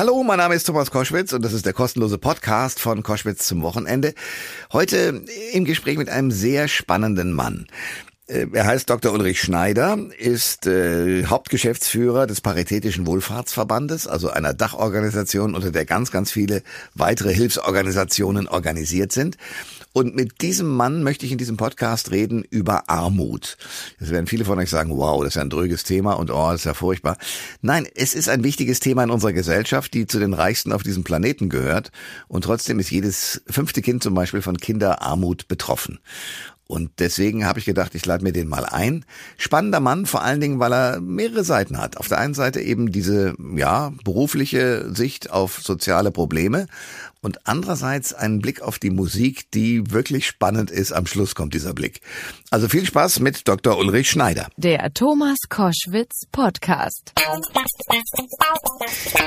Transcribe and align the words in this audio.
Hallo, 0.00 0.22
mein 0.22 0.38
Name 0.38 0.54
ist 0.54 0.64
Thomas 0.64 0.90
Koschwitz 0.90 1.34
und 1.34 1.44
das 1.44 1.52
ist 1.52 1.66
der 1.66 1.74
kostenlose 1.74 2.16
Podcast 2.16 2.80
von 2.80 3.02
Koschwitz 3.02 3.46
zum 3.46 3.60
Wochenende. 3.60 4.14
Heute 4.72 5.22
im 5.52 5.66
Gespräch 5.66 5.98
mit 5.98 6.08
einem 6.08 6.30
sehr 6.30 6.68
spannenden 6.68 7.34
Mann. 7.34 7.66
Äh, 8.30 8.46
er 8.52 8.66
heißt 8.66 8.88
Dr. 8.88 9.12
Ulrich 9.12 9.40
Schneider, 9.40 9.98
ist 10.18 10.66
äh, 10.66 11.24
Hauptgeschäftsführer 11.26 12.26
des 12.26 12.40
Paritätischen 12.40 13.06
Wohlfahrtsverbandes, 13.06 14.06
also 14.06 14.30
einer 14.30 14.54
Dachorganisation, 14.54 15.54
unter 15.54 15.72
der 15.72 15.84
ganz, 15.84 16.10
ganz 16.10 16.30
viele 16.30 16.62
weitere 16.94 17.34
Hilfsorganisationen 17.34 18.46
organisiert 18.46 19.12
sind. 19.12 19.36
Und 19.92 20.14
mit 20.14 20.40
diesem 20.40 20.68
Mann 20.68 21.02
möchte 21.02 21.26
ich 21.26 21.32
in 21.32 21.38
diesem 21.38 21.56
Podcast 21.56 22.12
reden 22.12 22.44
über 22.48 22.88
Armut. 22.88 23.56
Das 23.98 24.10
werden 24.10 24.28
viele 24.28 24.44
von 24.44 24.56
euch 24.60 24.70
sagen, 24.70 24.96
wow, 24.96 25.20
das 25.20 25.30
ist 25.30 25.34
ja 25.34 25.42
ein 25.42 25.50
dröges 25.50 25.82
Thema 25.82 26.12
und 26.12 26.30
oh, 26.30 26.52
das 26.52 26.60
ist 26.60 26.66
ja 26.66 26.74
furchtbar. 26.74 27.16
Nein, 27.60 27.88
es 27.96 28.14
ist 28.14 28.28
ein 28.28 28.44
wichtiges 28.44 28.78
Thema 28.78 29.02
in 29.02 29.10
unserer 29.10 29.32
Gesellschaft, 29.32 29.92
die 29.92 30.06
zu 30.06 30.20
den 30.20 30.32
reichsten 30.32 30.72
auf 30.72 30.84
diesem 30.84 31.02
Planeten 31.02 31.48
gehört. 31.48 31.90
Und 32.28 32.44
trotzdem 32.44 32.78
ist 32.78 32.92
jedes 32.92 33.42
fünfte 33.48 33.82
Kind 33.82 34.04
zum 34.04 34.14
Beispiel 34.14 34.42
von 34.42 34.58
Kinderarmut 34.58 35.48
betroffen. 35.48 35.98
Und 36.70 36.92
deswegen 37.00 37.44
habe 37.44 37.58
ich 37.58 37.64
gedacht, 37.64 37.96
ich 37.96 38.06
lade 38.06 38.22
mir 38.22 38.32
den 38.32 38.48
mal 38.48 38.64
ein. 38.64 39.04
Spannender 39.36 39.80
Mann, 39.80 40.06
vor 40.06 40.22
allen 40.22 40.40
Dingen, 40.40 40.60
weil 40.60 40.72
er 40.72 41.00
mehrere 41.00 41.42
Seiten 41.42 41.78
hat. 41.78 41.96
Auf 41.96 42.06
der 42.06 42.18
einen 42.18 42.34
Seite 42.34 42.60
eben 42.60 42.92
diese, 42.92 43.34
ja, 43.56 43.92
berufliche 44.04 44.94
Sicht 44.94 45.32
auf 45.32 45.60
soziale 45.62 46.12
Probleme 46.12 46.68
und 47.22 47.46
andererseits 47.46 48.14
einen 48.14 48.40
Blick 48.40 48.62
auf 48.62 48.78
die 48.78 48.90
Musik, 48.90 49.50
die 49.50 49.90
wirklich 49.90 50.26
spannend 50.26 50.70
ist. 50.70 50.92
Am 50.92 51.06
Schluss 51.06 51.34
kommt 51.34 51.52
dieser 51.52 51.74
Blick. 51.74 52.00
Also 52.50 52.68
viel 52.68 52.86
Spaß 52.86 53.20
mit 53.20 53.46
Dr. 53.46 53.76
Ulrich 53.78 54.10
Schneider. 54.10 54.48
Der 54.56 54.92
Thomas 54.94 55.36
Koschwitz 55.48 56.22
Podcast. 56.32 57.12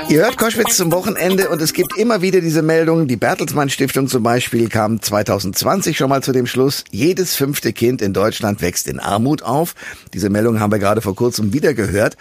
Ihr 0.08 0.22
hört 0.22 0.36
Koschwitz 0.36 0.76
zum 0.76 0.90
Wochenende 0.90 1.48
und 1.50 1.62
es 1.62 1.72
gibt 1.72 1.96
immer 1.96 2.20
wieder 2.20 2.40
diese 2.40 2.62
Meldungen. 2.62 3.06
Die 3.06 3.16
Bertelsmann 3.16 3.70
Stiftung 3.70 4.08
zum 4.08 4.24
Beispiel 4.24 4.68
kam 4.68 5.00
2020 5.00 5.96
schon 5.96 6.08
mal 6.08 6.22
zu 6.22 6.32
dem 6.32 6.46
Schluss, 6.46 6.84
jedes 6.90 7.36
fünfte 7.36 7.72
Kind 7.72 8.02
in 8.02 8.12
Deutschland 8.12 8.60
wächst 8.60 8.88
in 8.88 8.98
Armut 8.98 9.42
auf. 9.42 9.74
Diese 10.12 10.30
Meldung 10.30 10.58
haben 10.58 10.72
wir 10.72 10.80
gerade 10.80 11.00
vor 11.00 11.14
kurzem 11.14 11.52
wieder 11.52 11.74
gehört. 11.74 12.16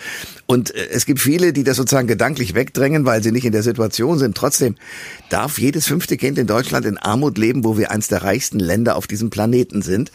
Und 0.46 0.74
äh, 0.76 0.88
es 0.92 1.06
gibt 1.06 1.20
viele, 1.20 1.52
die 1.52 1.64
das 1.64 1.78
sozusagen 1.78 2.08
gedanklich 2.08 2.54
wegdrängen, 2.54 3.06
weil 3.06 3.24
sie 3.24 3.32
nicht 3.32 3.46
in 3.46 3.54
der 3.54 3.64
Situation 3.64 4.20
sind. 4.20 4.38
Trotzdem 4.38 4.76
darf 5.30 5.58
jedes 5.64 5.88
fünfte 5.88 6.18
Kind 6.18 6.38
in 6.38 6.46
Deutschland 6.46 6.86
in 6.86 6.98
Armut 6.98 7.38
leben, 7.38 7.64
wo 7.64 7.78
wir 7.78 7.90
eins 7.90 8.10
der 8.10 8.24
reichsten 8.24 8.60
Länder 8.60 8.98
auf 8.98 9.08
diesem 9.08 9.30
Planeten 9.30 9.82
sind. 9.82 10.12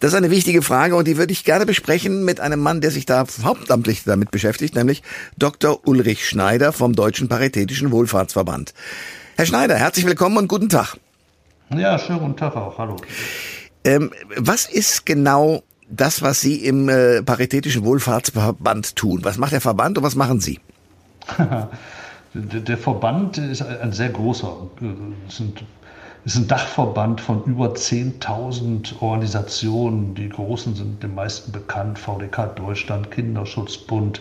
Das 0.00 0.12
ist 0.12 0.16
eine 0.16 0.30
wichtige 0.30 0.60
Frage 0.60 0.96
und 0.96 1.06
die 1.06 1.16
würde 1.16 1.32
ich 1.32 1.44
gerne 1.44 1.66
besprechen 1.66 2.24
mit 2.24 2.40
einem 2.40 2.58
Mann, 2.58 2.80
der 2.80 2.90
sich 2.90 3.06
da 3.06 3.24
hauptamtlich 3.44 4.02
damit 4.04 4.32
beschäftigt, 4.32 4.74
nämlich 4.74 5.02
Dr. 5.38 5.86
Ulrich 5.86 6.28
Schneider 6.28 6.72
vom 6.72 6.94
Deutschen 6.94 7.28
Paritätischen 7.28 7.92
Wohlfahrtsverband. 7.92 8.74
Herr 9.36 9.46
Schneider, 9.46 9.76
herzlich 9.76 10.04
willkommen 10.04 10.36
und 10.36 10.48
guten 10.48 10.68
Tag. 10.68 10.96
Ja, 11.70 11.96
schönen 11.98 12.18
guten 12.18 12.36
Tag 12.36 12.56
auch. 12.56 12.76
Hallo. 12.76 12.96
Ähm, 13.84 14.10
was 14.36 14.66
ist 14.66 15.06
genau 15.06 15.62
das, 15.88 16.22
was 16.22 16.40
Sie 16.40 16.56
im 16.56 16.88
äh, 16.88 17.22
Paritätischen 17.22 17.84
Wohlfahrtsverband 17.84 18.96
tun? 18.96 19.20
Was 19.22 19.38
macht 19.38 19.52
der 19.52 19.60
Verband 19.60 19.96
und 19.96 20.02
was 20.02 20.16
machen 20.16 20.40
Sie? 20.40 20.58
Der 22.34 22.76
Verband 22.76 23.38
ist 23.38 23.62
ein 23.62 23.92
sehr 23.92 24.10
großer. 24.10 24.54
Es 25.26 25.40
ist 26.34 26.36
ein 26.36 26.48
Dachverband 26.48 27.22
von 27.22 27.42
über 27.44 27.68
10.000 27.68 29.00
Organisationen. 29.00 30.14
Die 30.14 30.28
großen 30.28 30.74
sind 30.74 31.02
den 31.02 31.14
meisten 31.14 31.52
bekannt. 31.52 31.98
VDK 31.98 32.54
Deutschland, 32.54 33.10
Kinderschutzbund, 33.10 34.20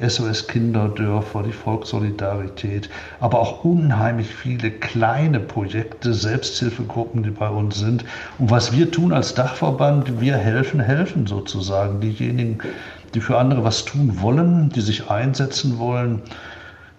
SOS 0.00 0.46
Kinderdörfer, 0.46 1.42
die 1.42 1.52
Volkssolidarität, 1.52 2.88
aber 3.20 3.40
auch 3.40 3.64
unheimlich 3.64 4.28
viele 4.28 4.70
kleine 4.70 5.38
Projekte, 5.38 6.14
Selbsthilfegruppen, 6.14 7.22
die 7.22 7.30
bei 7.30 7.50
uns 7.50 7.78
sind. 7.78 8.06
Und 8.38 8.50
was 8.50 8.72
wir 8.72 8.90
tun 8.90 9.12
als 9.12 9.34
Dachverband, 9.34 10.22
wir 10.22 10.38
helfen, 10.38 10.80
helfen 10.80 11.26
sozusagen. 11.26 12.00
Diejenigen, 12.00 12.60
die 13.12 13.20
für 13.20 13.36
andere 13.36 13.62
was 13.62 13.84
tun 13.84 14.22
wollen, 14.22 14.70
die 14.70 14.80
sich 14.80 15.10
einsetzen 15.10 15.78
wollen, 15.78 16.22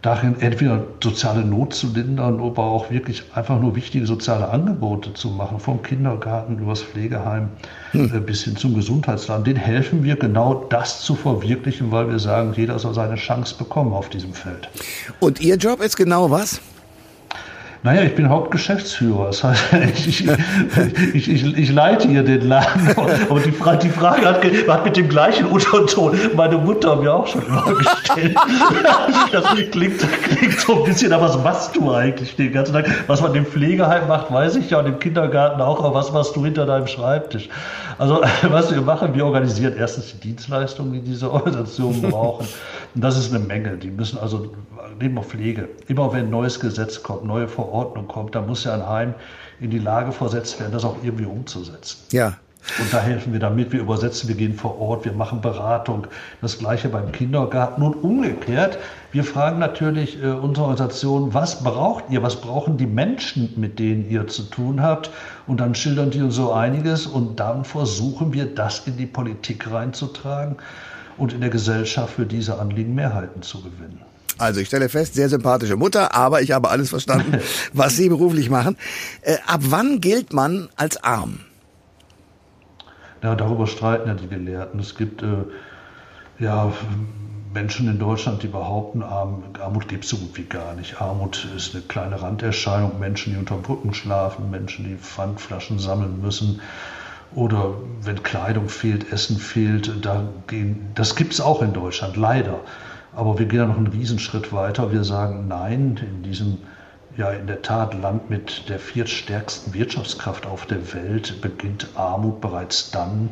darin 0.03 0.39
entweder 0.41 0.83
soziale 1.01 1.43
Not 1.43 1.73
zu 1.73 1.87
lindern, 1.87 2.39
aber 2.39 2.63
auch 2.63 2.91
wirklich 2.91 3.23
einfach 3.33 3.59
nur 3.59 3.75
wichtige 3.75 4.05
soziale 4.05 4.49
Angebote 4.49 5.13
zu 5.13 5.29
machen, 5.29 5.59
vom 5.59 5.81
Kindergarten 5.81 6.59
übers 6.59 6.83
Pflegeheim 6.83 7.49
hm. 7.91 8.13
Äh, 8.13 8.19
bis 8.19 8.43
hin 8.43 8.57
zum 8.57 8.75
Gesundheitsladen. 8.75 9.45
Den 9.45 9.55
helfen 9.55 10.03
wir 10.03 10.17
genau 10.17 10.65
das 10.69 11.01
zu 11.01 11.15
verwirklichen, 11.15 11.91
weil 11.91 12.09
wir 12.09 12.19
sagen, 12.19 12.53
jeder 12.55 12.77
soll 12.79 12.93
seine 12.93 13.15
Chance 13.15 13.55
bekommen 13.57 13.93
auf 13.93 14.09
diesem 14.09 14.33
Feld. 14.33 14.69
Und 15.21 15.39
Ihr 15.39 15.55
Job 15.55 15.81
ist 15.81 15.95
genau 15.95 16.29
was? 16.29 16.59
Naja, 17.85 18.03
ich 18.03 18.15
bin 18.15 18.29
Hauptgeschäftsführer. 18.29 19.25
Das 19.25 19.43
heißt, 19.43 19.73
ich, 20.07 20.25
ich, 21.13 21.29
ich, 21.29 21.57
ich, 21.57 21.71
leite 21.71 22.07
hier 22.07 22.23
den 22.23 22.47
Laden. 22.47 22.95
Aber 23.29 23.41
die, 23.41 23.51
Frage, 23.51 23.79
die 23.79 23.89
Frage 23.89 24.25
hat, 24.25 24.41
hat, 24.41 24.85
mit 24.85 24.95
dem 24.95 25.09
gleichen 25.09 25.47
Unterton 25.47 26.17
meine 26.33 26.57
Mutter 26.57 26.95
mir 26.95 27.13
auch 27.13 27.27
schon 27.27 27.45
immer 27.45 27.73
gestellt. 27.73 28.37
Das 29.31 29.45
klingt, 29.71 29.99
klingt 29.99 30.59
so 30.59 30.77
ein 30.77 30.83
bisschen, 30.83 31.11
aber 31.11 31.25
was 31.25 31.43
machst 31.43 31.75
du 31.75 31.91
eigentlich 31.91 32.35
den 32.35 32.53
ganzen 32.53 32.73
Tag? 32.73 32.85
Was 33.07 33.21
man 33.21 33.33
im 33.33 33.45
Pflegeheim 33.45 34.07
macht, 34.07 34.31
weiß 34.31 34.55
ich 34.57 34.69
ja, 34.69 34.79
und 34.79 34.85
im 34.85 34.99
Kindergarten 34.99 35.59
auch, 35.59 35.79
aber 35.79 35.95
was 35.95 36.11
machst 36.11 36.35
du 36.35 36.45
hinter 36.45 36.65
deinem 36.65 36.87
Schreibtisch? 36.87 37.49
Also, 37.97 38.21
was 38.49 38.73
wir 38.73 38.81
machen, 38.81 39.13
wir 39.13 39.25
organisieren 39.25 39.73
erstens 39.77 40.13
die 40.13 40.19
Dienstleistungen, 40.19 40.93
die 40.93 41.01
diese 41.01 41.31
Organisationen 41.31 42.01
brauchen. 42.11 42.47
Und 42.95 43.03
das 43.03 43.17
ist 43.17 43.33
eine 43.33 43.43
Menge. 43.43 43.77
Die 43.77 43.89
müssen 43.89 44.17
also, 44.19 44.53
nehmen 44.99 45.15
wir 45.15 45.23
Pflege. 45.23 45.69
Immer 45.87 46.11
wenn 46.13 46.25
ein 46.25 46.29
neues 46.29 46.59
Gesetz 46.59 47.01
kommt, 47.03 47.25
neue 47.25 47.47
Verordnung 47.47 48.07
kommt, 48.07 48.35
da 48.35 48.41
muss 48.41 48.63
ja 48.63 48.73
ein 48.73 48.87
Heim 48.87 49.13
in 49.59 49.69
die 49.69 49.79
Lage 49.79 50.11
versetzt 50.11 50.59
werden, 50.59 50.71
das 50.71 50.83
auch 50.83 50.97
irgendwie 51.03 51.25
umzusetzen. 51.25 51.97
Ja. 52.11 52.37
Und 52.79 52.93
da 52.93 53.01
helfen 53.01 53.33
wir 53.33 53.39
damit, 53.39 53.71
wir 53.71 53.81
übersetzen, 53.81 54.29
wir 54.29 54.35
gehen 54.35 54.55
vor 54.55 54.79
Ort, 54.79 55.05
wir 55.05 55.11
machen 55.11 55.41
Beratung. 55.41 56.07
Das 56.41 56.57
gleiche 56.57 56.89
beim 56.89 57.11
Kindergarten 57.11 57.81
und 57.81 57.95
umgekehrt. 57.95 58.77
Wir 59.11 59.23
fragen 59.23 59.59
natürlich 59.59 60.21
äh, 60.23 60.27
unsere 60.27 60.67
Organisation, 60.67 61.33
was 61.33 61.63
braucht 61.63 62.05
ihr, 62.09 62.23
was 62.23 62.37
brauchen 62.37 62.77
die 62.77 62.87
Menschen, 62.87 63.53
mit 63.57 63.79
denen 63.79 64.09
ihr 64.09 64.27
zu 64.27 64.43
tun 64.43 64.81
habt? 64.81 65.11
Und 65.45 65.59
dann 65.59 65.75
schildern 65.75 66.09
die 66.09 66.21
uns 66.21 66.35
so 66.35 66.53
einiges 66.53 67.05
und 67.05 67.39
dann 67.39 67.65
versuchen 67.65 68.33
wir, 68.33 68.45
das 68.45 68.87
in 68.87 68.97
die 68.97 69.05
Politik 69.05 69.69
reinzutragen 69.69 70.55
und 71.17 71.33
in 71.33 71.41
der 71.41 71.49
Gesellschaft 71.49 72.13
für 72.15 72.25
diese 72.25 72.59
Anliegen 72.59 72.95
Mehrheiten 72.95 73.41
zu 73.41 73.61
gewinnen. 73.61 74.01
Also 74.39 74.61
ich 74.61 74.67
stelle 74.67 74.89
fest, 74.89 75.13
sehr 75.13 75.29
sympathische 75.29 75.75
Mutter, 75.75 76.15
aber 76.15 76.41
ich 76.41 76.51
habe 76.51 76.69
alles 76.69 76.89
verstanden, 76.89 77.39
was 77.73 77.97
Sie 77.97 78.09
beruflich 78.09 78.49
machen. 78.49 78.77
Äh, 79.21 79.37
ab 79.45 79.61
wann 79.65 80.01
gilt 80.01 80.33
man 80.33 80.69
als 80.75 81.03
arm? 81.03 81.39
Ja, 83.23 83.35
darüber 83.35 83.67
streiten 83.67 84.09
ja 84.09 84.13
die 84.13 84.27
Gelehrten. 84.27 84.79
Es 84.79 84.95
gibt 84.95 85.23
äh, 85.23 85.45
ja 86.39 86.73
Menschen 87.53 87.87
in 87.87 87.97
Deutschland, 87.97 88.43
die 88.43 88.47
behaupten, 88.47 89.01
Arm, 89.01 89.43
Armut 89.61 89.87
gibt 89.87 90.03
es 90.03 90.09
so 90.09 90.17
gut 90.17 90.37
wie 90.37 90.43
gar 90.43 90.75
nicht. 90.75 91.01
Armut 91.01 91.47
ist 91.55 91.73
eine 91.73 91.83
kleine 91.83 92.21
Randerscheinung. 92.21 92.99
Menschen, 92.99 93.33
die 93.33 93.39
unter 93.39 93.55
Brücken 93.55 93.93
schlafen, 93.93 94.49
Menschen, 94.51 94.85
die 94.85 94.95
Pfandflaschen 94.95 95.79
sammeln 95.79 96.21
müssen, 96.21 96.59
oder 97.35 97.73
wenn 98.01 98.21
Kleidung 98.21 98.69
fehlt, 98.69 99.11
Essen 99.11 99.37
fehlt, 99.37 100.05
da 100.05 100.23
gehen, 100.47 100.91
das 100.93 101.15
gibt 101.15 101.33
es 101.33 101.41
auch 101.41 101.61
in 101.61 101.73
Deutschland, 101.73 102.15
leider. 102.15 102.59
Aber 103.15 103.39
wir 103.39 103.45
gehen 103.45 103.59
da 103.59 103.65
noch 103.67 103.77
einen 103.77 103.87
Riesenschritt 103.87 104.53
weiter. 104.53 104.91
Wir 104.91 105.03
sagen 105.03 105.47
nein, 105.47 105.99
in 106.01 106.23
diesem 106.23 106.59
ja 107.17 107.29
in 107.31 107.47
der 107.47 107.61
Tat 107.61 107.93
Land 107.93 108.29
mit 108.29 108.69
der 108.69 108.79
viertstärksten 108.79 109.73
Wirtschaftskraft 109.73 110.45
auf 110.45 110.65
der 110.65 110.93
Welt 110.93 111.41
beginnt 111.41 111.87
Armut 111.95 112.41
bereits 112.41 112.91
dann, 112.91 113.29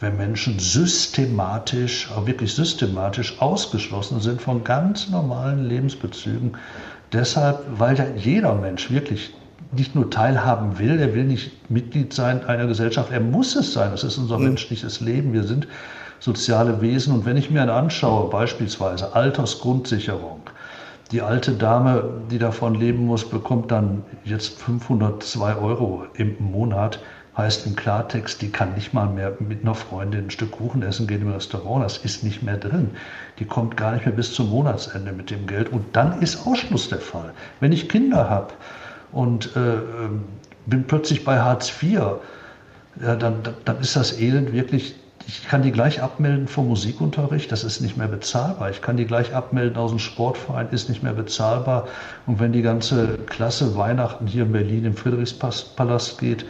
wenn 0.00 0.16
Menschen 0.16 0.58
systematisch, 0.58 2.10
auch 2.14 2.26
wirklich 2.26 2.54
systematisch 2.54 3.40
ausgeschlossen 3.40 4.20
sind 4.20 4.42
von 4.42 4.62
ganz 4.62 5.08
normalen 5.08 5.64
Lebensbezügen. 5.64 6.56
Deshalb, 7.12 7.64
weil 7.70 7.98
ja 7.98 8.04
jeder 8.14 8.54
Mensch 8.54 8.90
wirklich 8.90 9.32
nicht 9.72 9.94
nur 9.94 10.10
teilhaben 10.10 10.78
will, 10.78 11.00
er 11.00 11.14
will 11.14 11.24
nicht 11.24 11.70
Mitglied 11.70 12.12
sein 12.12 12.44
einer 12.44 12.66
Gesellschaft, 12.66 13.10
er 13.10 13.20
muss 13.20 13.56
es 13.56 13.72
sein. 13.72 13.90
Das 13.90 14.04
ist 14.04 14.18
unser 14.18 14.38
mhm. 14.38 14.44
menschliches 14.44 15.00
Leben. 15.00 15.32
Wir 15.32 15.44
sind 15.44 15.66
soziale 16.20 16.80
Wesen. 16.80 17.14
Und 17.14 17.24
wenn 17.26 17.36
ich 17.36 17.50
mir 17.50 17.72
anschaue, 17.72 18.30
beispielsweise 18.30 19.14
Altersgrundsicherung, 19.14 20.42
die 21.12 21.22
alte 21.22 21.52
Dame, 21.52 22.04
die 22.30 22.38
davon 22.38 22.74
leben 22.74 23.06
muss, 23.06 23.28
bekommt 23.28 23.70
dann 23.70 24.04
jetzt 24.24 24.60
502 24.60 25.56
Euro 25.56 26.06
im 26.14 26.36
Monat. 26.38 27.00
Heißt 27.36 27.66
im 27.66 27.76
Klartext, 27.76 28.40
die 28.40 28.50
kann 28.50 28.74
nicht 28.74 28.94
mal 28.94 29.08
mehr 29.08 29.34
mit 29.38 29.62
einer 29.62 29.74
Freundin 29.74 30.24
ein 30.24 30.30
Stück 30.30 30.52
Kuchen 30.52 30.82
essen 30.82 31.06
gehen 31.06 31.20
im 31.20 31.32
Restaurant. 31.32 31.84
Das 31.84 31.98
ist 31.98 32.24
nicht 32.24 32.42
mehr 32.42 32.56
drin. 32.56 32.92
Die 33.38 33.44
kommt 33.44 33.76
gar 33.76 33.92
nicht 33.92 34.06
mehr 34.06 34.14
bis 34.14 34.32
zum 34.32 34.48
Monatsende 34.48 35.12
mit 35.12 35.30
dem 35.30 35.46
Geld. 35.46 35.70
Und 35.70 35.84
dann 35.94 36.22
ist 36.22 36.46
Ausschluss 36.46 36.88
der 36.88 37.00
Fall. 37.00 37.34
Wenn 37.60 37.72
ich 37.72 37.90
Kinder 37.90 38.30
habe, 38.30 38.54
und 39.12 39.54
äh, 39.56 39.74
ähm, 39.76 40.24
bin 40.66 40.84
plötzlich 40.84 41.24
bei 41.24 41.38
Hartz 41.38 41.70
IV, 41.82 42.00
ja, 43.00 43.16
dann, 43.16 43.36
dann 43.64 43.80
ist 43.80 43.96
das 43.96 44.18
Elend 44.20 44.52
wirklich 44.52 44.94
ich 45.28 45.48
kann 45.48 45.62
die 45.62 45.72
gleich 45.72 46.02
abmelden 46.02 46.46
vom 46.46 46.68
Musikunterricht, 46.68 47.50
das 47.50 47.64
ist 47.64 47.80
nicht 47.80 47.96
mehr 47.96 48.06
bezahlbar. 48.06 48.70
Ich 48.70 48.80
kann 48.80 48.96
die 48.96 49.06
gleich 49.06 49.34
abmelden 49.34 49.76
aus 49.76 49.90
dem 49.90 49.98
Sportverein, 49.98 50.68
ist 50.70 50.88
nicht 50.88 51.02
mehr 51.02 51.14
bezahlbar. 51.14 51.88
Und 52.26 52.38
wenn 52.38 52.52
die 52.52 52.62
ganze 52.62 53.18
Klasse 53.26 53.76
Weihnachten 53.76 54.28
hier 54.28 54.44
in 54.44 54.52
Berlin 54.52 54.84
im 54.84 54.96
Friedrichspalast 54.96 56.18
geht, 56.18 56.46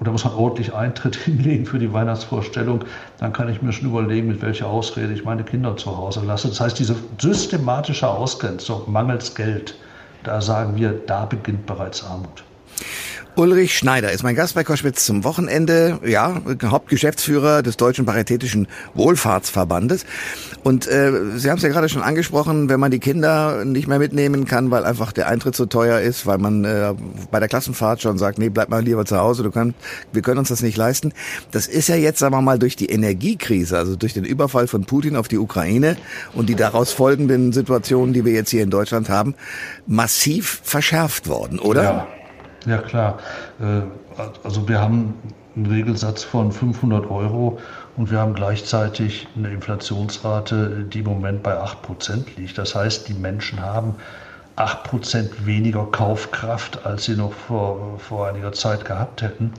oder 0.00 0.10
muss 0.10 0.24
man 0.24 0.34
ordentlich 0.34 0.74
Eintritt 0.74 1.14
hinlegen 1.24 1.64
für 1.64 1.78
die 1.78 1.92
Weihnachtsvorstellung, 1.92 2.84
dann 3.18 3.32
kann 3.32 3.48
ich 3.48 3.62
mir 3.62 3.72
schon 3.72 3.88
überlegen, 3.88 4.26
mit 4.26 4.42
welcher 4.42 4.66
Ausrede 4.66 5.12
ich 5.12 5.24
meine 5.24 5.44
Kinder 5.44 5.76
zu 5.76 5.96
Hause 5.96 6.22
lasse. 6.24 6.48
Das 6.48 6.60
heißt, 6.60 6.78
diese 6.78 6.96
systematische 7.18 8.08
Ausgrenzung 8.08 8.90
mangels 8.90 9.34
Geld, 9.36 9.76
da 10.24 10.40
sagen 10.40 10.74
wir, 10.74 10.92
da 11.06 11.24
beginnt 11.24 11.66
bereits 11.66 12.04
Armut. 12.04 12.42
Ulrich 13.38 13.78
Schneider 13.78 14.10
ist 14.10 14.24
mein 14.24 14.34
Gast 14.34 14.56
bei 14.56 14.64
Koschwitz 14.64 15.04
zum 15.04 15.22
Wochenende, 15.22 16.00
ja, 16.04 16.42
Hauptgeschäftsführer 16.60 17.62
des 17.62 17.76
Deutschen 17.76 18.04
Paritätischen 18.04 18.66
Wohlfahrtsverbandes. 18.94 20.06
Und 20.64 20.88
äh, 20.88 21.12
Sie 21.36 21.48
haben 21.48 21.58
es 21.58 21.62
ja 21.62 21.68
gerade 21.68 21.88
schon 21.88 22.02
angesprochen, 22.02 22.68
wenn 22.68 22.80
man 22.80 22.90
die 22.90 22.98
Kinder 22.98 23.64
nicht 23.64 23.86
mehr 23.86 24.00
mitnehmen 24.00 24.44
kann, 24.44 24.72
weil 24.72 24.84
einfach 24.84 25.12
der 25.12 25.28
Eintritt 25.28 25.54
so 25.54 25.66
teuer 25.66 26.00
ist, 26.00 26.26
weil 26.26 26.38
man 26.38 26.64
äh, 26.64 26.94
bei 27.30 27.38
der 27.38 27.48
Klassenfahrt 27.48 28.02
schon 28.02 28.18
sagt, 28.18 28.40
nee, 28.40 28.48
bleib 28.48 28.70
mal 28.70 28.82
lieber 28.82 29.04
zu 29.04 29.16
Hause, 29.16 29.44
du 29.44 29.52
kannst, 29.52 29.76
wir 30.12 30.22
können 30.22 30.40
uns 30.40 30.48
das 30.48 30.60
nicht 30.60 30.76
leisten. 30.76 31.12
Das 31.52 31.68
ist 31.68 31.88
ja 31.88 31.94
jetzt, 31.94 32.18
sagen 32.18 32.34
wir 32.34 32.42
mal, 32.42 32.58
durch 32.58 32.74
die 32.74 32.86
Energiekrise, 32.86 33.78
also 33.78 33.94
durch 33.94 34.14
den 34.14 34.24
Überfall 34.24 34.66
von 34.66 34.84
Putin 34.84 35.14
auf 35.14 35.28
die 35.28 35.38
Ukraine 35.38 35.96
und 36.34 36.48
die 36.48 36.56
daraus 36.56 36.90
folgenden 36.90 37.52
Situationen, 37.52 38.12
die 38.14 38.24
wir 38.24 38.32
jetzt 38.32 38.50
hier 38.50 38.64
in 38.64 38.70
Deutschland 38.70 39.08
haben, 39.08 39.36
massiv 39.86 40.60
verschärft 40.64 41.28
worden, 41.28 41.60
oder? 41.60 41.82
Ja. 41.84 42.08
Ja 42.66 42.78
klar. 42.78 43.18
Äh, 43.60 43.82
also 44.42 44.68
wir 44.68 44.80
haben 44.80 45.14
einen 45.56 45.66
Regelsatz 45.66 46.22
von 46.22 46.52
500 46.52 47.10
Euro 47.10 47.58
und 47.96 48.10
wir 48.10 48.20
haben 48.20 48.34
gleichzeitig 48.34 49.26
eine 49.36 49.50
Inflationsrate, 49.50 50.84
die 50.84 51.00
im 51.00 51.06
Moment 51.06 51.42
bei 51.42 51.58
8 51.58 51.82
Prozent 51.82 52.36
liegt. 52.36 52.58
Das 52.58 52.74
heißt, 52.74 53.08
die 53.08 53.14
Menschen 53.14 53.60
haben 53.60 53.94
8 54.56 54.84
Prozent 54.84 55.46
weniger 55.46 55.86
Kaufkraft, 55.86 56.84
als 56.84 57.04
sie 57.04 57.16
noch 57.16 57.32
vor, 57.32 57.98
vor 57.98 58.28
einiger 58.28 58.52
Zeit 58.52 58.84
gehabt 58.84 59.22
hätten. 59.22 59.52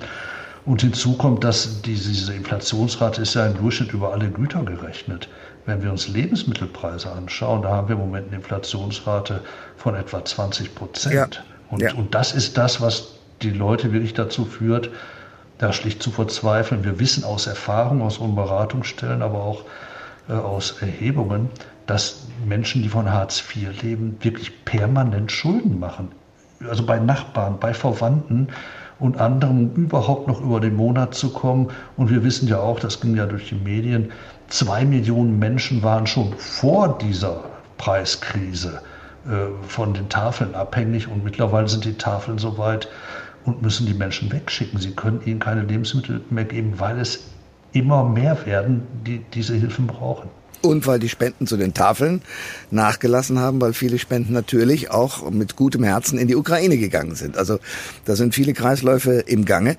Und 0.66 0.81
hinzu 0.81 1.18
kommt, 1.18 1.44
dass 1.44 1.81
diese 1.81 2.34
Inflationsrate 2.34 3.22
ist 3.22 3.34
ja 3.34 3.48
im 3.48 3.57
Durchschnitt 3.57 3.94
über 3.94 4.12
alle 4.12 4.30
Güter 4.30 4.63
gerechnet. 4.63 5.30
Wenn 5.66 5.81
wir 5.81 5.92
uns 5.92 6.07
Lebensmittelpreise 6.07 7.12
anschauen, 7.12 7.62
da 7.62 7.69
haben 7.69 7.88
wir 7.88 7.95
im 7.95 8.02
Moment 8.02 8.28
eine 8.28 8.38
Inflationsrate 8.38 9.42
von 9.78 9.95
etwa 9.95 10.24
20 10.24 10.75
Prozent. 10.75 11.13
Ja. 11.16 11.58
Und, 11.69 11.81
ja. 11.81 11.94
und 11.94 12.16
das 12.16 12.33
ist 12.33 12.57
das, 12.57 12.81
was 12.81 13.16
die 13.42 13.51
Leute 13.51 13.92
wirklich 13.94 14.13
dazu 14.13 14.45
führt, 14.45 14.89
da 15.57 15.74
schlicht 15.74 16.01
zu 16.01 16.12
verzweifeln. 16.12 16.83
Wir 16.83 17.00
wissen 17.00 17.24
aus 17.24 17.48
Erfahrung, 17.48 18.01
aus 18.01 18.18
unseren 18.18 18.36
Beratungsstellen, 18.36 19.21
aber 19.21 19.44
auch 19.44 19.63
äh, 20.30 20.33
aus 20.33 20.81
Erhebungen, 20.81 21.50
dass 21.86 22.27
Menschen, 22.45 22.81
die 22.81 22.89
von 22.89 23.12
Hartz 23.12 23.44
IV 23.56 23.81
leben, 23.81 24.18
wirklich 24.21 24.63
permanent 24.66 25.31
Schulden 25.31 25.80
machen. 25.80 26.10
Also 26.68 26.86
bei 26.86 27.00
Nachbarn, 27.00 27.57
bei 27.60 27.74
Verwandten 27.74 28.48
und 29.00 29.19
anderen 29.19 29.74
überhaupt 29.75 30.27
noch 30.27 30.42
über 30.42 30.60
den 30.60 30.75
Monat 30.75 31.13
zu 31.16 31.31
kommen. 31.31 31.69
Und 31.98 32.10
wir 32.10 32.24
wissen 32.24 32.48
ja 32.48 32.60
auch, 32.60 32.80
das 32.80 33.00
ging 33.00 33.16
ja 33.16 33.25
durch 33.25 33.50
die 33.50 33.56
Medien, 33.56 34.12
zwei 34.48 34.86
Millionen 34.86 35.39
Menschen 35.39 35.83
waren 35.83 36.06
schon 36.06 36.33
vor 36.38 36.98
dieser 36.98 37.44
Preiskrise 37.77 38.81
von 39.68 39.94
den 39.94 40.10
Tafeln 40.10 40.56
abhängig 40.56 41.07
und 41.07 41.24
mittlerweile 41.24 41.68
sind 41.68 41.86
die 41.86 41.98
Tafeln 41.98 42.38
so 42.38 42.57
weit 42.57 42.88
und 43.45 43.62
müssen 43.62 43.86
die 43.86 43.94
Menschen 43.94 44.31
wegschicken. 44.31 44.80
Sie 44.80 44.92
können 44.92 45.21
ihnen 45.25 45.39
keine 45.39 45.62
Lebensmittel 45.63 46.21
mehr 46.30 46.45
geben, 46.45 46.80
weil 46.80 47.00
es 47.00 47.25
immer 47.74 48.04
mehr 48.04 48.45
werden, 48.45 48.83
die 49.06 49.19
diese 49.33 49.56
Hilfen 49.56 49.88
brauchen. 49.88 50.30
Und 50.61 50.88
weil 50.88 51.00
die 51.00 51.09
Spenden 51.09 51.47
zu 51.47 51.57
den 51.57 51.73
Tafeln 51.73 52.21
nachgelassen 52.71 53.39
haben, 53.39 53.61
weil 53.61 53.73
viele 53.73 53.97
Spenden 53.97 54.33
natürlich 54.33 54.91
auch 54.91 55.29
mit 55.31 55.56
gutem 55.56 55.83
Herzen 55.83 56.19
in 56.19 56.27
die 56.27 56.35
Ukraine 56.35 56.77
gegangen 56.77 57.15
sind. 57.15 57.38
Also 57.38 57.59
da 58.06 58.15
sind 58.15 58.35
viele 58.35 58.53
Kreisläufe 58.53 59.23
im 59.25 59.45
Gange. 59.45 59.77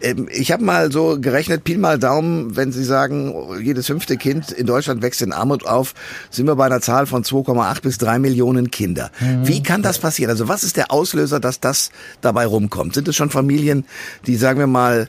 Ähm, 0.00 0.28
ich 0.30 0.52
habe 0.52 0.64
mal 0.64 0.90
so 0.90 1.18
gerechnet, 1.20 1.64
Pi 1.64 1.76
mal 1.76 1.98
Daumen, 1.98 2.56
wenn 2.56 2.72
Sie 2.72 2.84
sagen, 2.84 3.34
jedes 3.62 3.86
fünfte 3.86 4.16
Kind 4.16 4.50
in 4.50 4.66
Deutschland 4.66 5.02
wächst 5.02 5.22
in 5.22 5.32
Armut 5.32 5.66
auf, 5.66 5.94
sind 6.30 6.46
wir 6.46 6.56
bei 6.56 6.66
einer 6.66 6.80
Zahl 6.80 7.06
von 7.06 7.24
2,8 7.24 7.82
bis 7.82 7.98
3 7.98 8.18
Millionen 8.18 8.70
Kinder. 8.70 9.10
Mhm. 9.20 9.46
Wie 9.46 9.62
kann 9.62 9.82
das 9.82 9.98
passieren? 9.98 10.30
Also 10.30 10.48
was 10.48 10.64
ist 10.64 10.76
der 10.76 10.90
Auslöser, 10.90 11.40
dass 11.40 11.60
das 11.60 11.90
dabei 12.20 12.46
rumkommt? 12.46 12.94
Sind 12.94 13.08
es 13.08 13.16
schon 13.16 13.30
Familien, 13.30 13.84
die, 14.26 14.36
sagen 14.36 14.58
wir 14.58 14.66
mal, 14.66 15.08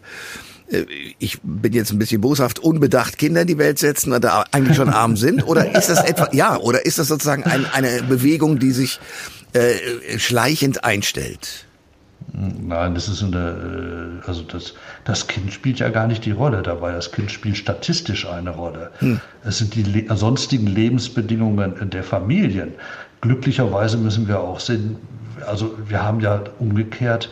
ich 1.20 1.40
bin 1.44 1.74
jetzt 1.74 1.92
ein 1.92 2.00
bisschen 2.00 2.22
boshaft, 2.22 2.60
unbedacht 2.60 3.18
Kinder 3.18 3.42
in 3.42 3.48
die 3.48 3.58
Welt 3.58 3.80
setzen 3.80 4.14
oder 4.14 4.46
eigentlich 4.52 4.78
schon 4.78 4.90
arm 4.90 5.16
sind? 5.16 5.46
Oder 5.48 5.76
ist 5.76 5.90
das 5.90 6.04
etwa, 6.04 6.30
ja, 6.32 6.58
oder 6.58 6.86
ist 6.86 7.00
das 7.00 7.08
sozusagen 7.08 7.44
ein, 7.44 7.66
eine 7.74 8.04
Bewegung, 8.04 8.60
die 8.60 8.72
sich 8.72 9.00
äh, 9.54 10.18
schleichend 10.18 10.84
einstellt? 10.84 11.66
Nein, 12.32 12.96
das 12.96 13.10
ist 13.10 13.22
eine, 13.22 14.22
äh, 14.24 14.28
also 14.28 14.44
das, 14.44 14.74
das 15.04 15.28
Kind 15.28 15.54
spielt 15.54 15.80
ja 15.80 15.90
gar 15.90 16.08
nicht 16.08 16.26
die 16.26 16.32
Rolle 16.32 16.62
dabei. 16.62 16.92
Das 16.94 17.12
Kind 17.12 17.32
spielt 17.32 17.58
statistisch 17.58 18.28
eine 18.28 18.52
Rolle. 18.52 18.92
Hm. 19.00 19.20
Es 19.44 19.58
sind 19.60 19.76
die 19.76 19.84
le 19.84 20.16
sonstigen 20.16 20.68
Lebensbedingungen 20.68 21.90
der 21.90 22.04
Familien. 22.04 22.74
Glücklicherweise 23.22 23.98
müssen 23.98 24.28
wir 24.28 24.40
auch 24.40 24.60
sehen, 24.60 24.98
also 25.46 25.78
wir 25.88 26.04
haben 26.04 26.20
ja 26.20 26.44
umgekehrt 26.60 27.30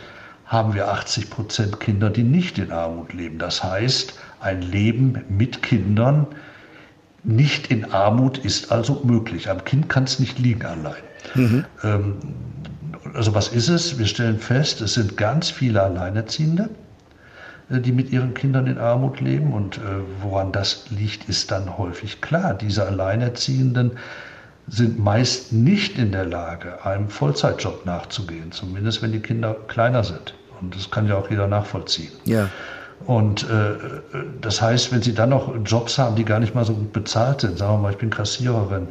haben 0.52 0.74
wir 0.74 0.88
80 0.88 1.30
Prozent 1.30 1.80
Kinder, 1.80 2.10
die 2.10 2.24
nicht 2.24 2.58
in 2.58 2.72
Armut 2.72 3.14
leben. 3.14 3.38
Das 3.38 3.64
heißt, 3.64 4.18
ein 4.40 4.60
Leben 4.60 5.24
mit 5.30 5.62
Kindern 5.62 6.26
nicht 7.24 7.70
in 7.70 7.90
Armut 7.90 8.36
ist 8.36 8.70
also 8.70 9.00
möglich. 9.04 9.48
Am 9.48 9.64
Kind 9.64 9.88
kann 9.88 10.04
es 10.04 10.18
nicht 10.18 10.38
liegen 10.38 10.66
allein. 10.66 11.02
Mhm. 11.34 11.64
Ähm, 11.82 12.16
also 13.14 13.34
was 13.34 13.48
ist 13.48 13.68
es? 13.68 13.98
Wir 13.98 14.06
stellen 14.06 14.38
fest, 14.38 14.82
es 14.82 14.94
sind 14.94 15.16
ganz 15.16 15.48
viele 15.50 15.82
Alleinerziehende, 15.82 16.68
äh, 17.70 17.80
die 17.80 17.92
mit 17.92 18.10
ihren 18.10 18.34
Kindern 18.34 18.66
in 18.66 18.76
Armut 18.76 19.20
leben. 19.20 19.54
Und 19.54 19.78
äh, 19.78 19.80
woran 20.20 20.52
das 20.52 20.84
liegt, 20.90 21.30
ist 21.30 21.50
dann 21.50 21.78
häufig 21.78 22.20
klar. 22.20 22.52
Diese 22.52 22.86
Alleinerziehenden 22.86 23.92
sind 24.68 24.98
meist 24.98 25.52
nicht 25.52 25.98
in 25.98 26.12
der 26.12 26.26
Lage, 26.26 26.84
einem 26.84 27.08
Vollzeitjob 27.08 27.86
nachzugehen, 27.86 28.52
zumindest 28.52 29.00
wenn 29.00 29.12
die 29.12 29.20
Kinder 29.20 29.56
kleiner 29.66 30.04
sind. 30.04 30.34
Und 30.62 30.74
das 30.74 30.90
kann 30.90 31.06
ja 31.06 31.16
auch 31.16 31.28
jeder 31.28 31.46
nachvollziehen. 31.46 32.12
Ja. 32.24 32.48
Und 33.06 33.44
äh, 33.50 33.74
das 34.40 34.62
heißt, 34.62 34.92
wenn 34.92 35.02
Sie 35.02 35.14
dann 35.14 35.30
noch 35.30 35.52
Jobs 35.64 35.98
haben, 35.98 36.14
die 36.16 36.24
gar 36.24 36.38
nicht 36.38 36.54
mal 36.54 36.64
so 36.64 36.74
gut 36.74 36.92
bezahlt 36.92 37.40
sind, 37.40 37.58
sagen 37.58 37.74
wir 37.74 37.78
mal, 37.78 37.92
ich 37.92 37.98
bin 37.98 38.10
Kassiererin 38.10 38.88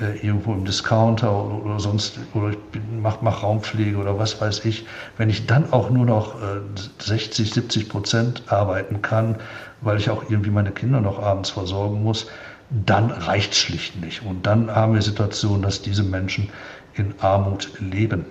äh, 0.00 0.26
irgendwo 0.26 0.52
im 0.52 0.64
Discounter 0.64 1.32
oder, 1.32 1.64
oder 1.64 1.80
sonst, 1.80 2.18
oder 2.34 2.50
ich 2.50 2.58
mache 3.00 3.18
mach 3.20 3.44
Raumpflege 3.44 3.96
oder 3.96 4.18
was 4.18 4.40
weiß 4.40 4.64
ich, 4.64 4.86
wenn 5.18 5.30
ich 5.30 5.46
dann 5.46 5.72
auch 5.72 5.90
nur 5.90 6.04
noch 6.04 6.34
äh, 6.34 6.60
60, 6.98 7.52
70 7.52 7.88
Prozent 7.88 8.42
arbeiten 8.48 9.02
kann, 9.02 9.36
weil 9.82 9.98
ich 9.98 10.10
auch 10.10 10.24
irgendwie 10.28 10.50
meine 10.50 10.72
Kinder 10.72 11.00
noch 11.00 11.22
abends 11.22 11.50
versorgen 11.50 12.02
muss, 12.02 12.26
dann 12.70 13.10
reicht 13.10 13.52
es 13.52 13.58
schlicht 13.58 14.00
nicht. 14.00 14.24
Und 14.24 14.46
dann 14.46 14.74
haben 14.74 14.94
wir 14.94 15.02
Situationen, 15.02 15.62
dass 15.62 15.82
diese 15.82 16.02
Menschen 16.02 16.48
in 16.94 17.14
Armut 17.20 17.70
leben. 17.78 18.24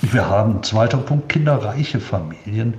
Wir 0.00 0.28
haben, 0.28 0.62
zweiter 0.62 0.98
Punkt, 0.98 1.30
kinderreiche 1.30 2.00
Familien, 2.00 2.74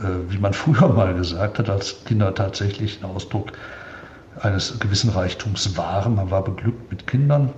äh, 0.00 0.30
wie 0.30 0.38
man 0.38 0.52
früher 0.54 0.88
mal 0.88 1.14
gesagt 1.14 1.58
hat, 1.58 1.70
als 1.70 2.04
Kinder 2.04 2.34
tatsächlich 2.34 3.00
ein 3.02 3.10
Ausdruck 3.10 3.52
eines 4.40 4.78
gewissen 4.78 5.10
Reichtums 5.10 5.76
waren. 5.76 6.14
Man 6.16 6.30
war 6.30 6.42
beglückt 6.42 6.90
mit 6.90 7.06
Kindern. 7.06 7.52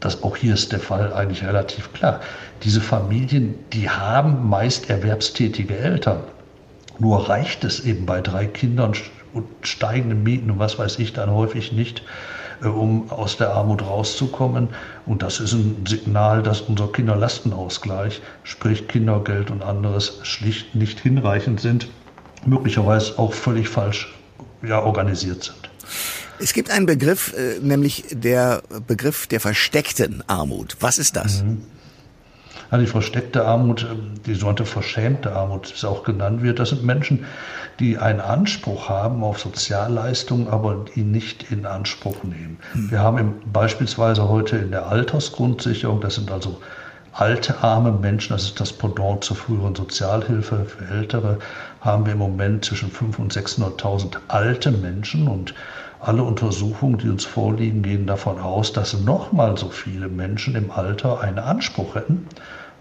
Das 0.00 0.22
auch 0.22 0.36
hier 0.36 0.54
ist 0.54 0.72
der 0.72 0.80
Fall 0.80 1.12
eigentlich 1.12 1.44
relativ 1.44 1.92
klar. 1.94 2.20
Diese 2.62 2.80
Familien, 2.80 3.54
die 3.72 3.88
haben 3.88 4.48
meist 4.48 4.90
erwerbstätige 4.90 5.76
Eltern. 5.76 6.20
Nur 6.98 7.28
reicht 7.28 7.64
es 7.64 7.80
eben 7.80 8.06
bei 8.06 8.20
drei 8.20 8.46
Kindern 8.46 8.92
und 9.32 9.46
steigenden 9.62 10.22
Mieten 10.22 10.50
und 10.50 10.58
was 10.58 10.78
weiß 10.78 10.98
ich 10.98 11.12
dann 11.12 11.30
häufig 11.30 11.72
nicht, 11.72 12.02
um 12.62 13.10
aus 13.10 13.36
der 13.36 13.52
Armut 13.52 13.82
rauszukommen. 13.82 14.68
Und 15.06 15.22
das 15.22 15.40
ist 15.40 15.52
ein 15.52 15.84
Signal, 15.86 16.42
dass 16.42 16.60
unser 16.60 16.88
Kinderlastenausgleich, 16.88 18.20
sprich 18.44 18.88
Kindergeld 18.88 19.50
und 19.50 19.62
anderes, 19.62 20.20
schlicht 20.22 20.74
nicht 20.74 21.00
hinreichend 21.00 21.60
sind, 21.60 21.88
möglicherweise 22.44 23.18
auch 23.18 23.32
völlig 23.32 23.68
falsch 23.68 24.14
ja, 24.62 24.82
organisiert 24.82 25.44
sind. 25.44 25.70
Es 26.38 26.52
gibt 26.52 26.70
einen 26.70 26.86
Begriff, 26.86 27.32
äh, 27.34 27.58
nämlich 27.60 28.04
der 28.10 28.62
Begriff 28.86 29.26
der 29.26 29.40
versteckten 29.40 30.22
Armut. 30.26 30.76
Was 30.80 30.98
ist 30.98 31.16
das? 31.16 31.42
Mhm. 31.42 31.62
Ja, 32.70 32.78
die 32.78 32.86
versteckte 32.86 33.44
Armut, 33.44 33.84
äh, 33.84 33.86
die 34.26 34.34
sogenannte 34.34 34.64
verschämte 34.64 35.34
Armut, 35.34 35.68
wie 35.68 35.74
es 35.74 35.84
auch 35.84 36.02
genannt 36.04 36.42
wird, 36.42 36.58
das 36.58 36.70
sind 36.70 36.84
Menschen, 36.84 37.24
die 37.78 37.98
einen 37.98 38.20
Anspruch 38.20 38.88
haben 38.88 39.22
auf 39.22 39.38
Sozialleistungen, 39.38 40.48
aber 40.48 40.84
die 40.94 41.02
nicht 41.02 41.50
in 41.50 41.66
Anspruch 41.66 42.24
nehmen. 42.24 42.58
Mhm. 42.74 42.90
Wir 42.90 43.00
haben 43.00 43.18
im, 43.18 43.34
beispielsweise 43.52 44.28
heute 44.28 44.56
in 44.56 44.70
der 44.70 44.86
Altersgrundsicherung, 44.86 46.00
das 46.00 46.16
sind 46.16 46.30
also 46.30 46.60
alte, 47.12 47.62
arme 47.62 47.92
Menschen, 47.92 48.34
das 48.34 48.44
ist 48.44 48.60
das 48.60 48.72
Pendant 48.72 49.24
zur 49.24 49.36
früheren 49.36 49.74
Sozialhilfe 49.74 50.66
für 50.66 50.94
Ältere, 50.94 51.38
haben 51.80 52.04
wir 52.04 52.12
im 52.12 52.18
Moment 52.18 52.64
zwischen 52.64 52.90
500.000 52.90 53.18
und 53.18 53.32
600.000 53.32 54.16
alte 54.28 54.70
Menschen 54.70 55.28
und 55.28 55.54
alle 56.00 56.22
Untersuchungen, 56.22 56.98
die 56.98 57.08
uns 57.08 57.24
vorliegen, 57.24 57.82
gehen 57.82 58.06
davon 58.06 58.38
aus, 58.38 58.72
dass 58.72 58.98
nochmal 59.00 59.56
so 59.56 59.68
viele 59.70 60.08
Menschen 60.08 60.54
im 60.54 60.70
Alter 60.70 61.20
einen 61.20 61.38
Anspruch 61.38 61.94
hätten 61.94 62.26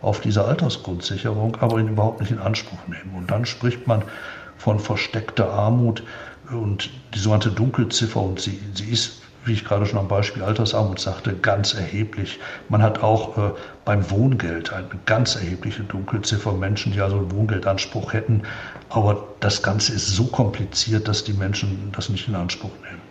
auf 0.02 0.20
diese 0.20 0.46
Altersgrundsicherung, 0.46 1.58
aber 1.62 1.80
ihn 1.80 1.88
überhaupt 1.88 2.20
nicht 2.20 2.32
in 2.32 2.40
Anspruch 2.40 2.88
nehmen. 2.88 3.16
Und 3.16 3.32
dann 3.32 3.46
spricht 3.46 3.88
man 3.88 4.04
von 4.58 4.80
versteckter 4.80 5.52
Armut 5.52 6.04
und 6.52 6.90
die 7.14 7.20
sogenannte 7.20 7.52
Dunkelziffer 7.52 8.22
und 8.22 8.40
sie, 8.40 8.60
sie 8.74 8.86
ist 8.86 9.22
wie 9.46 9.54
ich 9.54 9.64
gerade 9.64 9.86
schon 9.86 10.00
am 10.00 10.08
Beispiel 10.08 10.44
Altersarmut 10.44 11.00
sagte, 11.00 11.34
ganz 11.34 11.74
erheblich. 11.76 12.40
Man 12.68 12.82
hat 12.82 13.02
auch 13.04 13.38
äh, 13.38 13.52
beim 13.86 14.10
Wohngeld 14.10 14.74
eine 14.74 14.88
ganz 15.06 15.36
erhebliche 15.36 15.84
Dunkelziffer 15.84 16.52
Menschen, 16.54 16.92
die 16.92 17.02
also 17.02 17.18
einen 17.18 17.32
Wohngeldanspruch 17.32 18.14
hätten. 18.14 18.42
Aber 18.90 19.28
das 19.40 19.62
Ganze 19.62 19.94
ist 19.94 20.08
so 20.08 20.26
kompliziert, 20.26 21.08
dass 21.08 21.24
die 21.24 21.34
Menschen 21.34 21.92
das 21.96 22.10
nicht 22.10 22.28
in 22.28 22.36
Anspruch 22.36 22.72
nehmen. 22.90 23.02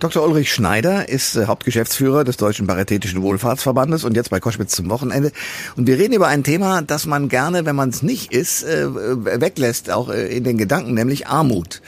Dr. 0.00 0.24
Ulrich 0.24 0.52
Schneider 0.52 1.08
ist 1.08 1.36
äh, 1.36 1.46
Hauptgeschäftsführer 1.46 2.24
des 2.24 2.36
Deutschen 2.36 2.66
Paritätischen 2.66 3.22
Wohlfahrtsverbandes 3.22 4.04
und 4.04 4.16
jetzt 4.16 4.30
bei 4.30 4.40
Koschwitz 4.40 4.74
zum 4.74 4.90
Wochenende. 4.90 5.32
Und 5.76 5.86
wir 5.86 5.98
reden 5.98 6.14
über 6.14 6.28
ein 6.28 6.44
Thema, 6.44 6.82
das 6.82 7.06
man 7.06 7.28
gerne, 7.28 7.66
wenn 7.66 7.76
man 7.76 7.88
es 7.88 8.02
nicht 8.02 8.32
ist, 8.32 8.62
äh, 8.64 8.86
weglässt, 8.88 9.90
auch 9.90 10.08
äh, 10.08 10.26
in 10.28 10.44
den 10.44 10.58
Gedanken, 10.58 10.94
nämlich 10.94 11.26
Armut. 11.26 11.82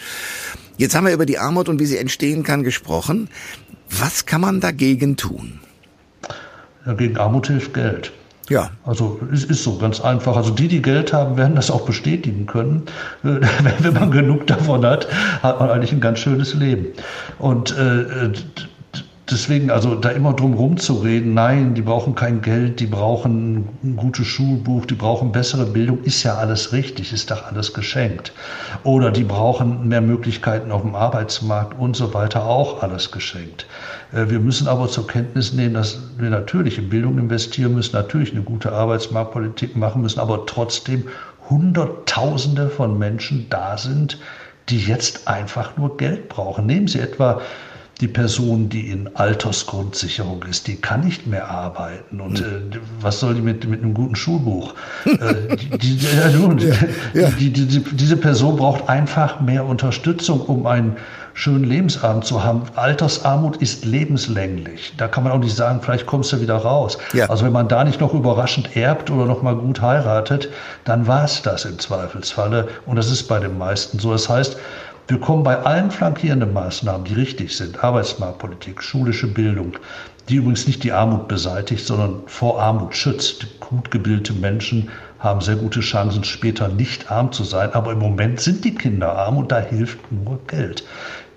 Jetzt 0.77 0.95
haben 0.95 1.07
wir 1.07 1.13
über 1.13 1.27
die 1.27 1.39
Armut 1.39 1.69
und 1.69 1.81
wie 1.81 1.87
sie 1.87 1.99
entstehen 1.99 2.43
kann 2.43 2.63
gesprochen. 2.63 3.29
Was 3.91 4.27
kann 4.27 4.41
man 4.41 4.61
dagegen 4.61 5.17
tun? 5.17 5.61
Ja, 6.87 6.95
gegen 6.95 7.17
Armut 7.17 7.49
hilft 7.49 7.75
Geld. 7.75 8.13
Ja. 8.49 8.71
Also 8.85 9.21
es 9.33 9.45
ist 9.45 9.63
so 9.63 9.79
ganz 9.79 10.01
einfach. 10.01 10.37
Also 10.37 10.51
die, 10.51 10.69
die 10.69 10.83
Geld 10.83 11.13
haben, 11.13 11.37
werden 11.37 11.55
das 11.55 11.71
auch 11.71 11.83
bestätigen 11.83 12.47
können. 12.47 12.83
Wenn 13.23 13.95
man 13.95 14.11
genug 14.11 14.47
davon 14.47 14.85
hat, 14.85 15.09
hat 15.43 15.61
man 15.61 15.71
eigentlich 15.71 15.93
ein 15.93 16.01
ganz 16.01 16.19
schönes 16.19 16.55
Leben. 16.55 16.87
Und 17.39 17.77
äh, 17.77 18.33
deswegen, 19.31 19.71
also 19.71 19.95
da 19.95 20.11
immer 20.11 20.33
drum 20.33 20.55
rumzureden, 20.55 21.35
nein, 21.35 21.75
die 21.75 21.83
brauchen 21.83 22.15
kein 22.15 22.41
Geld, 22.41 22.81
die 22.81 22.87
brauchen 22.87 23.69
ein 23.83 23.97
gutes 23.97 24.27
Schulbuch, 24.27 24.87
die 24.87 24.95
brauchen 24.95 25.33
bessere 25.33 25.67
Bildung, 25.67 26.03
ist 26.05 26.23
ja 26.23 26.37
alles 26.37 26.73
richtig, 26.73 27.13
ist 27.13 27.31
doch 27.31 27.45
alles 27.45 27.75
geschenkt. 27.75 28.33
Oder 28.85 29.11
die 29.11 29.25
brauchen 29.25 29.89
mehr 29.89 30.01
Möglichkeiten 30.01 30.73
auf 30.73 30.83
dem 30.83 30.95
Arbeitsmarkt 30.95 31.79
und 31.79 31.97
so 31.97 32.15
weiter, 32.15 32.47
auch 32.47 32.83
alles 32.83 33.11
geschenkt. 33.11 33.67
Äh, 34.13 34.31
wir 34.31 34.41
müssen 34.41 34.69
aber 34.69 34.89
zur 34.89 35.07
Kenntnis 35.07 35.53
nehmen, 35.53 35.75
dass 35.75 35.99
wir 36.19 36.31
natürlich 36.31 36.79
in 36.79 36.89
Bildung 36.89 37.19
investieren 37.19 37.75
müssen, 37.75 37.97
natürlich 37.97 38.33
eine 38.33 38.43
gute 38.43 38.73
Arbeitsmarktpolitik 38.73 39.77
machen 39.77 40.03
müssen, 40.03 40.21
aber 40.21 40.47
trotzdem 40.47 41.05
Hunderttausende 41.49 42.69
von 42.69 42.99
Menschen 42.99 43.47
da 43.49 43.79
sind, 43.79 44.19
die 44.69 44.79
jetzt 44.79 45.29
einfach 45.29 45.77
nur 45.77 45.97
Geld 45.97 46.29
brauchen. 46.29 46.67
Nehmen 46.67 46.89
Sie 46.89 47.01
etwa 47.01 47.41
die 48.01 48.09
Person, 48.09 48.69
die 48.69 48.91
in 48.91 49.17
Altersgrundsicherung 49.17 50.45
ist, 50.45 50.69
die 50.69 50.77
kann 50.77 51.01
nicht 51.01 51.27
mehr 51.27 51.51
arbeiten. 51.51 52.21
Und 52.21 52.39
hm. 52.39 52.47
äh, 52.47 52.77
was 53.01 53.19
soll 53.19 53.35
die 53.35 53.41
mit, 53.41 53.69
mit 53.69 53.83
einem 53.83 53.95
guten 53.95 54.15
Schulbuch? 54.15 54.75
äh, 55.05 55.57
die, 55.57 55.97
die, 55.97 55.99
ja, 57.15 57.31
die, 57.31 57.51
diese 57.51 58.17
Person 58.17 58.57
braucht 58.57 58.89
einfach 58.89 59.41
mehr 59.41 59.65
Unterstützung, 59.65 60.41
um 60.43 60.67
einen 60.67 60.97
schönen 61.39 61.63
Lebensabend 61.63 62.25
zu 62.25 62.43
haben. 62.43 62.63
Altersarmut 62.75 63.59
ist 63.59 63.85
lebenslänglich. 63.85 64.93
Da 64.97 65.07
kann 65.07 65.23
man 65.23 65.33
auch 65.33 65.39
nicht 65.39 65.55
sagen, 65.55 65.81
vielleicht 65.81 66.05
kommst 66.05 66.33
du 66.33 66.41
wieder 66.41 66.57
raus. 66.57 66.99
Ja. 67.13 67.27
Also 67.31 67.45
wenn 67.45 67.53
man 67.53 67.69
da 67.69 67.85
nicht 67.85 68.01
noch 68.01 68.13
überraschend 68.13 68.77
erbt 68.77 69.09
oder 69.09 69.25
noch 69.25 69.41
mal 69.41 69.55
gut 69.55 69.81
heiratet, 69.81 70.49
dann 70.85 71.07
war 71.07 71.25
es 71.25 71.41
das 71.43 71.65
im 71.65 71.79
Zweifelsfalle. 71.79 72.67
Und 72.87 72.97
das 72.97 73.09
ist 73.09 73.29
bei 73.29 73.39
den 73.39 73.57
meisten 73.57 74.01
so. 74.01 74.11
Das 74.11 74.29
heißt, 74.29 74.57
wir 75.07 75.21
kommen 75.21 75.45
bei 75.45 75.57
allen 75.57 75.93
flankierenden 75.93 76.53
Maßnahmen, 76.53 77.05
die 77.05 77.15
richtig 77.15 77.57
sind, 77.57 77.83
Arbeitsmarktpolitik, 77.85 78.83
schulische 78.83 79.29
Bildung, 79.29 79.75
die 80.29 80.35
übrigens 80.35 80.67
nicht 80.67 80.83
die 80.83 80.93
Armut 80.93 81.29
beseitigt, 81.29 81.87
sondern 81.87 82.23
vor 82.27 82.61
Armut 82.61 82.97
schützt. 82.97 83.47
Gut 83.61 83.93
gebildete 83.93 84.33
Menschen 84.33 84.91
haben 85.21 85.41
sehr 85.41 85.57
gute 85.57 85.81
Chancen, 85.81 86.25
später 86.25 86.69
nicht 86.69 87.11
arm 87.11 87.31
zu 87.31 87.45
sein. 87.45 87.73
Aber 87.75 87.93
im 87.93 88.01
Moment 88.01 88.41
sind 88.41 88.65
die 88.65 88.75
Kinder 88.75 89.17
arm 89.17 89.37
und 89.37 89.53
da 89.53 89.61
hilft 89.61 89.99
nur 90.11 90.41
Geld. 90.49 90.85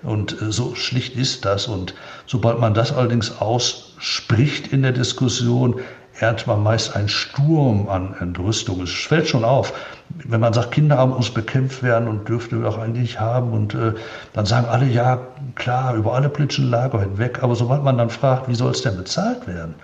Und 0.04 0.42
äh, 0.42 0.52
so 0.52 0.76
schlicht 0.76 1.16
ist 1.16 1.46
das. 1.46 1.68
Und 1.68 1.94
sobald 2.26 2.60
man 2.60 2.74
das 2.74 2.92
allerdings 2.92 3.40
ausspricht 3.40 4.68
in 4.68 4.82
der 4.82 4.92
Diskussion, 4.92 5.80
erntet 6.20 6.48
man 6.48 6.62
meist 6.62 6.96
einen 6.96 7.10
Sturm 7.10 7.88
an 7.90 8.16
Entrüstung. 8.20 8.82
Es 8.82 8.92
fällt 8.92 9.28
schon 9.28 9.44
auf, 9.44 9.74
wenn 10.10 10.40
man 10.40 10.54
sagt, 10.54 10.72
Kinderarmut 10.72 11.18
muss 11.18 11.34
bekämpft 11.34 11.84
werden 11.84 12.08
und 12.08 12.28
dürfte 12.28 12.58
wir 12.58 12.66
doch 12.66 12.78
eigentlich 12.78 13.20
haben. 13.20 13.54
Und 13.54 13.74
äh, 13.74 13.94
dann 14.34 14.46
sagen 14.46 14.68
alle, 14.68 14.86
ja, 14.86 15.20
klar, 15.56 15.96
über 15.96 16.14
alle 16.14 16.30
politischen 16.30 16.70
Lager 16.70 17.00
hinweg. 17.00 17.42
Aber 17.42 17.56
sobald 17.56 17.84
man 17.84 17.98
dann 17.98 18.10
fragt, 18.10 18.48
wie 18.48 18.56
soll 18.56 18.72
es 18.72 18.82
denn 18.82 18.98
bezahlt 18.98 19.48
werden? 19.48 19.76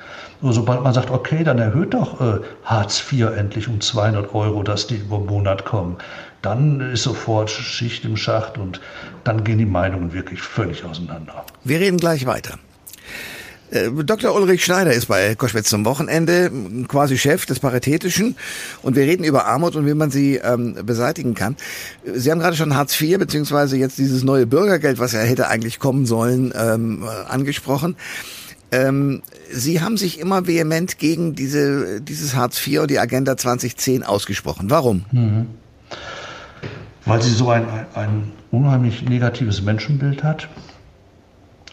Oder 0.41 0.53
sobald 0.53 0.83
man 0.83 0.93
sagt, 0.93 1.09
okay, 1.09 1.43
dann 1.43 1.57
erhöht 1.57 1.93
doch 1.93 2.21
äh, 2.21 2.39
Hartz 2.63 3.03
IV 3.12 3.29
endlich 3.36 3.67
um 3.67 3.81
200 3.81 4.33
Euro, 4.36 4.63
dass 4.63 4.86
die 4.88 4.97
über 4.97 5.19
Monat 5.19 5.65
kommen. 5.65 5.97
Dann 6.41 6.82
ist 6.82 7.03
sofort 7.03 7.50
Schicht 7.50 8.06
im 8.06 8.17
Schacht 8.17 8.58
und 8.58 8.82
dann 9.24 9.44
gehen 9.44 9.58
die 9.58 9.65
Meinungen 9.65 10.13
wirklich 10.13 10.41
völlig 10.41 10.84
auseinander. 10.84 11.46
Wir 11.63 11.79
reden 11.79 11.98
gleich 11.98 12.25
weiter. 12.25 12.60
Äh, 13.70 13.91
Dr. 13.91 14.34
Ulrich 14.34 14.63
Schneider 14.63 14.94
ist 14.94 15.08
bei 15.08 15.36
Koschwitz 15.36 15.70
zum 15.70 15.84
Wochenende 15.86 16.51
quasi 16.88 17.17
Chef 17.17 17.46
des 17.46 17.60
Paritätischen 17.60 18.36
und 18.82 18.96
wir 18.96 19.03
reden 19.03 19.24
über 19.24 19.46
Armut 19.46 19.75
und 19.75 19.86
wie 19.86 19.94
man 19.94 20.12
sie 20.12 20.36
ähm, 20.36 20.75
beseitigen 20.86 21.34
kann. 21.34 21.56
Sie 22.06 22.32
haben 22.32 22.39
gerade 22.39 22.56
schon 22.56 22.75
Hartz 22.75 23.00
IV 23.00 23.20
beziehungsweise 23.20 23.77
jetzt 23.77 23.98
dieses 23.98 24.24
neue 24.24 24.46
Bürgergeld, 24.46 25.00
was 25.00 25.12
ja 25.12 25.20
hätte 25.20 25.48
eigentlich 25.50 25.79
kommen 25.79 26.06
sollen, 26.06 26.53
ähm, 26.58 27.03
angesprochen. 27.27 27.98
Ähm, 28.72 29.22
sie 29.51 29.82
haben 29.82 29.98
sich 29.98 30.20
immer 30.20 30.48
vehement 30.48 30.98
gegen 30.98 31.36
diese, 31.36 32.01
dieses 32.01 32.36
Hartz 32.36 32.65
IV 32.65 32.82
und 32.82 32.91
die 32.91 33.00
Agenda 33.00 33.38
2010 33.38 34.03
ausgesprochen. 34.03 34.70
Warum? 34.70 35.06
Mhm. 35.12 35.48
Weil 37.08 37.22
sie 37.22 37.32
so 37.32 37.50
ein, 37.50 37.66
ein 37.96 38.32
unheimlich 38.52 39.02
negatives 39.04 39.62
Menschenbild 39.62 40.24
hat 40.24 40.48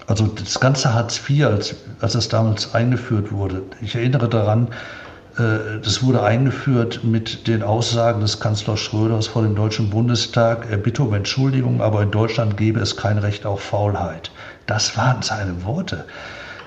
also 0.07 0.27
das 0.27 0.61
ganze 0.61 0.93
Hartz 0.93 1.21
IV, 1.29 1.47
als, 1.47 1.75
als 2.01 2.15
es 2.15 2.29
damals 2.29 2.75
eingeführt 2.75 3.33
wurde, 3.33 3.63
ich 3.81 3.95
erinnere 3.95 4.29
daran, 4.29 4.69
äh, 5.39 5.81
das 5.83 6.03
wurde 6.03 6.23
eingeführt 6.23 7.05
mit 7.05 7.47
den 7.47 7.63
Aussagen 7.63 8.21
des 8.21 8.41
Kanzlers 8.41 8.81
Schröders 8.81 9.29
vor 9.29 9.43
dem 9.43 9.55
Deutschen 9.55 9.91
Bundestag, 9.91 10.67
er 10.71 10.77
bitte 10.77 11.03
um 11.03 11.15
Entschuldigung, 11.15 11.81
aber 11.81 12.03
in 12.03 12.11
Deutschland 12.11 12.57
gäbe 12.57 12.81
es 12.81 12.97
kein 12.97 13.19
Recht 13.19 13.47
auf 13.47 13.61
Faulheit. 13.63 14.31
Das 14.67 14.97
waren 14.97 15.23
seine 15.23 15.65
Worte. 15.65 16.05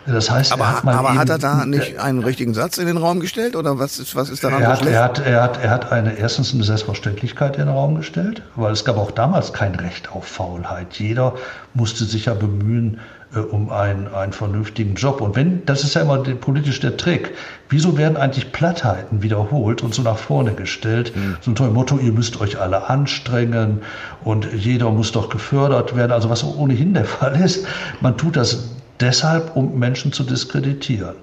Das 0.08 0.32
heißt, 0.32 0.54
aber, 0.54 0.78
hat, 0.78 0.88
aber 0.88 1.16
hat 1.16 1.30
er 1.30 1.38
da 1.38 1.66
nicht 1.66 2.00
einen 2.00 2.24
richtigen 2.24 2.54
Satz 2.54 2.78
in 2.78 2.88
den 2.88 2.98
Raum 2.98 3.20
gestellt 3.20 3.56
oder 3.56 3.78
was 3.78 4.00
ist, 4.00 4.16
was 4.16 4.30
ist 4.30 4.44
daran 4.44 4.62
er 4.62 4.70
hat, 4.70 4.86
er 4.86 5.04
hat, 5.04 5.20
er 5.20 5.44
hat, 5.44 5.64
er 5.64 5.70
hat 5.70 5.92
eine, 5.92 6.18
erstens 6.18 6.54
eine 6.54 6.64
Selbstverständlichkeit 6.64 7.58
in 7.58 7.66
den 7.66 7.76
Raum 7.76 7.96
gestellt, 7.96 8.42
weil 8.56 8.72
es 8.72 8.86
gab 8.86 8.98
auch 8.98 9.12
damals 9.12 9.52
kein 9.52 9.76
Recht 9.76 10.12
auf 10.12 10.26
Faulheit. 10.26 10.94
Jeder 10.94 11.36
musste 11.74 12.06
sich 12.06 12.26
ja 12.26 12.34
bemühen, 12.34 13.00
äh, 13.36 13.40
um 13.40 13.70
einen, 13.70 14.08
einen 14.08 14.32
vernünftigen 14.32 14.96
Job. 14.96 15.20
Und 15.20 15.36
wenn, 15.36 15.66
das 15.66 15.84
ist 15.84 15.96
ja 15.96 16.02
immer 16.02 16.20
politisch 16.20 16.80
der 16.80 16.96
Trick, 16.96 17.34
wieso 17.68 17.98
werden 17.98 18.16
eigentlich 18.16 18.54
Plattheiten 18.54 19.22
wiederholt 19.22 19.84
und 19.84 19.94
so 19.94 20.02
nach 20.02 20.18
vorne 20.18 20.54
gestellt? 20.54 21.14
Mhm. 21.14 21.36
So 21.42 21.52
ein 21.52 21.56
tolles 21.56 21.74
Motto, 21.74 21.98
ihr 21.98 22.14
müsst 22.14 22.40
euch 22.40 22.62
alle 22.62 22.90
anstrengen 22.90 23.82
und 24.24 24.48
jeder 24.54 24.90
muss 24.92 25.12
doch 25.12 25.28
gefördert 25.28 25.98
werden. 25.98 26.14
Also 26.14 26.30
was 26.30 26.46
ohnehin 26.46 26.94
der 26.94 27.04
Fall 27.04 27.36
ist, 27.36 27.68
man 28.00 28.16
tut 28.16 28.38
das 28.38 28.70
deshalb, 29.00 29.56
um 29.56 29.78
Menschen 29.78 30.12
zu 30.12 30.24
diskreditieren. 30.24 31.16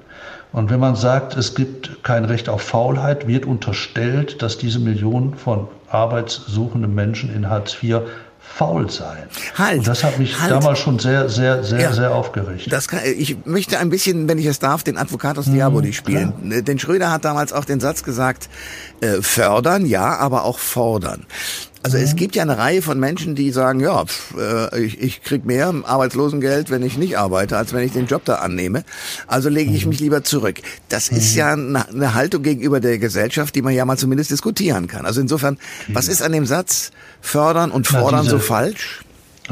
Und 0.53 0.71
wenn 0.71 0.79
man 0.79 0.95
sagt, 0.95 1.37
es 1.37 1.55
gibt 1.57 2.05
kein 2.05 2.25
Recht 2.25 2.49
auf 2.49 2.63
Faulheit, 2.63 3.27
wird 3.27 3.45
unterstellt, 3.45 4.41
dass 4.41 4.57
diese 4.57 4.79
Millionen 4.79 5.35
von 5.35 5.67
arbeitssuchenden 5.89 6.95
Menschen 6.95 7.35
in 7.35 7.51
Hartz 7.51 7.77
IV 7.83 8.03
faul 8.41 8.89
sein. 8.89 9.25
Halt. 9.57 9.79
Und 9.79 9.89
das 9.89 10.05
hat 10.05 10.19
mich 10.19 10.41
halt. 10.41 10.53
damals 10.53 10.79
schon 10.79 10.99
sehr, 10.99 11.29
sehr, 11.29 11.65
sehr, 11.65 11.81
ja, 11.81 11.93
sehr 11.93 12.15
aufgeregt. 12.15 12.71
Kann, 12.89 13.01
ich 13.05 13.37
möchte 13.45 13.79
ein 13.79 13.91
bisschen, 13.91 14.29
wenn 14.29 14.39
ich 14.39 14.47
es 14.47 14.61
darf, 14.61 14.85
den 14.85 14.97
Advocatus 14.97 15.47
Diaboli 15.47 15.89
mhm, 15.89 15.93
spielen. 15.93 16.33
Klar. 16.49 16.63
Denn 16.63 16.79
Schröder 16.79 17.11
hat 17.11 17.25
damals 17.25 17.53
auch 17.53 17.65
den 17.65 17.81
Satz 17.81 18.05
gesagt, 18.05 18.49
äh, 19.01 19.23
fördern, 19.23 19.87
ja, 19.87 20.19
aber 20.19 20.45
auch 20.45 20.59
fordern. 20.59 21.27
Also 21.85 21.99
mhm. 21.99 22.05
es 22.05 22.17
gibt 22.17 22.35
ja 22.35 22.43
eine 22.43 22.57
Reihe 22.57 22.81
von 22.81 22.99
Menschen, 22.99 23.35
die 23.35 23.51
sagen, 23.51 23.79
ja, 23.79 24.07
pf, 24.07 24.35
äh, 24.39 24.81
ich, 24.81 25.01
ich 25.01 25.23
krieg 25.23 25.45
mehr 25.45 25.73
Arbeitslosengeld, 25.85 26.71
wenn 26.71 26.83
ich 26.83 26.97
nicht 26.97 27.19
arbeite, 27.19 27.59
als 27.59 27.75
wenn 27.75 27.85
ich 27.85 27.93
den 27.93 28.07
Job 28.07 28.25
da 28.25 28.37
annehme. 28.37 28.85
Also 29.27 29.51
lege 29.51 29.71
ich 29.71 29.85
mhm. 29.85 29.91
mich 29.91 30.01
lieber 30.01 30.25
zurück. 30.25 30.63
Das 30.89 31.11
mhm. 31.11 31.19
ist 31.19 31.35
ja 31.35 31.53
eine, 31.53 31.87
eine, 31.87 32.15
Haltung 32.15 32.43
gegenüber 32.43 32.81
der 32.81 32.99
Gesellschaft, 32.99 33.55
die 33.55 33.61
man 33.61 33.75
ja 33.75 33.85
mal 33.85 33.99
zumindest 33.99 34.31
diskutieren 34.31 34.87
kann. 34.87 35.05
Also 35.05 35.21
insofern, 35.21 35.59
was 35.89 36.09
ist 36.09 36.23
an 36.23 36.33
dem 36.33 36.47
Satz 36.47 36.91
fördern 37.21 37.71
und 37.71 37.87
fordern 37.87 38.25
so 38.25 38.39
falsch? 38.39 39.03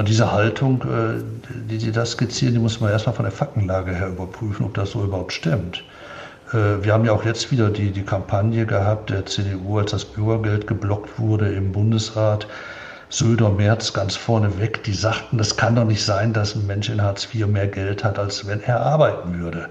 Diese 0.09 0.33
Haltung, 0.33 0.81
äh, 0.81 1.23
die 1.71 1.79
Sie 1.79 1.93
da 1.93 2.07
skizzieren, 2.07 2.55
die 2.55 2.61
muss 2.61 2.81
man 2.81 2.91
erstmal 2.91 3.15
von 3.15 3.27
der 3.27 3.33
Faktenlage 3.33 3.95
her 3.95 4.09
überprüfen, 4.09 4.65
ob 4.65 4.73
das 4.73 4.93
so 4.93 5.05
überhaupt 5.05 5.35
stimmt. 5.35 5.85
Äh, 6.53 6.85
wir 6.85 6.93
haben 6.93 7.05
ja 7.05 7.13
auch 7.13 7.25
jetzt 7.25 7.51
wieder 7.51 7.71
die, 7.71 7.91
die 7.91 8.05
Kampagne 8.05 8.67
gehabt 8.67 9.11
der 9.11 9.27
CDU, 9.27 9.79
als 9.79 9.93
das 9.93 10.05
Bürgergeld 10.05 10.67
geblockt 10.67 11.19
wurde 11.19 11.53
im 11.53 11.73
Bundesrat. 11.73 12.47
Söder, 13.09 13.51
Merz 13.51 13.93
ganz 13.93 14.17
vorne 14.17 14.59
weg, 14.59 14.85
die 14.85 14.95
sagten, 14.95 15.37
das 15.37 15.57
kann 15.59 15.77
doch 15.77 15.85
nicht 15.85 16.03
sein, 16.03 16.33
dass 16.33 16.55
ein 16.55 16.67
Mensch 16.67 16.89
in 16.89 17.03
Hartz 17.03 17.29
IV 17.33 17.47
mehr 17.47 17.67
Geld 17.67 18.05
hat, 18.05 18.19
als 18.19 18.47
wenn 18.47 18.63
er 18.63 18.81
arbeiten 18.81 19.39
würde. 19.39 19.69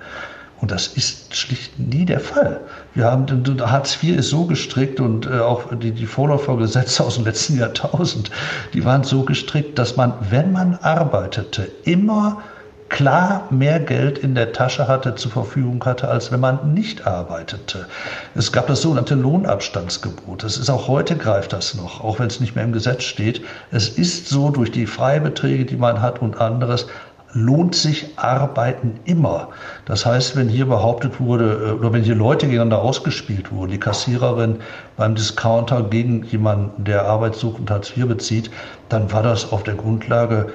Und 0.60 0.70
das 0.70 0.86
ist 0.90 1.36
schlicht 1.36 1.80
nie 1.80 2.06
der 2.06 2.20
Fall. 2.20 2.62
Wir 2.94 3.06
haben, 3.06 3.26
Hartz 3.62 3.98
IV 4.04 4.18
ist 4.18 4.30
so 4.30 4.46
gestrickt 4.46 5.00
und 5.00 5.26
äh, 5.26 5.40
auch 5.40 5.74
die, 5.74 5.92
die 5.92 6.06
Vorläufergesetze 6.06 7.04
aus 7.04 7.16
dem 7.16 7.26
letzten 7.26 7.58
Jahrtausend, 7.58 8.30
die 8.76 8.86
waren 8.86 9.04
so 9.04 9.24
gestrickt, 9.24 9.80
dass 9.80 9.98
man, 9.98 10.14
wenn 10.30 10.52
man 10.52 10.76
arbeitete, 10.76 11.64
immer 11.84 12.44
klar 12.92 13.48
mehr 13.50 13.80
Geld 13.80 14.20
in 14.20 14.36
der 14.36 14.52
Tasche 14.52 14.88
hatte, 14.88 15.16
zur 15.16 15.32
Verfügung 15.32 15.84
hatte, 15.86 16.10
als 16.10 16.32
wenn 16.32 16.42
man 16.42 16.74
nicht 16.74 17.08
arbeitete. 17.08 17.88
Es 18.36 18.52
gab 18.52 18.68
das 18.68 18.82
sogenannte 18.82 19.16
Lohnabstandsgebot. 19.16 20.44
Das 20.44 20.58
ist 20.58 20.70
auch 20.70 20.88
heute 20.88 21.16
greift 21.16 21.54
das 21.54 21.74
noch, 21.74 22.04
auch 22.04 22.20
wenn 22.20 22.28
es 22.28 22.40
nicht 22.40 22.56
mehr 22.56 22.66
im 22.66 22.74
Gesetz 22.74 23.04
steht. 23.04 23.42
Es 23.72 23.90
ist 23.90 24.28
so 24.28 24.50
durch 24.52 24.72
die 24.72 24.86
Freibeträge, 24.86 25.66
die 25.66 25.78
man 25.78 26.02
hat 26.02 26.22
und 26.22 26.40
anderes, 26.40 26.88
lohnt 27.34 27.76
sich 27.76 28.08
Arbeiten 28.18 29.00
immer. 29.06 29.48
Das 29.86 30.06
heißt, 30.06 30.36
wenn 30.36 30.50
hier 30.50 30.66
behauptet 30.66 31.22
wurde, 31.22 31.70
äh, 31.70 31.72
oder 31.72 31.94
wenn 31.94 32.04
hier 32.04 32.16
Leute 32.16 32.46
gegeneinander 32.46 32.82
ausgespielt 32.82 33.54
wurden, 33.54 33.72
die 33.72 33.80
Kassiererin 33.80 34.58
beim 34.98 35.16
Discounter 35.16 35.84
gegen 35.84 36.24
jemanden, 36.26 36.84
der 36.84 37.06
Arbeit 37.06 37.36
sucht 37.36 37.60
und 37.60 37.72
Hartz 37.72 37.96
IV 37.96 38.08
bezieht, 38.08 38.52
dann 38.90 39.14
war 39.14 39.24
das 39.24 39.54
auf 39.54 39.64
der 39.64 39.76
Grundlage 39.76 40.48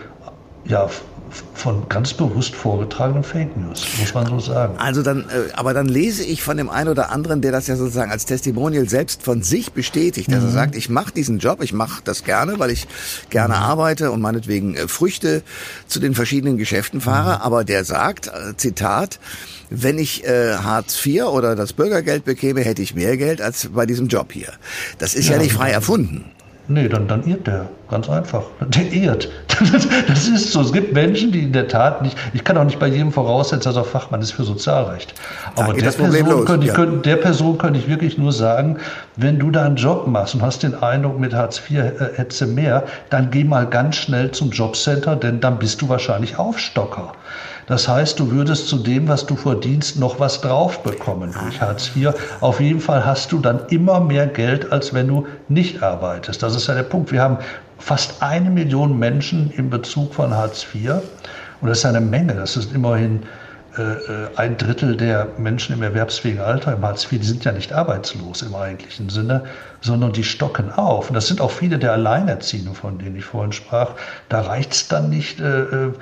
ja, 0.69 0.89
von 1.55 1.89
ganz 1.89 2.15
bewusst 2.15 2.55
vorgetragenen 2.55 3.25
Fake 3.25 3.57
News, 3.57 3.87
muss 3.99 4.15
man 4.15 4.27
so 4.27 4.39
sagen. 4.39 4.77
Also 4.79 5.03
dann, 5.03 5.21
äh, 5.21 5.53
aber 5.55 5.75
dann 5.75 5.87
lese 5.87 6.23
ich 6.23 6.43
von 6.43 6.57
dem 6.57 6.71
einen 6.71 6.89
oder 6.89 7.11
anderen, 7.11 7.41
der 7.41 7.53
das 7.53 7.67
ja 7.67 7.77
sozusagen 7.77 8.11
als 8.11 8.27
Testimonial 8.27 8.89
selbst 8.89 9.23
von 9.23 9.43
sich 9.43 9.73
bestätigt, 9.73 10.31
dass 10.31 10.41
mhm. 10.41 10.49
er 10.49 10.53
sagt, 10.53 10.77
ich 10.77 10.89
mache 10.89 11.13
diesen 11.13 11.39
Job, 11.39 11.63
ich 11.63 11.73
mache 11.73 12.03
das 12.05 12.25
gerne, 12.25 12.59
weil 12.59 12.71
ich 12.71 12.87
gerne 13.31 13.55
mhm. 13.57 13.63
arbeite 13.63 14.11
und 14.11 14.21
meinetwegen 14.21 14.75
äh, 14.75 14.89
Früchte 14.89 15.43
zu 15.87 16.01
den 16.01 16.15
verschiedenen 16.15 16.57
Geschäften 16.57 17.01
fahre, 17.01 17.37
mhm. 17.37 17.43
aber 17.43 17.65
der 17.65 17.85
sagt, 17.85 18.29
äh, 18.29 18.57
Zitat, 18.57 19.19
wenn 19.71 19.99
ich 19.99 20.25
äh, 20.25 20.57
Hartz 20.57 21.05
IV 21.05 21.25
oder 21.25 21.57
das 21.57 21.73
Bürgergeld 21.73 22.25
bekäme, 22.25 22.61
hätte 22.61 22.83
ich 22.83 22.95
mehr 22.95 23.17
Geld 23.17 23.41
als 23.41 23.71
bei 23.73 23.87
diesem 23.87 24.09
Job 24.09 24.33
hier. 24.33 24.53
Das 24.99 25.15
ist 25.15 25.29
ja, 25.29 25.37
ja 25.37 25.43
nicht 25.43 25.55
frei 25.55 25.71
erfunden. 25.71 26.25
Nee, 26.69 26.89
dann, 26.89 27.07
dann 27.07 27.25
irrt 27.25 27.47
der. 27.47 27.69
Ganz 27.89 28.11
einfach. 28.11 28.43
Der 28.61 28.93
irrt. 28.93 29.29
Das 30.09 30.29
ist 30.29 30.53
so. 30.53 30.61
Es 30.61 30.73
gibt 30.73 30.93
Menschen, 30.93 31.33
die 31.33 31.45
in 31.45 31.53
der 31.53 31.67
Tat 31.69 32.03
nicht. 32.03 32.19
Ich 32.35 32.45
kann 32.45 32.59
auch 32.59 32.65
nicht 32.65 32.79
bei 32.79 32.89
jedem 32.89 33.11
voraussetzen, 33.11 33.65
dass 33.65 33.77
er 33.77 33.85
Fachmann 33.85 34.21
ist 34.21 34.33
für 34.33 34.45
Sozialrecht. 34.45 35.15
Aber 35.55 35.73
der 35.73 35.91
Person, 35.91 36.45
könnte, 36.45 36.67
ja. 36.67 36.75
könnte, 36.75 36.99
der 36.99 37.17
Person 37.17 37.57
könnte 37.57 37.79
ich 37.79 37.89
wirklich 37.89 38.19
nur 38.19 38.33
sagen, 38.33 38.77
wenn 39.17 39.39
du 39.39 39.51
da 39.51 39.65
einen 39.65 39.77
Job 39.77 40.07
machst 40.09 40.35
und 40.35 40.43
hast 40.43 40.63
den 40.63 40.75
Eindruck, 40.75 41.19
mit 41.19 41.33
Hartz 41.33 41.63
IV 41.71 41.79
äh, 41.79 41.93
hättest 42.17 42.47
mehr, 42.49 42.85
dann 43.09 43.31
geh 43.31 43.45
mal 43.45 43.67
ganz 43.67 43.97
schnell 43.97 44.31
zum 44.33 44.51
Jobcenter, 44.51 45.17
denn 45.17 45.41
dann 45.41 45.59
bist 45.59 45.81
du 45.81 45.89
wahrscheinlich 45.89 46.39
Aufstocker. 46.39 47.13
Das 47.67 47.89
heißt, 47.89 48.19
du 48.21 48.31
würdest 48.31 48.69
zu 48.69 48.79
dem, 48.79 49.09
was 49.09 49.27
du 49.27 49.35
verdienst, 49.37 49.99
noch 49.99 50.21
was 50.21 50.41
drauf 50.41 50.83
bekommen 50.83 51.33
durch 51.33 51.61
Hartz 51.61 51.91
IV. 51.95 52.13
Auf 52.41 52.61
jeden 52.61 52.81
Fall 52.81 53.05
hast 53.05 53.33
du 53.33 53.41
dann 53.41 53.67
immer 53.71 54.01
mehr 54.01 54.27
Geld, 54.27 54.71
als 54.71 54.95
wenn 54.95 55.09
du 55.09 55.27
nicht 55.49 55.83
arbeitest. 55.83 56.43
Das 56.43 56.55
ist 56.55 56.69
ja 56.69 56.75
der 56.75 56.85
Punkt. 56.85 57.11
Wir 57.11 57.23
haben 57.23 57.39
fast 57.79 58.23
eine 58.23 58.51
Million 58.51 58.99
Menschen 58.99 59.51
im 59.57 59.69
Bezug 59.69 60.15
von 60.15 60.35
Hartz 60.35 60.67
IV. 60.75 60.93
Und 61.61 61.69
das 61.69 61.79
ist 61.79 61.87
eine 61.87 62.01
Menge. 62.01 62.35
Das 62.35 62.57
ist 62.57 62.73
immerhin 62.73 63.25
äh, 63.77 63.83
äh, 63.83 64.29
ein 64.37 64.57
Drittel 64.57 64.97
der 64.97 65.29
Menschen 65.37 65.75
im 65.75 65.83
erwerbsfähigen 65.83 66.41
Alter 66.41 66.73
im 66.73 66.83
Hartz 66.83 67.05
IV, 67.05 67.21
die 67.21 67.27
sind 67.27 67.45
ja 67.45 67.53
nicht 67.53 67.73
arbeitslos 67.75 68.41
im 68.41 68.55
eigentlichen 68.55 69.11
Sinne, 69.11 69.45
sondern 69.83 70.13
die 70.13 70.25
stocken 70.25 70.73
auf. 70.73 71.11
Und 71.11 71.15
das 71.15 71.27
sind 71.27 71.43
auch 71.43 71.51
viele 71.51 71.79
der 71.79 71.93
Alleinerziehenden, 71.93 72.75
von 72.75 72.99
denen 72.99 73.17
ich 73.17 73.27
vorhin 73.27 73.53
sprach. 73.53 73.91
Da 74.31 74.41
reicht 74.41 74.73
es 74.73 74.89
dann 74.89 75.11
nicht, 75.11 75.41
äh, 75.41 75.63
äh 75.63 75.93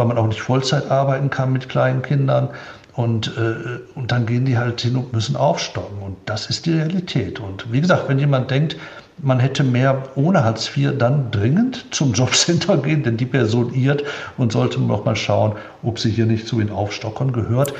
weil 0.00 0.06
man 0.06 0.16
auch 0.16 0.26
nicht 0.26 0.40
Vollzeit 0.40 0.90
arbeiten 0.90 1.28
kann 1.28 1.52
mit 1.52 1.68
kleinen 1.68 2.00
Kindern. 2.00 2.48
Und, 2.94 3.28
äh, 3.36 3.80
und 3.94 4.10
dann 4.10 4.24
gehen 4.24 4.46
die 4.46 4.56
halt 4.56 4.80
hin 4.80 4.96
und 4.96 5.12
müssen 5.12 5.36
aufstocken. 5.36 6.02
Und 6.02 6.16
das 6.24 6.48
ist 6.48 6.64
die 6.64 6.72
Realität. 6.72 7.38
Und 7.38 7.70
wie 7.70 7.82
gesagt, 7.82 8.08
wenn 8.08 8.18
jemand 8.18 8.50
denkt, 8.50 8.76
man 9.18 9.38
hätte 9.38 9.62
mehr 9.62 10.02
ohne 10.14 10.42
Hartz 10.42 10.74
IV 10.74 10.96
dann 10.98 11.30
dringend 11.30 11.84
zum 11.90 12.12
Jobcenter 12.14 12.78
gehen, 12.78 13.02
denn 13.02 13.18
die 13.18 13.26
Person 13.26 13.74
irrt 13.74 14.04
und 14.38 14.52
sollte 14.52 14.80
noch 14.80 15.04
mal 15.04 15.16
schauen, 15.16 15.52
ob 15.82 15.98
sie 15.98 16.10
hier 16.10 16.24
nicht 16.24 16.48
zu 16.48 16.58
den 16.58 16.70
Aufstockern 16.70 17.32
gehört, 17.32 17.74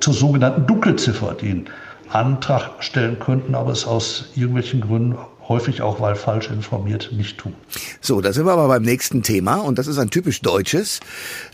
zur 0.00 0.14
sogenannten 0.14 0.66
Dunkelziffer, 0.66 1.34
die 1.40 1.50
einen 1.50 1.66
Antrag 2.10 2.70
stellen 2.80 3.18
könnten, 3.18 3.54
aber 3.54 3.72
es 3.72 3.86
aus 3.86 4.32
irgendwelchen 4.36 4.82
Gründen 4.82 5.16
häufig 5.48 5.82
auch, 5.82 6.00
weil 6.00 6.14
falsch 6.14 6.50
informiert, 6.50 7.10
nicht 7.12 7.38
tun. 7.38 7.54
So, 8.00 8.20
da 8.20 8.32
sind 8.32 8.46
wir 8.46 8.52
aber 8.52 8.68
beim 8.68 8.82
nächsten 8.82 9.22
Thema 9.22 9.56
und 9.56 9.78
das 9.78 9.86
ist 9.86 9.98
ein 9.98 10.10
typisch 10.10 10.40
deutsches. 10.40 11.00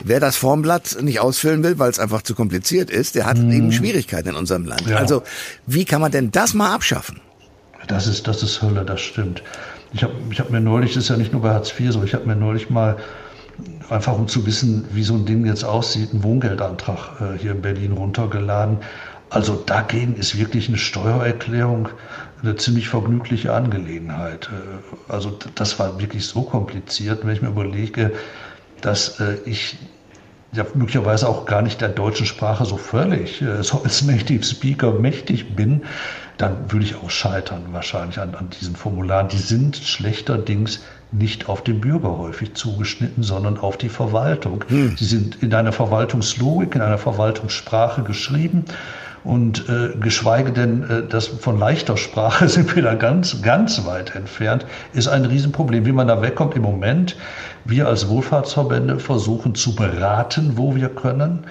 Wer 0.03 0.21
das 0.21 0.37
Formblatt 0.37 0.99
nicht 1.03 1.21
ausfüllen 1.21 1.63
will, 1.63 1.79
weil 1.79 1.91
es 1.91 1.99
einfach 1.99 2.23
zu 2.23 2.35
kompliziert 2.35 2.91
ist, 2.91 3.15
der 3.15 3.27
hat 3.27 3.39
hm. 3.39 3.51
eben 3.51 3.73
Schwierigkeiten 3.73 4.31
in 4.31 4.37
unserem 4.37 4.65
Land. 4.65 4.87
Ja. 4.87 4.97
Also, 4.97 5.23
wie 5.67 5.85
kann 5.85 6.01
man 6.01 6.13
denn 6.13 6.31
das 6.31 6.55
mal 6.55 6.73
abschaffen? 6.73 7.21
Das 7.89 8.07
ist, 8.07 8.29
das 8.29 8.43
ist 8.43 8.63
Hölle, 8.63 8.85
das 8.85 9.01
stimmt. 9.01 9.43
Ich 9.93 10.05
habe 10.05 10.15
ich 10.31 10.39
hab 10.39 10.51
mir 10.51 10.61
neulich, 10.61 10.95
das 10.95 11.05
ist 11.05 11.09
ja 11.09 11.17
nicht 11.17 11.33
nur 11.33 11.43
bei 11.43 11.51
Hartz 11.51 11.73
IV 11.79 11.93
so, 11.93 12.05
ich 12.05 12.15
habe 12.15 12.27
mir 12.27 12.37
neulich 12.37 12.71
mal 12.71 12.97
einfach 13.89 14.17
um 14.17 14.29
zu 14.29 14.47
wissen, 14.47 14.87
wie 14.93 15.03
so 15.03 15.15
ein 15.15 15.27
Ding 15.27 15.45
jetzt 15.45 15.65
aussieht, 15.65 16.13
einen 16.13 16.23
Wohngeldantrag 16.23 17.21
äh, 17.21 17.39
hier 17.39 17.53
in 17.53 17.63
Berlin 17.63 17.93
runtergeladen. 17.93 18.79
Also 19.31 19.55
dagegen 19.55 20.17
ist 20.17 20.39
wirklich 20.39 20.69
eine 20.69 20.79
Steuererklärung 20.79 21.89
eine 22.43 22.57
ziemlich 22.57 22.89
vergnügliche 22.89 23.53
Angelegenheit. 23.53 24.51
Äh, 24.53 25.13
also 25.13 25.37
das 25.55 25.79
war 25.79 26.01
wirklich 26.01 26.27
so 26.27 26.43
kompliziert, 26.43 27.25
wenn 27.25 27.35
ich 27.35 27.43
mir 27.43 27.49
überlege, 27.49 28.13
dass 28.81 29.21
äh, 29.21 29.37
ich 29.45 29.79
ja 30.53 30.65
möglicherweise 30.75 31.29
auch 31.29 31.47
gar 31.47 31.63
nicht 31.63 31.81
der 31.81 31.91
deutschen 31.91 32.27
Sprache 32.27 32.65
so 32.65 32.77
völlig 32.77 33.41
äh, 33.41 33.63
so 33.63 33.83
als 33.83 34.03
Native 34.03 34.43
Speaker 34.43 34.93
mächtig 34.93 35.55
bin, 35.55 35.83
dann 36.39 36.73
würde 36.73 36.85
ich 36.87 36.97
auch 36.97 37.11
scheitern 37.11 37.67
wahrscheinlich 37.73 38.19
an, 38.19 38.35
an 38.35 38.49
diesen 38.51 38.75
Formularen. 38.75 39.29
Die 39.29 39.39
sind 39.39 39.77
schlechterdings 39.77 40.81
nicht 41.13 41.49
auf 41.49 41.63
den 41.63 41.81
Bürger 41.81 42.19
häufig 42.19 42.55
zugeschnitten, 42.55 43.23
sondern 43.23 43.59
auf 43.59 43.77
die 43.77 43.89
Verwaltung. 43.89 44.65
Hm. 44.69 44.97
Sie 44.97 45.05
sind 45.05 45.43
in 45.43 45.53
einer 45.55 45.73
Verwaltungslogik, 45.73 46.75
in 46.75 46.81
einer 46.81 46.99
Verwaltungssprache 46.99 48.03
geschrieben 48.03 48.65
und 49.25 49.69
äh, 49.69 49.97
geschweige 49.99 50.53
denn, 50.53 50.83
äh, 50.89 51.03
das 51.09 51.27
von 51.27 51.59
leichter 51.59 51.97
Sprache 51.97 52.49
sind 52.49 52.75
wir 52.75 52.83
da 52.83 52.95
ganz, 52.95 53.43
ganz 53.43 53.85
weit 53.85 54.15
entfernt, 54.15 54.67
ist 54.93 55.09
ein 55.09 55.25
Riesenproblem. 55.25 55.85
Wie 55.85 55.93
man 55.93 56.09
da 56.09 56.23
wegkommt 56.23 56.57
im 56.57 56.63
Moment, 56.63 57.17
wir 57.65 57.87
als 57.89 58.09
Wohlfahrtsverbände 58.09 58.99
versuchen 58.99 59.55
zu 59.55 59.75
beraten, 59.75 60.53
wo 60.57 60.75
wir 60.75 60.89
können. 60.89 61.45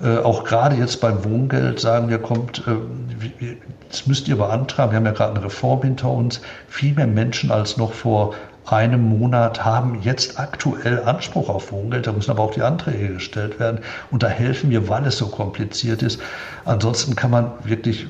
Äh, 0.00 0.18
auch 0.18 0.44
gerade 0.44 0.76
jetzt 0.76 1.00
beim 1.00 1.24
Wohngeld 1.24 1.80
sagen 1.80 2.08
wir, 2.08 2.18
kommt, 2.18 2.62
äh, 2.66 3.56
das 3.88 4.06
müsst 4.06 4.28
ihr 4.28 4.36
beantragen. 4.36 4.92
Wir 4.92 4.96
haben 4.98 5.06
ja 5.06 5.12
gerade 5.12 5.34
eine 5.36 5.44
Reform 5.44 5.82
hinter 5.82 6.10
uns. 6.10 6.40
Viel 6.68 6.94
mehr 6.94 7.06
Menschen 7.06 7.50
als 7.50 7.76
noch 7.76 7.92
vor 7.92 8.34
einem 8.66 9.02
Monat 9.02 9.64
haben 9.64 10.00
jetzt 10.02 10.38
aktuell 10.38 11.02
Anspruch 11.04 11.48
auf 11.48 11.70
Wohngeld. 11.72 12.06
Da 12.06 12.12
müssen 12.12 12.30
aber 12.30 12.42
auch 12.42 12.52
die 12.52 12.62
Anträge 12.62 13.14
gestellt 13.14 13.60
werden. 13.60 13.80
Und 14.10 14.22
da 14.22 14.28
helfen 14.28 14.70
wir, 14.70 14.88
weil 14.88 15.06
es 15.06 15.18
so 15.18 15.28
kompliziert 15.28 16.02
ist. 16.02 16.20
Ansonsten 16.64 17.14
kann 17.14 17.30
man 17.30 17.52
wirklich 17.64 18.06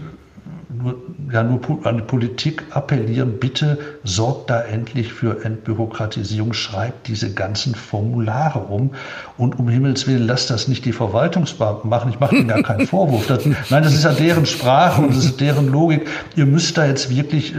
nur, 0.82 0.96
ja, 1.32 1.42
nur 1.42 1.60
an 1.84 1.96
die 1.96 2.02
Politik 2.02 2.64
appellieren, 2.70 3.38
bitte 3.38 3.78
sorgt 4.04 4.50
da 4.50 4.60
endlich 4.60 5.12
für 5.12 5.44
Entbürokratisierung, 5.44 6.52
schreibt 6.52 7.08
diese 7.08 7.32
ganzen 7.32 7.74
Formulare 7.74 8.58
um 8.58 8.90
und 9.36 9.58
um 9.58 9.68
Himmels 9.68 10.06
Willen 10.06 10.26
lasst 10.26 10.50
das 10.50 10.68
nicht 10.68 10.84
die 10.84 10.92
Verwaltungsbeamten 10.92 11.88
machen. 11.88 12.10
Ich 12.10 12.20
mache 12.20 12.36
ihnen 12.36 12.48
gar 12.48 12.62
keinen 12.62 12.86
Vorwurf. 12.86 13.26
Das, 13.26 13.44
nein, 13.44 13.82
das 13.82 13.94
ist 13.94 14.04
ja 14.04 14.12
deren 14.12 14.46
Sprache 14.46 15.02
und 15.02 15.14
das 15.14 15.24
ist 15.24 15.40
deren 15.40 15.70
Logik. 15.70 16.08
Ihr 16.36 16.46
müsst 16.46 16.76
da 16.76 16.86
jetzt 16.86 17.10
wirklich, 17.14 17.54
äh, 17.54 17.58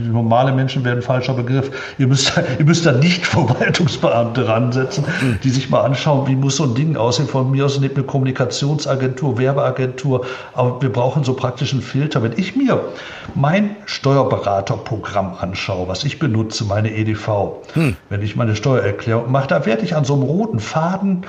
normale 0.00 0.52
Menschen 0.52 0.84
werden 0.84 1.02
falscher 1.02 1.34
Begriff, 1.34 1.70
ihr 1.98 2.06
müsst 2.06 2.36
da, 2.36 2.42
ihr 2.58 2.64
müsst 2.64 2.86
da 2.86 2.92
nicht 2.92 3.26
Verwaltungsbeamte 3.34 4.46
ransetzen, 4.46 5.04
die 5.42 5.50
sich 5.50 5.70
mal 5.70 5.82
anschauen, 5.82 6.26
wie 6.26 6.36
muss 6.36 6.56
so 6.56 6.64
ein 6.64 6.74
Ding 6.74 6.96
aussehen. 6.96 7.28
Von 7.28 7.50
mir 7.50 7.64
aus 7.64 7.80
nimmt 7.80 7.96
eine 7.96 8.04
Kommunikationsagentur, 8.04 9.38
Werbeagentur, 9.38 10.26
aber 10.52 10.80
wir 10.80 10.92
brauchen 10.92 11.24
so 11.24 11.34
praktisch 11.34 11.72
einen 11.72 11.82
Filter. 12.14 12.22
Wenn 12.22 12.38
ich 12.38 12.56
mir 12.56 12.92
mein 13.34 13.76
Steuerberaterprogramm 13.86 15.34
anschaue, 15.38 15.88
was 15.88 16.04
ich 16.04 16.18
benutze, 16.18 16.64
meine 16.64 16.94
EDV, 16.94 17.62
hm. 17.74 17.96
wenn 18.08 18.22
ich 18.22 18.36
meine 18.36 18.56
Steuererklärung 18.56 19.30
mache, 19.30 19.48
da 19.48 19.66
werde 19.66 19.82
ich 19.82 19.96
an 19.96 20.04
so 20.04 20.14
einem 20.14 20.22
roten 20.22 20.60
Faden 20.60 21.26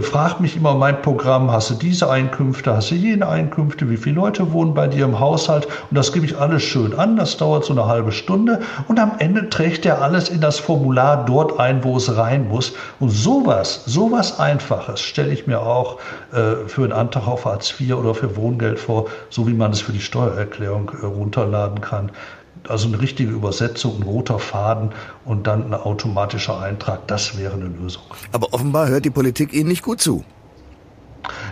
fragt 0.00 0.40
mich 0.40 0.56
immer 0.56 0.74
mein 0.74 1.02
Programm, 1.02 1.50
hast 1.50 1.68
du 1.68 1.74
diese 1.74 2.10
Einkünfte, 2.10 2.74
hast 2.74 2.90
du 2.90 2.94
jene 2.94 3.28
Einkünfte, 3.28 3.90
wie 3.90 3.98
viele 3.98 4.16
Leute 4.16 4.52
wohnen 4.52 4.72
bei 4.72 4.88
dir 4.88 5.04
im 5.04 5.20
Haushalt? 5.20 5.66
Und 5.66 5.96
das 5.96 6.12
gebe 6.12 6.24
ich 6.24 6.38
alles 6.38 6.62
schön 6.62 6.94
an, 6.98 7.16
das 7.16 7.36
dauert 7.36 7.66
so 7.66 7.74
eine 7.74 7.86
halbe 7.86 8.10
Stunde. 8.10 8.60
Und 8.88 8.98
am 8.98 9.12
Ende 9.18 9.50
trägt 9.50 9.84
er 9.84 10.00
alles 10.00 10.30
in 10.30 10.40
das 10.40 10.58
Formular 10.58 11.26
dort 11.26 11.60
ein, 11.60 11.84
wo 11.84 11.98
es 11.98 12.16
rein 12.16 12.48
muss. 12.48 12.72
Und 13.00 13.10
sowas, 13.10 13.82
sowas 13.84 14.40
Einfaches 14.40 15.00
stelle 15.00 15.32
ich 15.32 15.46
mir 15.46 15.60
auch 15.60 15.98
äh, 16.32 16.66
für 16.66 16.84
einen 16.84 16.92
Antrag 16.92 17.28
auf 17.28 17.44
Hartz 17.44 17.78
IV 17.78 17.94
oder 17.94 18.14
für 18.14 18.34
Wohngeld 18.36 18.78
vor, 18.78 19.06
so 19.28 19.46
wie 19.46 19.54
man 19.54 19.72
es 19.72 19.82
für 19.82 19.92
die 19.92 20.00
Steuererklärung 20.00 20.90
äh, 21.02 21.04
runterladen 21.04 21.82
kann 21.82 22.10
also 22.68 22.88
eine 22.88 23.00
richtige 23.00 23.32
Übersetzung, 23.32 24.00
ein 24.00 24.02
roter 24.02 24.38
Faden 24.38 24.90
und 25.24 25.46
dann 25.46 25.64
ein 25.64 25.74
automatischer 25.74 26.60
Eintrag, 26.60 27.06
das 27.08 27.38
wäre 27.38 27.54
eine 27.54 27.66
Lösung. 27.66 28.02
Aber 28.32 28.52
offenbar 28.52 28.88
hört 28.88 29.04
die 29.04 29.10
Politik 29.10 29.52
Ihnen 29.52 29.68
nicht 29.68 29.82
gut 29.82 30.00
zu. 30.00 30.24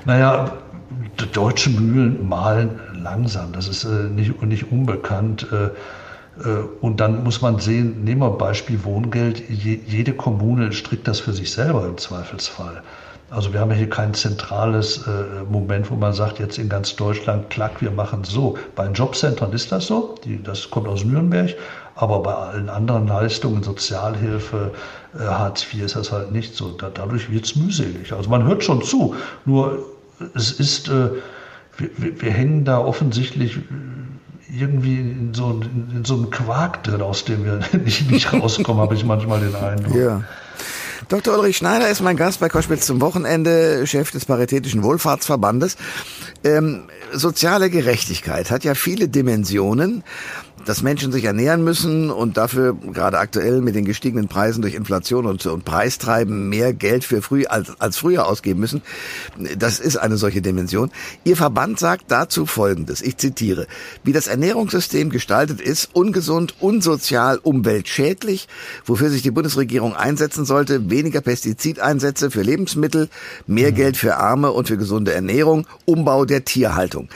Naja, 0.04 0.52
deutsche 1.32 1.70
Mühlen 1.70 2.28
malen 2.28 2.80
langsam. 2.94 3.52
Das 3.52 3.68
ist 3.68 3.84
äh, 3.84 4.08
nicht, 4.08 4.42
nicht 4.42 4.70
unbekannt. 4.72 5.46
Äh, 5.52 5.70
äh, 6.44 6.62
und 6.80 7.00
dann 7.00 7.24
muss 7.24 7.42
man 7.42 7.58
sehen, 7.58 8.04
nehmen 8.04 8.20
wir 8.20 8.30
Beispiel 8.30 8.84
Wohngeld, 8.84 9.42
jede 9.48 10.12
Kommune 10.12 10.72
strickt 10.72 11.06
das 11.08 11.20
für 11.20 11.32
sich 11.32 11.52
selber 11.52 11.86
im 11.86 11.98
Zweifelsfall. 11.98 12.82
Also 13.30 13.52
wir 13.52 13.60
haben 13.60 13.70
hier 13.70 13.88
kein 13.88 14.12
zentrales 14.12 15.06
äh, 15.06 15.44
Moment, 15.48 15.88
wo 15.90 15.94
man 15.94 16.12
sagt, 16.12 16.40
jetzt 16.40 16.58
in 16.58 16.68
ganz 16.68 16.96
Deutschland, 16.96 17.48
klack, 17.48 17.80
wir 17.80 17.92
machen 17.92 18.24
so. 18.24 18.58
Bei 18.74 18.84
den 18.84 18.94
Jobcentern 18.94 19.52
ist 19.52 19.70
das 19.70 19.86
so, 19.86 20.16
die, 20.24 20.42
das 20.42 20.68
kommt 20.68 20.88
aus 20.88 21.04
Nürnberg, 21.04 21.54
aber 21.94 22.24
bei 22.24 22.34
allen 22.34 22.68
anderen 22.68 23.06
Leistungen, 23.06 23.62
Sozialhilfe, 23.62 24.72
äh, 25.14 25.24
Hartz 25.24 25.64
IV 25.72 25.84
ist 25.84 25.94
das 25.94 26.10
halt 26.10 26.32
nicht 26.32 26.56
so. 26.56 26.70
Da, 26.70 26.90
dadurch 26.92 27.30
wird 27.30 27.44
es 27.44 27.54
mühselig. 27.54 28.12
Also 28.12 28.28
man 28.28 28.44
hört 28.44 28.64
schon 28.64 28.82
zu, 28.82 29.14
nur 29.44 29.78
es 30.34 30.50
ist, 30.50 30.88
äh, 30.88 31.10
wir, 31.76 32.20
wir, 32.20 32.30
hängen 32.32 32.64
da 32.64 32.78
offensichtlich 32.78 33.58
irgendwie 34.52 34.98
in 34.98 35.34
so, 35.34 35.60
in 35.62 36.04
so 36.04 36.14
einem 36.14 36.30
Quark 36.30 36.82
drin, 36.82 37.00
aus 37.00 37.24
dem 37.24 37.44
wir 37.44 37.60
nicht, 37.84 38.10
nicht 38.10 38.32
rauskommen, 38.32 38.82
habe 38.82 38.96
ich 38.96 39.04
manchmal 39.04 39.38
den 39.38 39.54
Eindruck. 39.54 39.94
Ja. 39.94 40.22
Dr. 41.08 41.34
Ulrich 41.34 41.56
Schneider 41.56 41.88
ist 41.88 42.00
mein 42.00 42.16
Gast 42.16 42.40
bei 42.40 42.48
Koschwitz 42.48 42.86
zum 42.86 43.00
Wochenende, 43.00 43.86
Chef 43.86 44.10
des 44.10 44.24
Paritätischen 44.24 44.82
Wohlfahrtsverbandes. 44.82 45.76
Ähm, 46.44 46.84
soziale 47.12 47.70
Gerechtigkeit 47.70 48.50
hat 48.50 48.64
ja 48.64 48.74
viele 48.74 49.08
Dimensionen 49.08 50.04
dass 50.64 50.82
Menschen 50.82 51.12
sich 51.12 51.24
ernähren 51.24 51.64
müssen 51.64 52.10
und 52.10 52.36
dafür 52.36 52.74
gerade 52.74 53.18
aktuell 53.18 53.60
mit 53.60 53.74
den 53.74 53.84
gestiegenen 53.84 54.28
Preisen 54.28 54.62
durch 54.62 54.74
Inflation 54.74 55.26
und, 55.26 55.44
und 55.46 55.64
Preistreiben 55.64 56.48
mehr 56.48 56.72
Geld 56.72 57.04
für 57.04 57.22
früh 57.22 57.46
als, 57.46 57.80
als 57.80 57.96
früher 57.96 58.26
ausgeben 58.26 58.60
müssen, 58.60 58.82
das 59.56 59.80
ist 59.80 59.96
eine 59.96 60.16
solche 60.16 60.42
Dimension. 60.42 60.90
Ihr 61.24 61.36
Verband 61.36 61.78
sagt 61.78 62.04
dazu 62.08 62.46
Folgendes, 62.46 63.02
ich 63.02 63.16
zitiere, 63.16 63.66
wie 64.04 64.12
das 64.12 64.26
Ernährungssystem 64.26 65.10
gestaltet 65.10 65.60
ist, 65.60 65.90
ungesund, 65.92 66.54
unsozial, 66.60 67.38
umweltschädlich, 67.38 68.48
wofür 68.84 69.10
sich 69.10 69.22
die 69.22 69.30
Bundesregierung 69.30 69.94
einsetzen 69.94 70.44
sollte, 70.44 70.90
weniger 70.90 71.20
Pestizideinsätze 71.20 72.30
für 72.30 72.42
Lebensmittel, 72.42 73.08
mehr 73.46 73.70
mhm. 73.70 73.76
Geld 73.76 73.96
für 73.96 74.16
Arme 74.16 74.52
und 74.52 74.68
für 74.68 74.76
gesunde 74.76 75.12
Ernährung, 75.12 75.66
Umbau 75.84 76.24
der 76.24 76.44
Tierhaltung. 76.44 77.08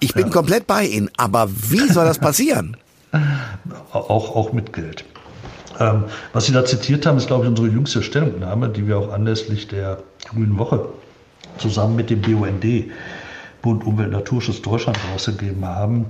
Ich 0.00 0.14
bin 0.14 0.26
ja. 0.26 0.32
komplett 0.32 0.66
bei 0.66 0.84
Ihnen, 0.84 1.10
aber 1.16 1.48
wie 1.70 1.88
soll 1.88 2.04
das 2.04 2.18
passieren? 2.20 2.76
Auch, 3.92 4.36
auch 4.36 4.52
mit 4.52 4.72
Geld. 4.72 5.04
Ähm, 5.78 6.04
was 6.32 6.46
Sie 6.46 6.52
da 6.52 6.64
zitiert 6.64 7.06
haben, 7.06 7.18
ist, 7.18 7.26
glaube 7.26 7.44
ich, 7.44 7.50
unsere 7.50 7.68
jüngste 7.68 8.02
Stellungnahme, 8.02 8.68
die 8.68 8.86
wir 8.86 8.98
auch 8.98 9.12
anlässlich 9.12 9.68
der 9.68 9.98
Grünen 10.28 10.58
Woche 10.58 10.86
zusammen 11.58 11.96
mit 11.96 12.10
dem 12.10 12.20
BUND, 12.20 12.64
Bund 13.62 13.84
Umwelt 13.84 14.10
Naturschutz 14.10 14.60
Deutschland, 14.62 14.98
rausgegeben 15.12 15.64
haben. 15.64 16.06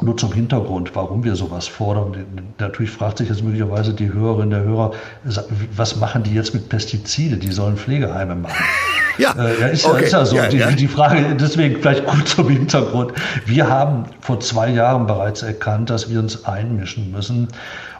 Nur 0.00 0.16
zum 0.16 0.32
Hintergrund, 0.32 0.94
warum 0.94 1.24
wir 1.24 1.34
sowas 1.34 1.66
fordern. 1.66 2.24
Natürlich 2.58 2.92
fragt 2.92 3.18
sich 3.18 3.28
jetzt 3.28 3.42
möglicherweise 3.42 3.92
die 3.92 4.12
Hörerin 4.12 4.50
der 4.50 4.62
Hörer, 4.62 4.92
was 5.74 5.96
machen 5.96 6.22
die 6.22 6.34
jetzt 6.34 6.54
mit 6.54 6.68
Pestizide? 6.68 7.36
Die 7.36 7.50
sollen 7.50 7.76
Pflegeheime 7.76 8.34
machen. 8.34 8.54
Ja, 9.18 9.32
äh, 9.32 9.60
ja, 9.60 9.66
ist, 9.66 9.84
okay. 9.84 10.04
ist 10.04 10.12
ja 10.12 10.24
so. 10.24 10.36
Ja, 10.36 10.46
die, 10.46 10.58
ja. 10.58 10.70
die 10.70 10.86
Frage, 10.86 11.34
deswegen 11.34 11.80
vielleicht 11.80 12.06
gut 12.06 12.28
zum 12.28 12.48
Hintergrund. 12.48 13.12
Wir 13.46 13.68
haben 13.68 14.04
vor 14.20 14.38
zwei 14.38 14.70
Jahren 14.70 15.08
bereits 15.08 15.42
erkannt, 15.42 15.90
dass 15.90 16.08
wir 16.08 16.20
uns 16.20 16.44
einmischen 16.44 17.10
müssen. 17.10 17.48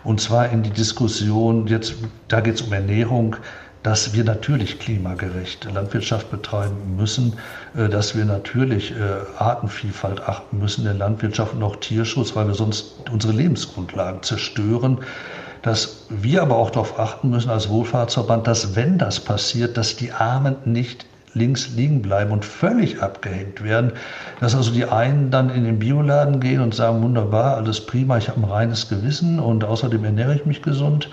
Und 0.05 0.21
zwar 0.21 0.51
in 0.51 0.63
die 0.63 0.71
Diskussion, 0.71 1.67
jetzt, 1.67 1.97
da 2.29 2.41
geht 2.41 2.55
es 2.55 2.63
um 2.63 2.73
Ernährung, 2.73 3.35
dass 3.83 4.13
wir 4.13 4.25
natürlich 4.25 4.79
klimagerecht 4.79 5.69
Landwirtschaft 5.73 6.31
betreiben 6.31 6.97
müssen, 6.97 7.35
äh, 7.77 7.89
dass 7.89 8.17
wir 8.17 8.25
natürlich 8.25 8.93
äh, 8.93 8.95
Artenvielfalt 9.39 10.21
achten 10.21 10.59
müssen 10.59 10.81
in 10.83 10.87
der 10.87 10.95
Landwirtschaft 10.95 11.55
und 11.55 11.63
auch 11.63 11.77
Tierschutz, 11.77 12.35
weil 12.35 12.47
wir 12.49 12.55
sonst 12.55 12.95
unsere 13.13 13.33
Lebensgrundlagen 13.33 14.23
zerstören. 14.23 14.99
Dass 15.63 16.07
wir 16.09 16.43
aber 16.43 16.57
auch 16.57 16.71
darauf 16.71 16.99
achten 16.99 17.31
müssen 17.31 17.51
als 17.51 17.69
Wohlfahrtsverband, 17.69 18.47
dass 18.47 18.77
wenn 18.77 18.97
das 18.97 19.19
passiert, 19.19 19.77
dass 19.77 19.97
die 19.97 20.13
Armen 20.13 20.57
nicht 20.65 21.05
links 21.35 21.71
liegen 21.71 22.03
bleiben 22.03 22.31
und 22.33 22.45
völlig 22.45 23.03
abgehängt 23.03 23.63
werden. 23.63 23.93
Dass 24.41 24.55
also 24.55 24.73
die 24.73 24.85
einen 24.85 25.31
dann 25.31 25.51
in 25.51 25.65
den 25.65 25.79
Bioladen 25.79 26.41
gehen 26.41 26.61
und 26.61 26.75
sagen, 26.75 27.03
wunderbar, 27.03 27.57
alles 27.57 27.85
prima, 27.85 28.19
ich 28.19 28.29
habe 28.29 28.41
ein 28.41 28.45
reines 28.45 28.89
Gewissen 28.89 29.39
und 29.41 29.65
außerdem 29.65 30.05
ernähre 30.05 30.35
ich 30.35 30.47
mich 30.47 30.63
gesund. 30.63 31.11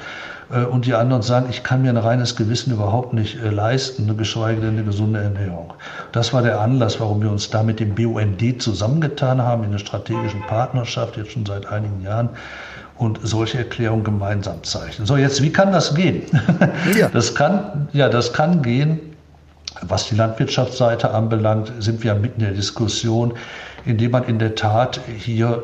Äh, 0.51 0.65
und 0.65 0.85
die 0.85 0.93
anderen 0.93 1.21
sagen, 1.21 1.47
ich 1.49 1.63
kann 1.63 1.81
mir 1.81 1.89
ein 1.89 1.97
reines 1.97 2.35
Gewissen 2.35 2.73
überhaupt 2.73 3.13
nicht 3.13 3.41
äh, 3.41 3.49
leisten, 3.49 4.15
geschweige 4.17 4.61
denn 4.61 4.71
eine 4.71 4.83
gesunde 4.83 5.21
Ernährung. 5.21 5.73
Das 6.11 6.33
war 6.33 6.41
der 6.41 6.59
Anlass, 6.59 6.99
warum 6.99 7.21
wir 7.21 7.31
uns 7.31 7.49
da 7.49 7.63
mit 7.63 7.79
dem 7.79 7.95
BUND 7.95 8.61
zusammengetan 8.61 9.41
haben, 9.41 9.63
in 9.63 9.69
einer 9.69 9.79
strategischen 9.79 10.41
Partnerschaft, 10.47 11.17
jetzt 11.17 11.31
schon 11.31 11.45
seit 11.45 11.65
einigen 11.67 12.01
Jahren 12.01 12.29
und 12.97 13.19
solche 13.23 13.57
Erklärungen 13.57 14.03
gemeinsam 14.03 14.63
zeichnen. 14.63 15.05
So, 15.05 15.17
jetzt, 15.17 15.41
wie 15.41 15.51
kann 15.51 15.71
das 15.71 15.95
gehen? 15.95 16.23
Ja. 16.97 17.09
Das 17.13 17.35
kann, 17.35 17.87
ja, 17.93 18.09
das 18.09 18.33
kann 18.33 18.61
gehen, 18.61 18.99
was 19.81 20.07
die 20.07 20.15
Landwirtschaftsseite 20.15 21.11
anbelangt, 21.11 21.71
sind 21.79 22.03
wir 22.03 22.15
mitten 22.15 22.39
in 22.39 22.47
der 22.47 22.55
Diskussion, 22.55 23.33
indem 23.85 24.11
man 24.11 24.23
in 24.23 24.39
der 24.39 24.55
Tat 24.55 25.01
hier 25.17 25.63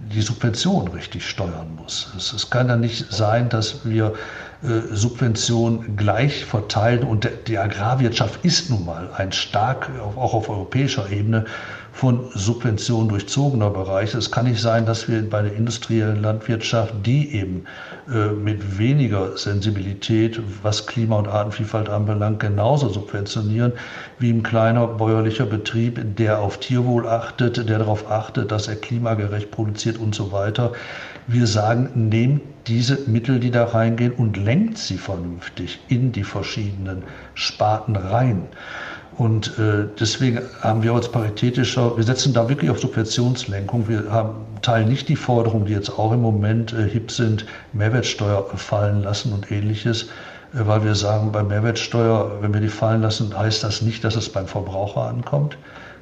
die 0.00 0.22
Subvention 0.22 0.88
richtig 0.88 1.26
steuern 1.28 1.74
muss. 1.76 2.08
Es, 2.16 2.32
es 2.32 2.50
kann 2.50 2.68
ja 2.68 2.76
nicht 2.76 3.12
sein, 3.12 3.48
dass 3.48 3.84
wir 3.84 4.14
äh, 4.62 4.94
Subventionen 4.94 5.96
gleich 5.96 6.44
verteilen 6.44 7.04
und 7.04 7.28
die 7.46 7.58
Agrarwirtschaft 7.58 8.44
ist 8.44 8.70
nun 8.70 8.84
mal 8.84 9.10
ein 9.16 9.32
stark, 9.32 9.90
auch 10.16 10.34
auf 10.34 10.48
europäischer 10.48 11.10
Ebene, 11.10 11.44
von 11.98 12.30
Subventionen 12.32 13.08
durchzogener 13.08 13.70
Bereich. 13.70 14.14
Es 14.14 14.30
kann 14.30 14.46
nicht 14.46 14.60
sein, 14.60 14.86
dass 14.86 15.08
wir 15.08 15.28
bei 15.28 15.42
der 15.42 15.54
industriellen 15.54 16.22
Landwirtschaft, 16.22 16.94
die 17.04 17.34
eben 17.34 17.64
äh, 18.08 18.28
mit 18.28 18.78
weniger 18.78 19.36
Sensibilität, 19.36 20.40
was 20.62 20.86
Klima- 20.86 21.16
und 21.16 21.26
Artenvielfalt 21.26 21.88
anbelangt, 21.88 22.38
genauso 22.38 22.88
subventionieren 22.88 23.72
wie 24.20 24.30
ein 24.30 24.44
kleiner 24.44 24.86
bäuerlicher 24.86 25.46
Betrieb, 25.46 26.00
der 26.16 26.38
auf 26.38 26.58
Tierwohl 26.60 27.08
achtet, 27.08 27.68
der 27.68 27.78
darauf 27.78 28.08
achtet, 28.08 28.52
dass 28.52 28.68
er 28.68 28.76
klimagerecht 28.76 29.50
produziert 29.50 29.98
und 29.98 30.14
so 30.14 30.30
weiter. 30.30 30.72
Wir 31.30 31.46
sagen, 31.46 32.08
nehmt 32.08 32.40
diese 32.68 33.00
Mittel, 33.06 33.38
die 33.38 33.50
da 33.50 33.64
reingehen, 33.64 34.12
und 34.12 34.38
lenkt 34.38 34.78
sie 34.78 34.96
vernünftig 34.96 35.78
in 35.88 36.10
die 36.10 36.24
verschiedenen 36.24 37.02
Sparten 37.34 37.96
rein. 37.96 38.48
Und 39.18 39.58
äh, 39.58 39.84
deswegen 40.00 40.40
haben 40.62 40.82
wir 40.82 40.94
als 40.94 41.12
paritätischer, 41.12 41.98
wir 41.98 42.04
setzen 42.04 42.32
da 42.32 42.48
wirklich 42.48 42.70
auf 42.70 42.78
Subventionslenkung. 42.78 43.88
Wir 43.88 44.10
haben, 44.10 44.36
teilen 44.62 44.88
nicht 44.88 45.10
die 45.10 45.16
Forderungen, 45.16 45.66
die 45.66 45.74
jetzt 45.74 45.90
auch 45.98 46.12
im 46.12 46.22
Moment 46.22 46.72
äh, 46.72 46.88
hip 46.88 47.10
sind, 47.10 47.44
Mehrwertsteuer 47.74 48.46
fallen 48.56 49.02
lassen 49.02 49.34
und 49.34 49.52
ähnliches, 49.52 50.04
äh, 50.54 50.66
weil 50.66 50.82
wir 50.82 50.94
sagen, 50.94 51.30
bei 51.30 51.42
Mehrwertsteuer, 51.42 52.38
wenn 52.40 52.54
wir 52.54 52.62
die 52.62 52.68
fallen 52.68 53.02
lassen, 53.02 53.36
heißt 53.36 53.62
das 53.64 53.82
nicht, 53.82 54.02
dass 54.02 54.16
es 54.16 54.30
beim 54.30 54.46
Verbraucher 54.46 55.02
ankommt. 55.02 55.58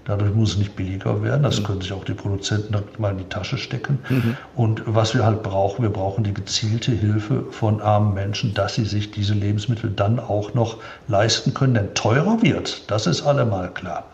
Dadurch 0.06 0.34
muss 0.34 0.52
es 0.52 0.58
nicht 0.58 0.76
billiger 0.76 1.22
werden. 1.22 1.42
Das 1.42 1.62
können 1.62 1.80
sich 1.80 1.92
auch 1.92 2.04
die 2.04 2.14
Produzenten 2.14 2.76
mal 2.98 3.10
in 3.10 3.18
die 3.18 3.24
Tasche 3.28 3.58
stecken. 3.58 3.98
Mhm. 4.08 4.36
Und 4.54 4.82
was 4.86 5.14
wir 5.14 5.24
halt 5.24 5.42
brauchen, 5.42 5.82
wir 5.82 5.90
brauchen 5.90 6.24
die 6.24 6.32
gezielte 6.32 6.92
Hilfe 6.92 7.44
von 7.50 7.80
armen 7.80 8.14
Menschen, 8.14 8.54
dass 8.54 8.76
sie 8.76 8.84
sich 8.84 9.10
diese 9.10 9.34
Lebensmittel 9.34 9.90
dann 9.90 10.20
auch 10.20 10.54
noch 10.54 10.78
leisten 11.08 11.54
können. 11.54 11.74
Denn 11.74 11.94
teurer 11.94 12.40
wird, 12.40 12.90
das 12.90 13.06
ist 13.06 13.22
allemal 13.22 13.70
klar. 13.74 14.04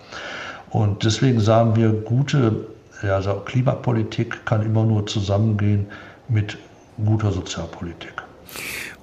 Und 0.70 1.04
deswegen 1.04 1.40
sagen 1.40 1.76
wir, 1.76 1.92
gute 1.92 2.66
ja, 3.02 3.16
also 3.16 3.34
Klimapolitik 3.44 4.46
kann 4.46 4.64
immer 4.64 4.84
nur 4.84 5.06
zusammengehen 5.06 5.86
mit 6.28 6.56
guter 7.04 7.32
Sozialpolitik. 7.32 8.14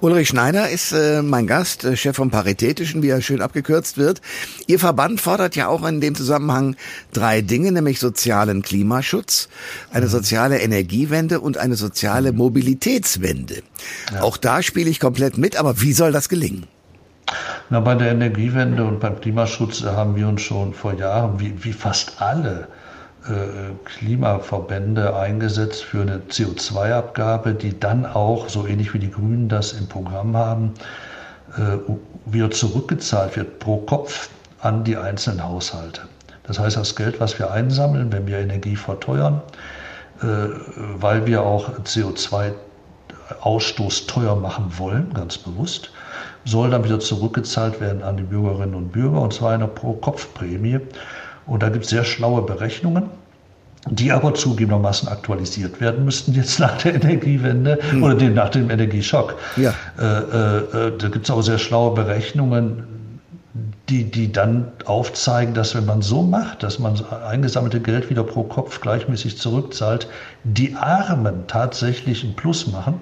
Ulrich 0.02 0.28
Schneider 0.28 0.70
ist 0.70 0.92
äh, 0.92 1.20
mein 1.20 1.46
Gast, 1.46 1.84
äh, 1.84 1.94
Chef 1.94 2.16
vom 2.16 2.30
Paritätischen, 2.30 3.02
wie 3.02 3.10
er 3.10 3.20
schön 3.20 3.42
abgekürzt 3.42 3.98
wird. 3.98 4.22
Ihr 4.66 4.78
Verband 4.78 5.20
fordert 5.20 5.56
ja 5.56 5.68
auch 5.68 5.86
in 5.86 6.00
dem 6.00 6.14
Zusammenhang 6.14 6.76
drei 7.12 7.42
Dinge, 7.42 7.70
nämlich 7.70 8.00
sozialen 8.00 8.62
Klimaschutz, 8.62 9.50
eine 9.92 10.06
mhm. 10.06 10.10
soziale 10.10 10.58
Energiewende 10.60 11.40
und 11.40 11.58
eine 11.58 11.76
soziale 11.76 12.32
Mobilitätswende. 12.32 13.62
Ja. 14.14 14.22
Auch 14.22 14.38
da 14.38 14.62
spiele 14.62 14.88
ich 14.88 15.00
komplett 15.00 15.36
mit, 15.36 15.56
aber 15.56 15.82
wie 15.82 15.92
soll 15.92 16.12
das 16.12 16.30
gelingen? 16.30 16.66
Na, 17.68 17.80
bei 17.80 17.94
der 17.94 18.12
Energiewende 18.12 18.84
und 18.84 19.00
beim 19.00 19.20
Klimaschutz 19.20 19.82
haben 19.82 20.16
wir 20.16 20.26
uns 20.28 20.40
schon 20.40 20.72
vor 20.72 20.94
Jahren, 20.94 21.38
wie, 21.40 21.62
wie 21.62 21.74
fast 21.74 22.22
alle, 22.22 22.68
Klimaverbände 23.84 25.14
eingesetzt 25.14 25.84
für 25.84 26.02
eine 26.02 26.18
CO2-Abgabe, 26.30 27.54
die 27.54 27.78
dann 27.78 28.06
auch, 28.06 28.48
so 28.48 28.66
ähnlich 28.66 28.94
wie 28.94 28.98
die 28.98 29.10
Grünen 29.10 29.48
das 29.48 29.72
im 29.72 29.86
Programm 29.88 30.36
haben, 30.36 30.74
äh, 31.56 31.76
wieder 32.26 32.50
zurückgezahlt 32.50 33.36
wird 33.36 33.58
pro 33.58 33.78
Kopf 33.78 34.30
an 34.60 34.84
die 34.84 34.96
einzelnen 34.96 35.42
Haushalte. 35.42 36.02
Das 36.44 36.58
heißt, 36.58 36.76
das 36.76 36.96
Geld, 36.96 37.20
was 37.20 37.38
wir 37.38 37.50
einsammeln, 37.50 38.12
wenn 38.12 38.26
wir 38.26 38.38
Energie 38.38 38.76
verteuern, 38.76 39.40
weil 40.20 41.26
wir 41.26 41.42
auch 41.42 41.70
CO2 41.84 42.52
Ausstoß 43.40 44.06
teuer 44.06 44.36
machen 44.36 44.72
wollen, 44.76 45.12
ganz 45.14 45.38
bewusst, 45.38 45.90
soll 46.44 46.70
dann 46.70 46.84
wieder 46.84 47.00
zurückgezahlt 47.00 47.80
werden 47.80 48.02
an 48.02 48.16
die 48.16 48.22
Bürgerinnen 48.22 48.74
und 48.74 48.92
Bürger, 48.92 49.20
und 49.20 49.32
zwar 49.32 49.52
eine 49.52 49.68
Pro-Kopf-Prämie. 49.68 50.80
Und 51.50 51.62
da 51.62 51.68
gibt 51.68 51.84
es 51.84 51.90
sehr 51.90 52.04
schlaue 52.04 52.42
Berechnungen 52.42 53.10
die 53.88 54.12
aber 54.12 54.34
zugegebenermaßen 54.34 55.08
aktualisiert 55.08 55.80
werden 55.80 56.04
müssten 56.04 56.34
jetzt 56.34 56.60
nach 56.60 56.76
der 56.82 56.96
Energiewende 56.96 57.78
hm. 57.90 58.02
oder 58.02 58.14
dem, 58.14 58.34
nach 58.34 58.50
dem 58.50 58.68
Energieschock. 58.68 59.36
Ja. 59.56 59.72
Äh, 59.98 60.04
äh, 60.04 60.86
äh 60.88 60.98
da 60.98 61.08
gibt 61.08 61.24
es 61.24 61.30
auch 61.30 61.40
sehr 61.40 61.56
schlaue 61.58 61.94
Berechnungen, 61.94 62.84
die, 63.88 64.04
die 64.04 64.30
dann 64.30 64.70
aufzeigen, 64.84 65.54
dass 65.54 65.74
wenn 65.74 65.86
man 65.86 66.02
so 66.02 66.22
macht, 66.22 66.62
dass 66.62 66.78
man 66.78 67.02
eingesammelte 67.26 67.80
Geld 67.80 68.10
wieder 68.10 68.22
pro 68.22 68.42
Kopf 68.42 68.82
gleichmäßig 68.82 69.38
zurückzahlt, 69.38 70.08
die 70.44 70.76
Armen 70.76 71.46
tatsächlich 71.46 72.22
einen 72.22 72.36
Plus 72.36 72.66
machen 72.66 73.00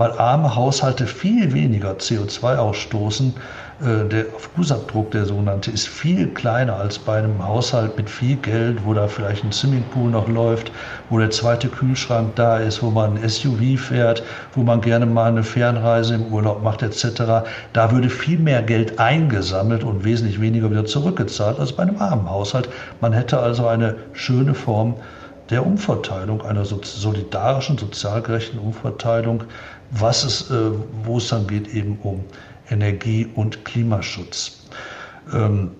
weil 0.00 0.12
arme 0.12 0.56
Haushalte 0.56 1.06
viel 1.06 1.52
weniger 1.52 1.92
CO2 1.92 2.56
ausstoßen. 2.56 3.34
Äh, 3.80 4.06
der 4.08 4.26
Fußabdruck, 4.26 5.10
der 5.12 5.24
sogenannte, 5.24 5.70
ist 5.70 5.88
viel 5.88 6.28
kleiner 6.28 6.76
als 6.76 6.98
bei 6.98 7.18
einem 7.18 7.42
Haushalt 7.42 7.96
mit 7.96 8.10
viel 8.10 8.36
Geld, 8.36 8.84
wo 8.84 8.92
da 8.92 9.08
vielleicht 9.08 9.42
ein 9.42 9.52
Swimmingpool 9.52 10.10
noch 10.10 10.28
läuft, 10.28 10.70
wo 11.08 11.18
der 11.18 11.30
zweite 11.30 11.68
Kühlschrank 11.68 12.34
da 12.36 12.58
ist, 12.58 12.82
wo 12.82 12.90
man 12.90 13.16
ein 13.16 13.26
SUV 13.28 13.80
fährt, 13.80 14.22
wo 14.54 14.62
man 14.62 14.82
gerne 14.82 15.06
mal 15.06 15.30
eine 15.30 15.42
Fernreise 15.42 16.14
im 16.16 16.26
Urlaub 16.26 16.62
macht 16.62 16.82
etc. 16.82 17.22
Da 17.72 17.90
würde 17.90 18.10
viel 18.10 18.38
mehr 18.38 18.62
Geld 18.62 18.98
eingesammelt 18.98 19.82
und 19.82 20.04
wesentlich 20.04 20.40
weniger 20.42 20.70
wieder 20.70 20.84
zurückgezahlt 20.84 21.58
als 21.58 21.72
bei 21.72 21.84
einem 21.84 21.98
armen 22.00 22.28
Haushalt. 22.28 22.68
Man 23.00 23.14
hätte 23.14 23.38
also 23.38 23.66
eine 23.66 23.96
schöne 24.12 24.52
Form 24.52 24.96
der 25.48 25.64
Umverteilung, 25.66 26.42
einer 26.42 26.66
solidarischen, 26.66 27.78
sozial 27.78 28.20
gerechten 28.20 28.58
Umverteilung, 28.58 29.44
was 29.90 30.22
es, 30.22 30.50
äh, 30.50 30.70
wo 31.02 31.16
es 31.16 31.28
dann 31.28 31.46
geht 31.46 31.74
eben 31.74 31.98
um 32.02 32.24
Energie- 32.70 33.28
und 33.34 33.64
Klimaschutz. 33.64 34.66
Ähm, 35.32 35.72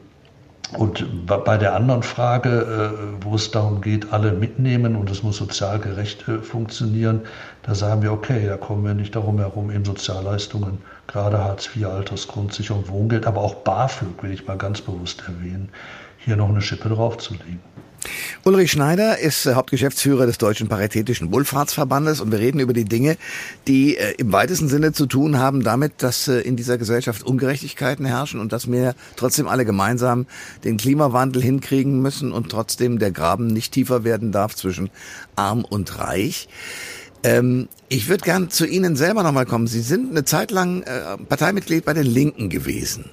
und 0.76 1.26
bei 1.26 1.58
der 1.58 1.74
anderen 1.74 2.04
Frage, 2.04 2.50
äh, 2.50 3.24
wo 3.24 3.34
es 3.34 3.50
darum 3.50 3.80
geht, 3.80 4.12
alle 4.12 4.30
mitnehmen 4.32 4.94
und 4.94 5.10
es 5.10 5.24
muss 5.24 5.38
sozial 5.38 5.80
gerecht 5.80 6.28
äh, 6.28 6.38
funktionieren, 6.38 7.22
da 7.64 7.74
sagen 7.74 8.02
wir, 8.02 8.12
okay, 8.12 8.46
da 8.46 8.56
kommen 8.56 8.84
wir 8.84 8.94
nicht 8.94 9.16
darum 9.16 9.38
herum, 9.38 9.72
eben 9.72 9.84
Sozialleistungen, 9.84 10.78
gerade 11.08 11.42
Hartz 11.42 11.68
IV, 11.74 11.86
Altersgrundsicherung, 11.86 12.88
Wohngeld, 12.88 13.26
aber 13.26 13.40
auch 13.40 13.56
BAföG, 13.56 14.22
will 14.22 14.32
ich 14.32 14.46
mal 14.46 14.58
ganz 14.58 14.80
bewusst 14.80 15.24
erwähnen, 15.26 15.70
hier 16.18 16.36
noch 16.36 16.48
eine 16.48 16.62
Schippe 16.62 16.88
draufzulegen. 16.88 17.60
Ulrich 18.44 18.72
Schneider 18.72 19.18
ist 19.18 19.46
äh, 19.46 19.54
Hauptgeschäftsführer 19.54 20.26
des 20.26 20.38
Deutschen 20.38 20.68
Paritätischen 20.68 21.32
Wohlfahrtsverbandes 21.32 22.20
und 22.20 22.32
wir 22.32 22.38
reden 22.38 22.60
über 22.60 22.72
die 22.72 22.84
Dinge, 22.84 23.16
die 23.68 23.96
äh, 23.96 24.14
im 24.18 24.32
weitesten 24.32 24.68
Sinne 24.68 24.92
zu 24.92 25.06
tun 25.06 25.38
haben 25.38 25.62
damit, 25.62 26.02
dass 26.02 26.28
äh, 26.28 26.40
in 26.40 26.56
dieser 26.56 26.78
Gesellschaft 26.78 27.22
Ungerechtigkeiten 27.22 28.06
herrschen 28.06 28.40
und 28.40 28.52
dass 28.52 28.70
wir 28.70 28.94
trotzdem 29.16 29.48
alle 29.48 29.64
gemeinsam 29.64 30.26
den 30.64 30.78
Klimawandel 30.78 31.42
hinkriegen 31.42 32.00
müssen 32.00 32.32
und 32.32 32.50
trotzdem 32.50 32.98
der 32.98 33.10
Graben 33.10 33.48
nicht 33.48 33.72
tiefer 33.72 34.04
werden 34.04 34.32
darf 34.32 34.54
zwischen 34.54 34.90
arm 35.36 35.64
und 35.64 35.98
reich. 35.98 36.48
Ähm, 37.22 37.68
ich 37.90 38.08
würde 38.08 38.24
gern 38.24 38.48
zu 38.48 38.66
Ihnen 38.66 38.96
selber 38.96 39.22
nochmal 39.22 39.44
kommen. 39.44 39.66
Sie 39.66 39.82
sind 39.82 40.10
eine 40.10 40.24
Zeit 40.24 40.50
lang 40.50 40.84
Parteimitglied 41.28 41.84
bei 41.84 41.92
den 41.92 42.06
Linken 42.06 42.48
gewesen. 42.48 43.10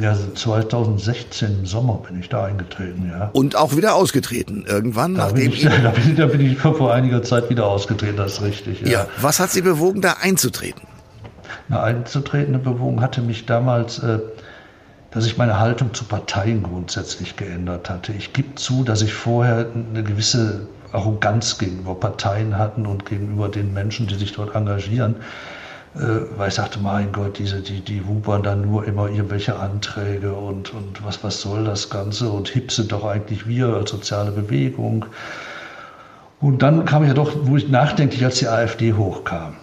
Ja, 0.00 0.16
2016 0.34 1.58
im 1.60 1.66
Sommer 1.66 2.02
bin 2.06 2.18
ich 2.18 2.28
da 2.28 2.44
eingetreten, 2.44 3.10
ja. 3.10 3.30
Und 3.32 3.56
auch 3.56 3.76
wieder 3.76 3.94
ausgetreten 3.94 4.64
irgendwann, 4.66 5.14
da 5.14 5.26
nachdem 5.26 5.50
bin 5.50 5.52
ich, 5.52 5.64
da, 5.64 5.90
bin, 5.90 6.16
da 6.16 6.26
bin 6.26 6.40
ich 6.40 6.58
vor 6.58 6.94
einiger 6.94 7.22
Zeit 7.22 7.50
wieder 7.50 7.66
ausgetreten, 7.66 8.16
das 8.16 8.34
ist 8.34 8.42
richtig. 8.42 8.80
Ja. 8.82 8.88
ja. 8.88 9.06
Was 9.20 9.38
hat 9.38 9.50
Sie 9.50 9.62
bewogen, 9.62 10.00
da 10.00 10.16
einzutreten? 10.20 10.82
Na, 11.68 11.82
einzutretende 11.82 12.58
bewogen 12.58 13.00
hatte 13.00 13.20
mich 13.20 13.46
damals, 13.46 13.98
äh, 13.98 14.18
dass 15.10 15.26
ich 15.26 15.36
meine 15.36 15.60
Haltung 15.60 15.92
zu 15.92 16.04
Parteien 16.04 16.62
grundsätzlich 16.62 17.36
geändert 17.36 17.90
hatte. 17.90 18.12
Ich 18.12 18.32
gebe 18.32 18.54
zu, 18.54 18.84
dass 18.84 19.02
ich 19.02 19.12
vorher 19.12 19.66
eine 19.74 20.02
gewisse 20.02 20.66
Arroganz 20.92 21.58
gegenüber 21.58 21.94
Parteien 21.94 22.58
hatten 22.58 22.86
und 22.86 23.06
gegenüber 23.06 23.48
den 23.48 23.72
Menschen, 23.74 24.06
die 24.06 24.14
sich 24.14 24.32
dort 24.32 24.54
engagieren. 24.54 25.16
Äh, 25.94 26.38
weil 26.38 26.48
ich 26.48 26.54
sagte, 26.54 26.78
mein 26.80 27.12
Gott, 27.12 27.38
diese, 27.38 27.60
die, 27.60 27.80
die 27.80 28.06
wubern 28.06 28.42
dann 28.42 28.62
nur 28.62 28.86
immer 28.86 29.08
irgendwelche 29.10 29.56
Anträge 29.58 30.32
und, 30.32 30.72
und 30.72 31.04
was, 31.04 31.22
was 31.22 31.40
soll 31.40 31.64
das 31.64 31.90
Ganze 31.90 32.30
und 32.30 32.48
hip 32.48 32.72
sind 32.72 32.92
doch 32.92 33.04
eigentlich 33.04 33.46
wir 33.46 33.68
als 33.68 33.90
soziale 33.90 34.30
Bewegung. 34.30 35.04
Und 36.40 36.62
dann 36.62 36.84
kam 36.86 37.02
ich 37.02 37.08
ja 37.08 37.14
doch, 37.14 37.32
wo 37.42 37.56
ich 37.56 37.68
nachdenklich, 37.68 38.24
als 38.24 38.38
die 38.38 38.48
AfD 38.48 38.94
hochkam. 38.94 39.56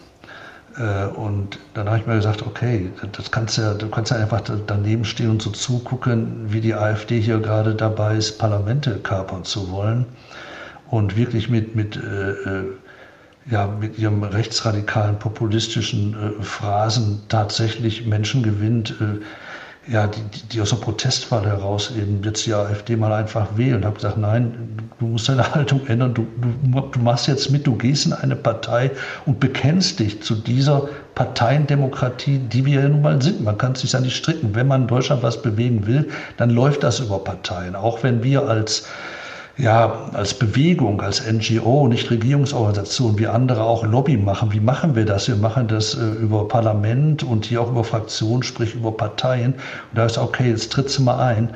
Äh, 0.78 1.08
und 1.08 1.58
dann 1.74 1.88
habe 1.88 1.98
ich 1.98 2.06
mir 2.06 2.16
gesagt, 2.16 2.46
okay, 2.46 2.92
das 3.12 3.32
kannst 3.32 3.58
ja, 3.58 3.74
du 3.74 3.90
kannst 3.90 4.12
ja 4.12 4.18
einfach 4.18 4.42
daneben 4.68 5.06
stehen 5.06 5.32
und 5.32 5.42
so 5.42 5.50
zugucken, 5.50 6.46
wie 6.54 6.62
die 6.62 6.76
AfD 6.76 7.20
hier 7.20 7.40
gerade 7.40 7.74
dabei 7.74 8.16
ist, 8.16 8.38
Parlamente 8.38 9.00
kapern 9.00 9.44
zu 9.44 9.72
wollen 9.72 10.06
und 10.92 11.18
wirklich 11.18 11.50
mit, 11.50 11.76
mit 11.76 11.98
äh, 11.98 12.32
äh 12.32 12.64
ja, 13.50 13.68
mit 13.68 13.98
ihrem 13.98 14.24
rechtsradikalen, 14.24 15.18
populistischen 15.18 16.14
äh, 16.14 16.44
Phrasen 16.44 17.22
tatsächlich 17.30 18.06
Menschen 18.06 18.44
gewinnt, 18.44 18.96
äh, 19.02 19.20
ja, 19.92 20.06
die, 20.06 20.22
die 20.52 20.62
aus 20.62 20.70
der 20.70 20.78
Protestwahl 20.78 21.46
heraus 21.46 21.92
eben 21.98 22.22
jetzt 22.24 22.46
die 22.46 22.54
AfD 22.54 22.96
mal 22.96 23.12
einfach 23.12 23.48
wählen. 23.58 23.78
Und 23.78 23.86
habe 23.86 23.96
gesagt, 23.96 24.18
nein, 24.18 24.78
du 25.00 25.08
musst 25.08 25.30
deine 25.30 25.52
Haltung 25.56 25.88
ändern, 25.88 26.14
du, 26.14 26.28
du, 26.42 26.82
du 26.82 27.00
machst 27.00 27.28
jetzt 27.28 27.50
mit, 27.50 27.66
du 27.66 27.76
gehst 27.76 28.06
in 28.06 28.14
eine 28.14 28.36
Partei 28.36 28.92
und 29.26 29.40
bekennst 29.40 30.00
dich 30.00 30.22
zu 30.22 30.36
dieser 30.36 30.88
Parteiendemokratie, 31.16 32.38
die 32.38 32.66
wir 32.66 32.82
ja 32.82 32.90
nun 32.90 33.02
mal 33.02 33.22
sind. 33.22 33.44
Man 33.44 33.58
kann 33.58 33.74
sich 33.74 33.94
ja 33.94 34.00
nicht 34.00 34.16
stricken. 34.16 34.54
Wenn 34.54 34.68
man 34.68 34.84
in 34.84 34.88
Deutschland 34.88 35.24
was 35.24 35.42
bewegen 35.42 35.88
will, 35.88 36.10
dann 36.38 36.52
läuft 36.52 36.84
das 36.84 37.00
über 37.00 37.24
Parteien. 37.24 37.76
Auch 37.76 38.04
wenn 38.04 38.22
wir 38.22 38.48
als 38.48 38.86
ja, 39.60 40.10
als 40.14 40.34
Bewegung, 40.34 41.02
als 41.02 41.22
NGO, 41.30 41.90
nicht 41.90 42.10
Regierungsorganisation, 42.10 43.20
wie 43.20 43.28
andere 43.28 43.64
auch 43.64 43.86
Lobby 43.86 44.16
machen. 44.16 44.54
Wie 44.54 44.62
machen 44.62 44.96
wir 44.96 45.06
das? 45.06 45.28
Wir 45.28 45.36
machen 45.36 45.68
das 45.68 45.96
äh, 45.96 46.06
über 46.06 46.48
Parlament 46.48 47.24
und 47.24 47.46
hier 47.46 47.62
auch 47.62 47.70
über 47.70 47.84
Fraktionen, 47.84 48.42
sprich 48.44 48.74
über 48.74 48.96
Parteien. 48.96 49.54
Und 49.54 49.96
da 49.96 50.06
ist 50.06 50.18
okay, 50.18 50.50
jetzt 50.50 50.72
trittst 50.72 50.98
du 50.98 51.04
mal 51.04 51.20
ein, 51.20 51.50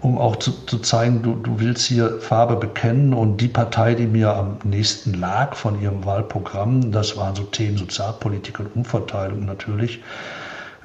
um 0.00 0.18
auch 0.18 0.34
zu, 0.36 0.50
zu 0.66 0.80
zeigen, 0.80 1.22
du, 1.22 1.36
du 1.36 1.60
willst 1.60 1.86
hier 1.86 2.18
Farbe 2.20 2.56
bekennen. 2.56 3.14
Und 3.14 3.36
die 3.40 3.48
Partei, 3.48 3.94
die 3.94 4.08
mir 4.08 4.34
am 4.34 4.56
nächsten 4.64 5.14
lag 5.14 5.54
von 5.54 5.80
ihrem 5.80 6.04
Wahlprogramm, 6.04 6.90
das 6.90 7.16
waren 7.16 7.36
so 7.36 7.44
Themen 7.44 7.78
Sozialpolitik 7.78 8.58
und 8.58 8.74
Umverteilung 8.74 9.44
natürlich. 9.44 10.02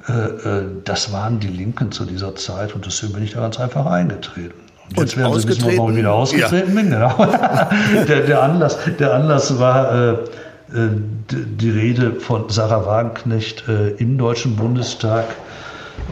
Äh, 0.08 0.12
äh, 0.12 0.66
das 0.84 1.12
waren 1.12 1.40
die 1.40 1.48
Linken 1.48 1.90
zu 1.90 2.04
dieser 2.04 2.36
Zeit 2.36 2.76
und 2.76 2.86
deswegen 2.86 3.14
bin 3.14 3.24
ich 3.24 3.32
da 3.32 3.40
ganz 3.40 3.58
einfach 3.58 3.86
eingetreten. 3.86 4.69
Jetzt 4.96 5.16
werden 5.16 5.38
Sie 5.38 5.48
wissen, 5.48 5.64
warum 5.76 5.92
ich 5.92 5.98
wieder 5.98 6.12
ausgetreten 6.12 6.74
ja. 6.74 6.82
bin. 6.82 6.90
Genau. 6.90 7.26
der, 8.08 8.20
der, 8.22 8.42
Anlass, 8.42 8.78
der 8.98 9.14
Anlass 9.14 9.58
war 9.58 9.94
äh, 9.94 10.12
äh 10.12 10.90
die 11.30 11.70
Rede 11.70 12.14
von 12.14 12.48
Sarah 12.48 12.86
Wagenknecht 12.86 13.68
äh, 13.68 13.90
im 13.90 14.18
Deutschen 14.18 14.56
Bundestag, 14.56 15.26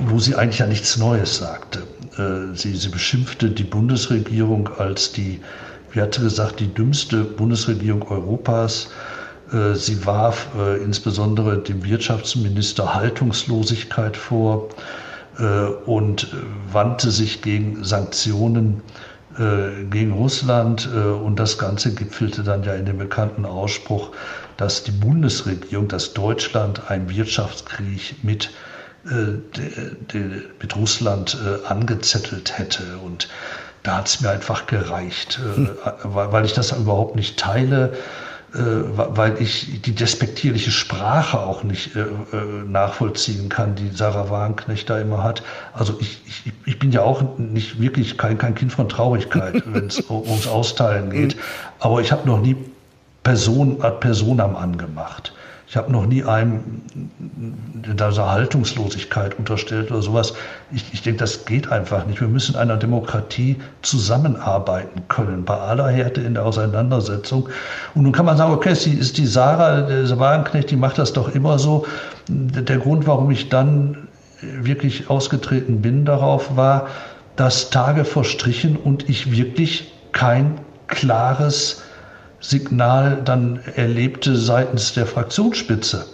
wo 0.07 0.19
sie 0.19 0.37
eigentlich 0.37 0.61
ja 0.61 0.67
nichts 0.67 0.97
Neues 0.97 1.39
sagte. 1.39 1.81
Äh, 2.19 2.55
sie, 2.55 2.77
sie 2.77 2.89
beschimpfte 2.89 3.51
die 3.51 3.65
Bundesregierung 3.65 4.69
als 4.79 5.13
die, 5.13 5.41
wie 5.93 6.01
hat 6.01 6.15
sie 6.15 6.23
gesagt, 6.23 6.61
die 6.61 6.73
dümmste 6.73 7.25
Bundesregierung 7.25 8.03
Europas. 8.09 8.91
Äh, 9.53 9.75
sie 9.75 10.05
warf 10.05 10.49
äh, 10.59 10.83
insbesondere 10.83 11.59
dem 11.59 11.85
Wirtschaftsminister 11.85 12.95
Haltungslosigkeit 12.95 14.17
vor. 14.17 14.69
Äh, 15.39 15.45
und 15.87 16.29
wandte 16.73 17.11
sich 17.11 17.43
gegen 17.43 17.85
Sanktionen 17.85 18.83
äh, 19.39 19.85
gegen 19.85 20.13
Russland. 20.13 20.89
Äh, 20.93 20.99
und 20.99 21.39
das 21.39 21.59
Ganze 21.59 21.95
gipfelte 21.95 22.43
dann 22.43 22.65
ja 22.65 22.75
in 22.75 22.87
dem 22.87 22.99
bekannten 22.99 23.47
Ausspruch, 23.47 24.11
dass 24.57 24.83
die 24.83 24.91
Bundesregierung, 24.91 25.87
dass 25.87 26.13
Deutschland 26.13 26.91
einen 26.91 27.09
Wirtschaftskrieg 27.09 28.25
mit, 28.25 28.51
mit 30.61 30.77
Russland 30.77 31.39
angezettelt 31.69 32.59
hätte. 32.59 32.83
Und 33.05 33.29
da 33.85 33.99
hat 33.99 34.09
es 34.09 34.21
mir 34.21 34.31
einfach 34.31 34.67
gereicht, 34.67 35.39
weil 36.03 36.45
ich 36.45 36.55
das 36.55 36.73
überhaupt 36.73 37.15
nicht 37.15 37.39
teile. 37.39 37.97
Äh, 38.55 38.61
weil 38.97 39.43
ich 39.43 39.83
die 39.83 39.95
despektierliche 39.95 40.71
Sprache 40.71 41.39
auch 41.39 41.65
nicht 41.65 41.95
äh, 41.95 42.01
äh, 42.01 42.07
nachvollziehen 42.67 43.51
kann, 43.51 43.75
die 43.75 43.91
Sarah 43.91 44.31
Wagenknecht 44.31 44.89
da 44.89 44.99
immer 44.99 45.23
hat. 45.23 45.43
Also 45.75 45.99
ich, 46.01 46.23
ich, 46.27 46.53
ich 46.65 46.79
bin 46.79 46.91
ja 46.91 47.03
auch 47.03 47.23
nicht 47.37 47.79
wirklich 47.79 48.17
kein, 48.17 48.39
kein 48.39 48.55
Kind 48.55 48.73
von 48.73 48.89
Traurigkeit, 48.89 49.63
wenn 49.75 49.89
es 49.89 50.09
ums 50.09 50.47
Austeilen 50.47 51.11
geht. 51.11 51.37
Aber 51.79 52.01
ich 52.01 52.11
habe 52.11 52.27
noch 52.27 52.41
nie 52.41 52.57
Person 53.23 53.83
ad 53.83 53.99
personam 54.01 54.57
angemacht. 54.57 55.35
Ich 55.69 55.77
habe 55.77 55.93
noch 55.93 56.07
nie 56.07 56.25
einem 56.25 56.81
so 58.11 58.27
Haltungslosigkeit 58.27 59.39
unterstellt 59.39 59.91
oder 59.91 60.01
sowas. 60.01 60.33
Ich, 60.73 60.95
ich 60.95 61.03
denke, 61.03 61.19
das 61.19 61.45
geht 61.45 61.71
einfach 61.71 62.07
nicht. 62.07 62.23
Wir 62.23 62.29
müssen 62.29 62.55
in 62.55 62.61
einer 62.61 62.79
Demokratie 62.79 63.57
zusammenarbeiten 63.83 65.03
können, 65.09 65.45
bei 65.45 65.59
aller 65.59 65.89
Härte 65.89 66.23
in 66.23 66.33
der 66.33 66.47
Auseinandersetzung. 66.47 67.51
Und 67.95 68.03
nun 68.05 68.13
kann 68.13 68.25
man 68.25 68.39
sagen, 68.39 68.55
okay, 68.55 68.75
sie 68.75 68.95
ist 68.95 69.19
die 69.19 69.27
Sarah, 69.27 69.83
der 69.83 70.19
Wagenknecht, 70.19 70.71
die 70.71 70.77
macht 70.77 70.97
das 70.97 71.13
doch 71.13 71.35
immer 71.35 71.59
so. 71.59 71.87
Der 72.29 72.79
Grund, 72.79 73.07
warum 73.07 73.31
ich 73.31 73.51
dann 73.51 74.09
wirklich 74.41 75.11
ausgetreten 75.11 75.83
bin 75.83 76.07
darauf, 76.07 76.57
war, 76.57 76.87
dass 77.37 77.69
Tage 77.69 78.07
verstrichen 78.07 78.77
und 78.77 79.11
ich 79.11 79.33
wirklich 79.33 79.93
kein 80.13 80.61
klares 80.87 81.83
Signal 82.41 83.21
dann 83.25 83.61
erlebte 83.75 84.37
seitens 84.37 84.95
der 84.95 85.07
Fraktionsspitze, 85.07 86.07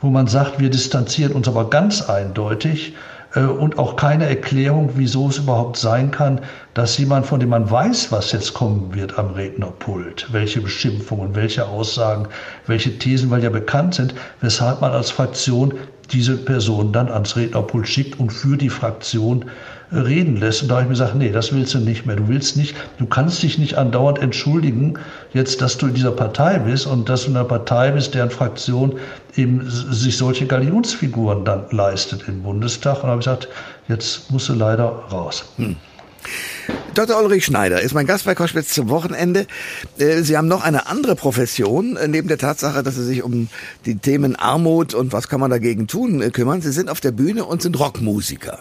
wo 0.00 0.10
man 0.10 0.26
sagt, 0.26 0.58
wir 0.58 0.70
distanzieren 0.70 1.32
uns 1.32 1.46
aber 1.46 1.70
ganz 1.70 2.02
eindeutig 2.02 2.94
äh, 3.34 3.40
und 3.40 3.78
auch 3.78 3.96
keine 3.96 4.28
Erklärung, 4.28 4.90
wieso 4.96 5.28
es 5.28 5.38
überhaupt 5.38 5.76
sein 5.76 6.10
kann, 6.10 6.40
dass 6.74 6.98
jemand, 6.98 7.26
von 7.26 7.40
dem 7.40 7.50
man 7.50 7.70
weiß, 7.70 8.10
was 8.10 8.32
jetzt 8.32 8.54
kommen 8.54 8.94
wird 8.94 9.18
am 9.18 9.30
Rednerpult, 9.30 10.32
welche 10.32 10.60
Beschimpfungen, 10.60 11.34
welche 11.34 11.66
Aussagen, 11.66 12.26
welche 12.66 12.98
Thesen, 12.98 13.30
weil 13.30 13.42
ja 13.42 13.50
bekannt 13.50 13.94
sind, 13.94 14.14
weshalb 14.40 14.80
man 14.80 14.92
als 14.92 15.10
Fraktion 15.10 15.74
diese 16.10 16.36
Person 16.36 16.92
dann 16.92 17.08
ans 17.08 17.36
Rednerpult 17.36 17.88
schickt 17.88 18.20
und 18.20 18.30
für 18.30 18.56
die 18.56 18.68
Fraktion 18.68 19.46
reden 19.92 20.36
lässt. 20.36 20.62
Und 20.62 20.68
da 20.68 20.74
habe 20.76 20.84
ich 20.84 20.88
mir 20.88 20.94
gesagt, 20.94 21.14
nee, 21.14 21.30
das 21.30 21.52
willst 21.52 21.74
du 21.74 21.78
nicht 21.78 22.06
mehr. 22.06 22.16
Du 22.16 22.28
willst 22.28 22.56
nicht, 22.56 22.74
du 22.98 23.06
kannst 23.06 23.42
dich 23.42 23.58
nicht 23.58 23.76
andauernd 23.76 24.18
entschuldigen, 24.18 24.94
jetzt, 25.32 25.60
dass 25.60 25.78
du 25.78 25.86
in 25.86 25.94
dieser 25.94 26.12
Partei 26.12 26.58
bist 26.58 26.86
und 26.86 27.08
dass 27.08 27.24
du 27.24 27.30
in 27.30 27.36
einer 27.36 27.44
Partei 27.44 27.90
bist, 27.90 28.14
deren 28.14 28.30
Fraktion 28.30 28.98
eben 29.36 29.68
sich 29.68 30.16
solche 30.16 30.46
Galionsfiguren 30.46 31.44
dann 31.44 31.64
leistet 31.70 32.24
im 32.28 32.42
Bundestag. 32.42 32.96
Und 32.96 33.02
da 33.04 33.08
habe 33.08 33.20
ich 33.20 33.26
gesagt, 33.26 33.48
jetzt 33.88 34.30
musst 34.30 34.48
du 34.48 34.54
leider 34.54 34.86
raus. 35.10 35.44
Hm. 35.56 35.76
Dr. 36.94 37.18
Ulrich 37.18 37.46
Schneider 37.46 37.80
ist 37.80 37.94
mein 37.94 38.06
Gast 38.06 38.26
bei 38.26 38.34
Koschwitz 38.34 38.74
zum 38.74 38.88
Wochenende. 38.90 39.46
Äh, 39.98 40.22
Sie 40.22 40.36
haben 40.36 40.46
noch 40.46 40.62
eine 40.62 40.86
andere 40.86 41.16
Profession, 41.16 41.96
äh, 41.96 42.06
neben 42.06 42.28
der 42.28 42.38
Tatsache, 42.38 42.82
dass 42.82 42.96
Sie 42.96 43.04
sich 43.04 43.22
um 43.22 43.48
die 43.86 43.96
Themen 43.96 44.36
Armut 44.36 44.94
und 44.94 45.12
was 45.12 45.28
kann 45.28 45.40
man 45.40 45.50
dagegen 45.50 45.86
tun 45.86 46.20
äh, 46.20 46.30
kümmern. 46.30 46.60
Sie 46.60 46.70
sind 46.70 46.90
auf 46.90 47.00
der 47.00 47.12
Bühne 47.12 47.44
und 47.44 47.62
sind 47.62 47.78
Rockmusiker. 47.78 48.58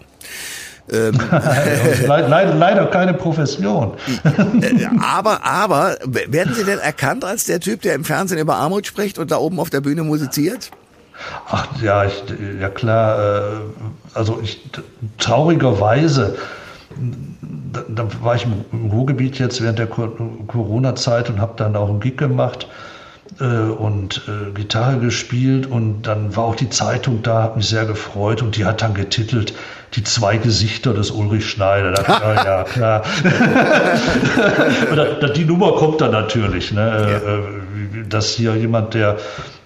Ähm, 0.89 1.13
leider, 2.08 2.54
leider 2.54 2.86
keine 2.88 3.13
Profession. 3.13 3.94
Äh, 4.62 4.88
aber, 5.02 5.44
aber, 5.46 5.98
werden 6.04 6.54
Sie 6.54 6.63
denn 6.63 6.80
erkannt 6.80 7.24
als 7.24 7.46
der 7.46 7.60
Typ, 7.60 7.82
der 7.82 7.96
im 7.96 8.04
Fernsehen 8.04 8.39
über 8.39 8.56
Armut 8.56 8.88
spricht 8.88 9.17
und 9.17 9.32
da 9.32 9.38
oben 9.38 9.60
auf 9.60 9.70
der 9.70 9.82
Bühne 9.82 10.04
musiziert? 10.04 10.72
Ach 11.50 11.67
ja, 11.82 12.06
ich, 12.06 12.24
ja 12.60 12.70
klar. 12.70 13.20
Äh, 13.20 13.58
also 14.13 14.39
ich 14.41 14.62
traurigerweise, 15.17 16.38
da, 17.72 17.84
da 17.88 18.08
war 18.22 18.36
ich 18.36 18.46
im 18.72 18.91
Ruhrgebiet 18.91 19.39
jetzt 19.39 19.62
während 19.62 19.80
der 19.80 19.88
Corona-Zeit 19.88 21.30
und 21.30 21.39
habe 21.39 21.54
dann 21.58 21.76
auch 21.76 21.89
einen 21.89 22.00
Gig 22.00 22.17
gemacht 22.17 22.67
äh, 22.70 22.90
und 23.39 24.22
äh, 24.28 24.52
Gitarre 24.52 25.00
gespielt 25.00 25.65
und 25.65 26.04
dann 26.04 26.36
war 26.36 26.44
auch 26.44 26.56
die 26.56 26.70
Zeitung 26.70 27.24
da, 27.24 27.44
hat 27.44 27.58
mich 27.58 27.67
sehr 27.67 27.86
gefreut 27.86 28.41
und 28.41 28.58
die 28.58 28.65
hat 28.65 28.82
dann 28.82 28.94
getitelt 28.94 29.54
die 29.96 30.04
zwei 30.04 30.38
Gesichter 30.38 30.94
des 30.94 31.12
Ulrich 31.12 31.50
Schneider. 31.50 31.91
Da, 31.91 32.04
ja, 32.20 32.44
ja, 32.44 32.63
klar. 32.63 33.04
da, 34.96 35.28
die 35.28 35.46
Nummer 35.46 35.74
kommt 35.74 36.02
dann 36.02 36.12
natürlich, 36.12 36.72
ne? 36.72 36.82
Ja. 36.82 37.34
Äh, 37.34 38.08
dass 38.08 38.34
hier 38.34 38.56
jemand, 38.56 38.94
der 38.94 39.17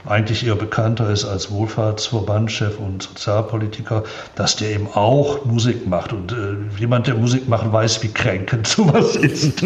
eigentlich 0.08 0.46
eher 0.46 0.56
bekannter 0.56 1.10
ist 1.10 1.26
als 1.26 1.52
Wohlfahrtsverbandchef 1.52 2.80
und 2.80 3.04
Sozialpolitiker, 3.04 4.04
dass 4.36 4.56
der 4.56 4.72
eben 4.72 4.88
auch 4.94 5.46
Musik 5.46 5.88
macht. 5.88 6.14
Und 6.14 6.32
äh, 6.32 6.80
jemand, 6.80 7.08
der 7.08 7.16
Musik 7.16 7.48
macht, 7.48 7.72
weiß, 7.72 8.04
wie 8.04 8.10
kränkend 8.10 8.68
sowas 8.68 9.16
ist. 9.16 9.64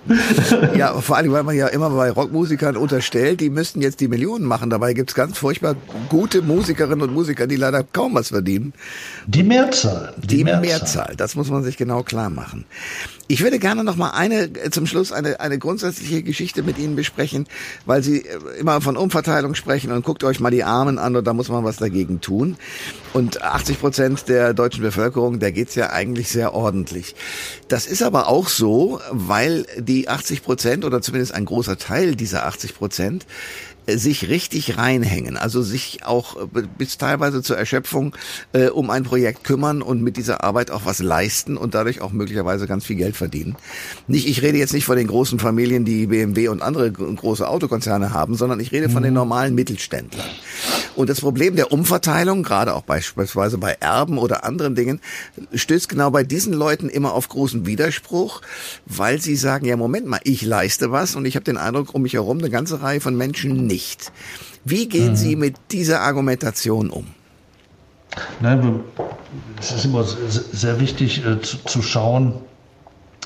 ja, 0.76 0.94
vor 1.00 1.16
allem, 1.16 1.32
weil 1.32 1.42
man 1.42 1.56
ja 1.56 1.68
immer 1.68 1.90
bei 1.90 2.10
Rockmusikern 2.10 2.76
unterstellt, 2.76 3.40
die 3.40 3.50
müssten 3.50 3.80
jetzt 3.80 4.00
die 4.00 4.08
Millionen 4.08 4.44
machen. 4.44 4.70
Dabei 4.70 4.92
gibt 4.92 5.10
es 5.10 5.14
ganz 5.14 5.38
furchtbar 5.38 5.76
gute 6.08 6.42
Musikerinnen 6.42 7.02
und 7.02 7.14
Musiker, 7.14 7.46
die 7.46 7.56
leider 7.56 7.82
kaum 7.84 8.14
was 8.14 8.28
verdienen. 8.28 8.72
Die 9.26 9.42
Mehrzahl. 9.42 10.14
Die, 10.18 10.26
die 10.26 10.44
Mehrzahl. 10.44 10.60
Mehrzahl. 10.60 11.14
Das 11.16 11.36
muss 11.36 11.50
man 11.50 11.62
sich 11.62 11.76
genau 11.76 12.02
klar 12.02 12.30
machen. 12.30 12.64
Ich 13.26 13.42
würde 13.42 13.58
gerne 13.58 13.84
noch 13.84 13.96
mal 13.96 14.10
eine 14.10 14.52
zum 14.70 14.86
Schluss 14.86 15.10
eine 15.10 15.40
eine 15.40 15.58
grundsätzliche 15.58 16.22
Geschichte 16.22 16.62
mit 16.62 16.78
Ihnen 16.78 16.94
besprechen, 16.94 17.46
weil 17.86 18.02
Sie 18.02 18.18
äh, 18.18 18.38
immer 18.58 18.80
von 18.82 18.96
Umverteilung 18.96 19.53
sprechen 19.54 19.92
und 19.92 20.04
guckt 20.04 20.24
euch 20.24 20.40
mal 20.40 20.50
die 20.50 20.64
Armen 20.64 20.98
an 20.98 21.16
und 21.16 21.26
da 21.26 21.32
muss 21.32 21.48
man 21.48 21.64
was 21.64 21.76
dagegen 21.76 22.20
tun. 22.20 22.56
Und 23.12 23.42
80 23.42 23.80
Prozent 23.80 24.28
der 24.28 24.54
deutschen 24.54 24.82
Bevölkerung, 24.82 25.38
da 25.38 25.50
geht's 25.50 25.74
ja 25.74 25.90
eigentlich 25.90 26.28
sehr 26.28 26.54
ordentlich. 26.54 27.14
Das 27.68 27.86
ist 27.86 28.02
aber 28.02 28.28
auch 28.28 28.48
so, 28.48 29.00
weil 29.10 29.66
die 29.78 30.08
80 30.08 30.42
Prozent 30.42 30.84
oder 30.84 31.00
zumindest 31.00 31.34
ein 31.34 31.44
großer 31.44 31.78
Teil 31.78 32.16
dieser 32.16 32.46
80 32.46 32.74
Prozent 32.74 33.26
sich 33.86 34.28
richtig 34.28 34.78
reinhängen, 34.78 35.36
also 35.36 35.62
sich 35.62 36.04
auch 36.04 36.36
äh, 36.36 36.62
bis 36.78 36.98
teilweise 36.98 37.42
zur 37.42 37.58
Erschöpfung 37.58 38.16
äh, 38.52 38.68
um 38.68 38.90
ein 38.90 39.04
Projekt 39.04 39.44
kümmern 39.44 39.82
und 39.82 40.02
mit 40.02 40.16
dieser 40.16 40.42
Arbeit 40.42 40.70
auch 40.70 40.84
was 40.84 41.00
leisten 41.00 41.56
und 41.56 41.74
dadurch 41.74 42.00
auch 42.00 42.12
möglicherweise 42.12 42.66
ganz 42.66 42.86
viel 42.86 42.96
Geld 42.96 43.16
verdienen. 43.16 43.56
Nicht, 44.06 44.26
ich 44.26 44.42
rede 44.42 44.58
jetzt 44.58 44.72
nicht 44.72 44.84
von 44.84 44.96
den 44.96 45.06
großen 45.06 45.38
Familien, 45.38 45.84
die 45.84 46.06
BMW 46.06 46.48
und 46.48 46.62
andere 46.62 46.90
große 46.92 47.46
Autokonzerne 47.46 48.12
haben, 48.12 48.34
sondern 48.34 48.60
ich 48.60 48.72
rede 48.72 48.88
von 48.88 49.02
den 49.02 49.12
mhm. 49.12 49.18
normalen 49.18 49.54
Mittelständlern. 49.54 50.28
Und 50.96 51.10
das 51.10 51.20
Problem 51.20 51.56
der 51.56 51.72
Umverteilung, 51.72 52.42
gerade 52.42 52.74
auch 52.74 52.82
beispielsweise 52.82 53.58
bei 53.58 53.72
Erben 53.80 54.18
oder 54.18 54.44
anderen 54.44 54.74
Dingen, 54.74 55.00
stößt 55.52 55.88
genau 55.88 56.10
bei 56.10 56.22
diesen 56.22 56.52
Leuten 56.52 56.88
immer 56.88 57.12
auf 57.14 57.28
großen 57.28 57.66
Widerspruch, 57.66 58.42
weil 58.86 59.20
sie 59.20 59.36
sagen, 59.36 59.66
ja 59.66 59.76
Moment 59.76 60.06
mal, 60.06 60.20
ich 60.24 60.42
leiste 60.42 60.92
was 60.92 61.16
und 61.16 61.26
ich 61.26 61.34
habe 61.34 61.44
den 61.44 61.56
Eindruck, 61.56 61.94
um 61.94 62.02
mich 62.02 62.14
herum 62.14 62.38
eine 62.38 62.50
ganze 62.50 62.80
Reihe 62.80 63.00
von 63.00 63.16
Menschen 63.16 63.66
nicht. 63.74 64.12
Wie 64.64 64.88
gehen 64.88 65.10
mhm. 65.10 65.16
Sie 65.16 65.36
mit 65.36 65.56
dieser 65.72 66.00
Argumentation 66.00 66.90
um? 66.90 67.06
Nein, 68.40 68.80
es 69.58 69.72
ist 69.72 69.84
immer 69.84 70.04
sehr 70.04 70.78
wichtig 70.78 71.26
äh, 71.26 71.40
zu, 71.40 71.82
schauen, 71.82 72.34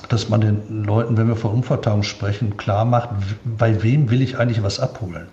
dass 0.09 0.31
man 0.31 0.41
den 0.41 0.85
Leuten, 0.85 1.19
wenn 1.19 1.29
wir 1.29 1.37
von 1.37 1.53
Umverteilung 1.53 2.03
sprechen, 2.03 2.57
klar 2.57 2.87
macht, 2.87 3.11
bei 3.45 3.83
wem 3.83 4.11
will 4.11 4.23
ich 4.23 4.39
eigentlich 4.39 4.63
was 4.63 4.81
abholen. 4.81 5.27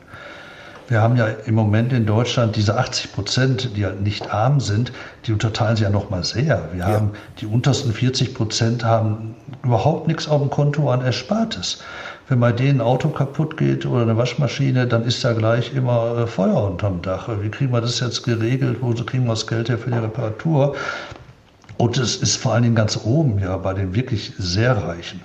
Wir 0.87 1.01
haben 1.01 1.15
ja 1.15 1.27
im 1.27 1.55
Moment 1.55 1.93
in 1.93 2.05
Deutschland 2.05 2.57
diese 2.57 2.77
80 2.77 3.13
Prozent, 3.13 3.69
die 3.75 3.81
ja 3.81 3.91
nicht 3.91 4.31
arm 4.31 4.59
sind, 4.59 4.91
die 5.25 5.31
unterteilen 5.31 5.77
sich 5.77 5.85
ja 5.85 5.89
noch 5.89 6.09
mal 6.09 6.23
sehr. 6.23 6.69
Wir 6.73 6.81
ja. 6.81 6.87
haben 6.87 7.11
die 7.39 7.47
untersten 7.47 7.93
40 7.93 8.35
Prozent 8.35 8.83
haben 8.83 9.35
überhaupt 9.63 10.07
nichts 10.07 10.27
auf 10.27 10.41
dem 10.41 10.51
Konto 10.51 10.91
an 10.91 11.01
Erspartes. 11.01 11.79
Wenn 12.27 12.39
bei 12.39 12.51
denen 12.51 12.79
ein 12.79 12.87
Auto 12.87 13.09
kaputt 13.09 13.57
geht 13.57 13.85
oder 13.85 14.01
eine 14.01 14.17
Waschmaschine, 14.17 14.87
dann 14.87 15.03
ist 15.03 15.23
da 15.23 15.33
gleich 15.33 15.73
immer 15.73 16.17
äh, 16.17 16.27
Feuer 16.27 16.63
unterm 16.63 17.01
Dach. 17.01 17.29
Wie 17.41 17.49
kriegen 17.49 17.71
wir 17.71 17.81
das 17.81 17.99
jetzt 17.99 18.23
geregelt? 18.23 18.77
Wo 18.81 18.93
kriegen 18.93 19.25
wir 19.25 19.31
das 19.31 19.45
Geld 19.45 19.69
her 19.69 19.77
für 19.77 19.91
die 19.91 19.97
Reparatur? 19.97 20.75
Und 21.77 21.97
es 21.97 22.15
ist 22.15 22.37
vor 22.37 22.53
allen 22.53 22.63
Dingen 22.63 22.75
ganz 22.75 22.99
oben, 23.03 23.39
ja, 23.39 23.57
bei 23.57 23.73
den 23.73 23.93
wirklich 23.93 24.33
sehr 24.37 24.75
Reichen, 24.75 25.21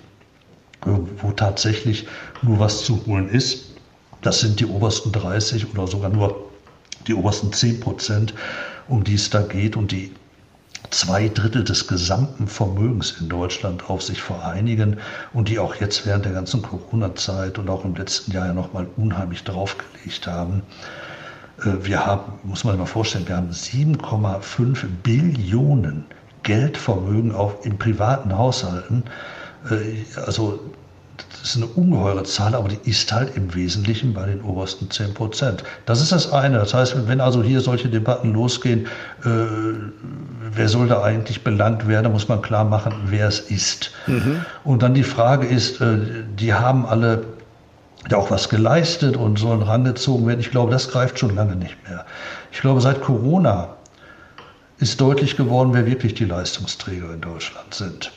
wo 0.85 1.31
tatsächlich 1.31 2.07
nur 2.43 2.59
was 2.59 2.85
zu 2.85 3.07
holen 3.07 3.29
ist 3.29 3.71
das 4.23 4.41
sind 4.41 4.61
die 4.61 4.67
obersten 4.67 5.13
30 5.13 5.73
oder 5.73 5.87
sogar 5.87 6.11
nur 6.11 6.51
die 7.07 7.15
obersten 7.15 7.53
10 7.53 7.81
Prozent, 7.81 8.35
um 8.89 9.05
die 9.05 9.15
es 9.15 9.31
da 9.31 9.43
geht 9.43 9.77
und 9.77 9.93
die 9.93 10.13
zwei 10.91 11.29
Drittel 11.29 11.65
des 11.65 11.87
gesamten 11.87 12.49
Vermögens 12.49 13.17
in 13.21 13.29
Deutschland 13.29 13.89
auf 13.89 14.03
sich 14.03 14.23
vereinigen 14.23 14.99
und 15.33 15.49
die 15.49 15.59
auch 15.59 15.75
jetzt 15.77 16.07
während 16.07 16.25
der 16.25 16.33
ganzen 16.33 16.63
Corona-Zeit 16.63 17.59
und 17.59 17.69
auch 17.69 17.85
im 17.85 17.95
letzten 17.95 18.33
Jahr 18.33 18.47
ja 18.47 18.53
nochmal 18.53 18.87
unheimlich 18.97 19.45
draufgelegt 19.45 20.27
haben. 20.27 20.63
Äh, 21.59 21.85
wir 21.85 22.05
haben, 22.07 22.33
muss 22.43 22.65
man 22.65 22.75
sich 22.75 22.81
mal 22.81 22.87
vorstellen, 22.87 23.29
wir 23.29 23.37
haben 23.37 23.51
7,5 23.51 24.87
Billionen 25.03 26.05
Geldvermögen 26.43 27.35
auch 27.35 27.65
in 27.65 27.79
privaten 27.79 28.37
Haushalten. 28.37 29.05
Äh, 29.71 30.19
also 30.25 30.61
das 31.31 31.51
ist 31.51 31.57
eine 31.57 31.67
ungeheure 31.67 32.23
Zahl, 32.25 32.55
aber 32.55 32.69
die 32.69 32.79
ist 32.89 33.13
halt 33.13 33.37
im 33.37 33.55
Wesentlichen 33.55 34.15
bei 34.15 34.27
den 34.27 34.43
obersten 34.43 34.91
10 34.91 35.15
Prozent. 35.15 35.65
Das 35.87 36.01
ist 36.01 36.13
das 36.13 36.33
eine. 36.33 36.59
Das 36.59 36.75
heißt, 36.75 37.09
wenn 37.09 37.21
also 37.21 37.43
hier 37.43 37.61
solche 37.61 37.89
Debatten 37.89 38.33
losgehen, 38.33 38.87
äh, 39.25 39.29
wer 40.53 40.69
soll 40.69 40.89
da 40.89 41.03
eigentlich 41.03 41.43
belangt 41.43 41.87
werden, 41.89 42.05
da 42.05 42.11
muss 42.11 42.29
man 42.29 42.43
klar 42.43 42.65
machen, 42.65 42.93
wer 43.07 43.29
es 43.29 43.41
ist. 43.41 43.93
Mhm. 44.07 44.45
Und 44.65 44.83
dann 44.83 44.95
die 44.95 45.03
Frage 45.03 45.47
ist, 45.47 45.81
äh, 45.81 45.99
die 46.39 46.55
haben 46.55 46.87
alle 46.87 47.25
ja 48.11 48.17
auch 48.17 48.31
was 48.31 48.49
geleistet 48.49 49.17
und 49.17 49.39
sollen 49.39 49.63
rangezogen 49.63 50.27
werden. 50.27 50.41
Ich 50.41 50.51
glaube, 50.51 50.73
das 50.73 50.89
greift 50.89 51.19
schon 51.19 51.35
lange 51.35 51.57
nicht 51.57 51.77
mehr. 51.89 52.07
Ich 52.51 52.61
glaube, 52.61 52.81
seit 52.81 53.01
Corona 53.03 53.77
ist 54.79 55.01
deutlich 55.01 55.37
geworden, 55.37 55.71
wer 55.73 55.87
wirklich 55.87 56.15
die 56.15 56.25
Leistungsträger 56.25 57.13
in 57.13 57.21
Deutschland 57.21 57.75
sind. 57.75 58.11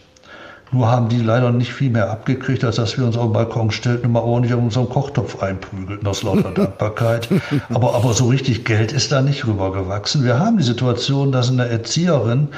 Nur 0.74 0.90
haben 0.90 1.08
die 1.08 1.20
leider 1.20 1.52
nicht 1.52 1.72
viel 1.72 1.92
mehr 1.92 2.10
abgekriegt, 2.10 2.64
als 2.64 2.78
dass 2.78 2.98
wir 2.98 3.06
uns 3.06 3.16
auf 3.16 3.26
den 3.26 3.34
Balkon 3.34 3.72
stellten 3.72 4.08
und 4.08 4.14
mal 4.14 4.22
ordentlich 4.22 4.54
auf 4.54 4.62
unseren 4.62 4.90
Kochtopf 4.90 5.42
einprügelten 5.42 6.06
aus 6.08 6.24
lauter 6.24 6.52
Dankbarkeit. 6.52 7.30
aber, 7.74 7.96
aber 7.96 8.14
so 8.14 8.28
richtig 8.28 8.66
Geld 8.66 8.92
ist 8.92 9.12
da 9.12 9.22
nicht 9.22 9.46
rübergewachsen. 9.46 10.24
Wir 10.24 10.40
haben 10.40 10.58
die 10.58 10.64
Situation, 10.64 11.32
dass 11.32 11.50
eine 11.50 11.70
Erzieherin 11.70 12.50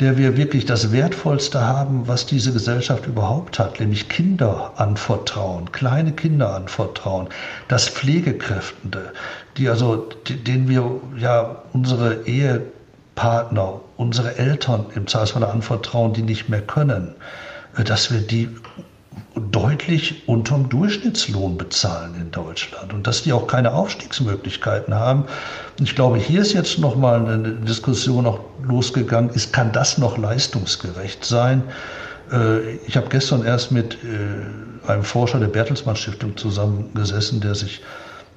der 0.00 0.18
wir 0.18 0.36
wirklich 0.36 0.66
das 0.66 0.92
Wertvollste 0.92 1.66
haben, 1.66 2.06
was 2.06 2.26
diese 2.26 2.52
Gesellschaft 2.52 3.06
überhaupt 3.06 3.58
hat, 3.58 3.80
nämlich 3.80 4.08
Kinder 4.08 4.72
anvertrauen, 4.76 5.72
kleine 5.72 6.12
Kinder 6.12 6.54
anvertrauen, 6.54 7.28
das 7.68 7.88
Pflegekräftende, 7.88 9.12
die 9.56 9.68
also, 9.68 10.06
denen 10.28 10.68
wir 10.68 11.00
ja 11.16 11.62
unsere 11.72 12.26
Ehepartner, 13.16 13.80
unsere 13.96 14.36
Eltern 14.36 14.86
im 14.94 15.06
Zweifelsfall 15.06 15.44
anvertrauen, 15.44 16.12
die 16.12 16.22
nicht 16.22 16.48
mehr 16.48 16.60
können, 16.60 17.14
dass 17.84 18.12
wir 18.12 18.20
die 18.20 18.48
deutlich 19.34 20.28
unterm 20.28 20.68
Durchschnittslohn 20.68 21.56
bezahlen 21.56 22.14
in 22.20 22.30
Deutschland 22.30 22.92
und 22.92 23.06
dass 23.06 23.22
die 23.22 23.32
auch 23.32 23.46
keine 23.46 23.72
Aufstiegsmöglichkeiten 23.72 24.94
haben. 24.94 25.24
Ich 25.80 25.94
glaube, 25.94 26.18
hier 26.18 26.42
ist 26.42 26.52
jetzt 26.52 26.78
noch 26.78 26.96
mal 26.96 27.26
eine 27.26 27.52
Diskussion 27.52 28.26
auch 28.26 28.40
losgegangen, 28.62 29.30
ist, 29.30 29.52
kann 29.52 29.72
das 29.72 29.96
noch 29.98 30.18
leistungsgerecht 30.18 31.24
sein? 31.24 31.62
Äh, 32.30 32.76
ich 32.86 32.96
habe 32.96 33.08
gestern 33.08 33.44
erst 33.44 33.72
mit 33.72 33.94
äh, 34.04 34.88
einem 34.90 35.02
Forscher 35.02 35.40
der 35.40 35.48
Bertelsmann 35.48 35.96
Stiftung 35.96 36.36
zusammengesessen, 36.36 37.40
der 37.40 37.54
sich 37.54 37.82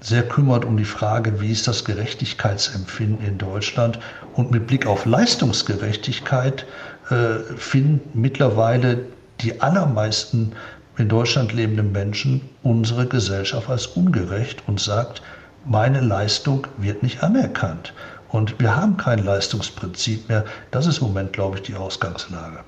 sehr 0.02 0.24
kümmert 0.24 0.66
um 0.66 0.78
die 0.78 0.86
Frage, 0.86 1.42
wie 1.42 1.52
ist 1.52 1.68
das 1.68 1.84
Gerechtigkeitsempfinden 1.86 3.26
in 3.26 3.38
Deutschland. 3.38 4.00
Und 4.34 4.52
mit 4.52 4.68
Blick 4.68 4.86
auf 4.86 5.06
Leistungsgerechtigkeit 5.06 6.66
äh, 7.10 7.40
finden 7.58 8.02
mittlerweile 8.14 9.06
die 9.42 9.62
allermeisten 9.62 10.54
in 10.98 11.08
Deutschland 11.08 11.54
lebenden 11.54 11.92
Menschen 11.92 12.42
unsere 12.62 13.08
Gesellschaft 13.08 13.70
als 13.70 13.88
ungerecht 13.88 14.64
und 14.68 14.80
sagt, 14.80 15.22
meine 15.66 16.02
Leistung 16.02 16.68
wird 16.78 17.04
nicht 17.04 17.24
anerkannt. 17.24 17.94
Und 18.30 18.60
wir 18.60 18.76
haben 18.76 18.98
kein 18.98 19.20
Leistungsprinzip 19.20 20.30
mehr. 20.30 20.46
Das 20.72 20.86
ist 20.86 21.00
im 21.00 21.08
Moment, 21.08 21.34
glaube 21.34 21.58
ich, 21.58 21.64
die 21.64 21.76
Ausgangslage. 21.76 22.60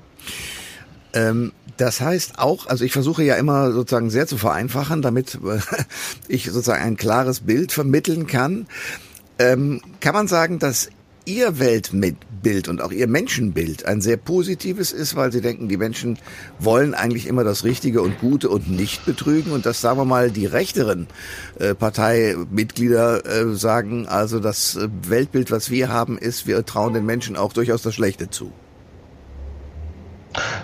Ähm, 1.14 1.52
das 1.76 2.00
heißt 2.00 2.38
auch, 2.38 2.66
also 2.66 2.84
ich 2.84 2.92
versuche 2.92 3.22
ja 3.22 3.36
immer 3.36 3.72
sozusagen 3.72 4.10
sehr 4.10 4.26
zu 4.26 4.36
vereinfachen, 4.36 5.02
damit 5.02 5.38
ich 6.28 6.44
sozusagen 6.44 6.82
ein 6.82 6.96
klares 6.96 7.40
Bild 7.40 7.72
vermitteln 7.72 8.26
kann. 8.26 8.66
Ähm, 9.38 9.80
kann 10.00 10.14
man 10.14 10.28
sagen, 10.28 10.58
dass 10.58 10.88
Ihr 11.24 11.60
Weltbild 11.60 12.66
und 12.66 12.82
auch 12.82 12.90
Ihr 12.90 13.06
Menschenbild 13.06 13.86
ein 13.86 14.00
sehr 14.00 14.16
positives 14.16 14.90
ist, 14.90 15.14
weil 15.14 15.30
Sie 15.30 15.40
denken, 15.40 15.68
die 15.68 15.76
Menschen 15.76 16.18
wollen 16.58 16.94
eigentlich 16.94 17.28
immer 17.28 17.44
das 17.44 17.62
Richtige 17.62 18.02
und 18.02 18.18
Gute 18.18 18.48
und 18.48 18.68
nicht 18.68 19.06
betrügen 19.06 19.52
und 19.52 19.64
dass, 19.64 19.80
sagen 19.80 19.98
wir 19.98 20.04
mal, 20.04 20.32
die 20.32 20.46
rechteren 20.46 21.06
äh, 21.60 21.74
Parteimitglieder 21.74 23.24
äh, 23.24 23.54
sagen, 23.54 24.08
also 24.08 24.40
das 24.40 24.74
äh, 24.74 24.88
Weltbild, 25.08 25.52
was 25.52 25.70
wir 25.70 25.90
haben, 25.90 26.18
ist, 26.18 26.48
wir 26.48 26.66
trauen 26.66 26.92
den 26.92 27.06
Menschen 27.06 27.36
auch 27.36 27.52
durchaus 27.52 27.82
das 27.82 27.94
Schlechte 27.94 28.28
zu. 28.28 28.50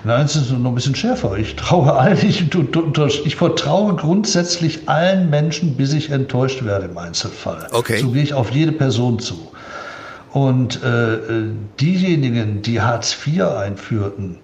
Nein, 0.04 0.26
es 0.26 0.36
ist 0.36 0.50
noch 0.50 0.70
ein 0.70 0.74
bisschen 0.74 0.94
schärfer. 0.94 1.36
Ich 1.36 1.56
traue 1.56 1.92
allen, 1.92 2.18
ich, 2.22 2.44
ich, 3.26 3.36
vertraue 3.36 3.94
grundsätzlich 3.96 4.88
allen 4.88 5.30
Menschen, 5.30 5.76
bis 5.76 5.92
ich 5.92 6.10
enttäuscht 6.10 6.64
werde 6.64 6.86
im 6.86 6.98
Einzelfall. 6.98 7.66
Okay. 7.72 7.98
So 7.98 8.10
gehe 8.10 8.22
ich 8.22 8.34
auf 8.34 8.50
jede 8.50 8.72
Person 8.72 9.18
zu. 9.18 9.50
Und 10.32 10.82
äh, 10.82 11.14
äh, 11.14 11.50
diejenigen, 11.80 12.62
die 12.62 12.80
Hartz 12.80 13.16
IV 13.26 13.42
einführten, 13.44 14.38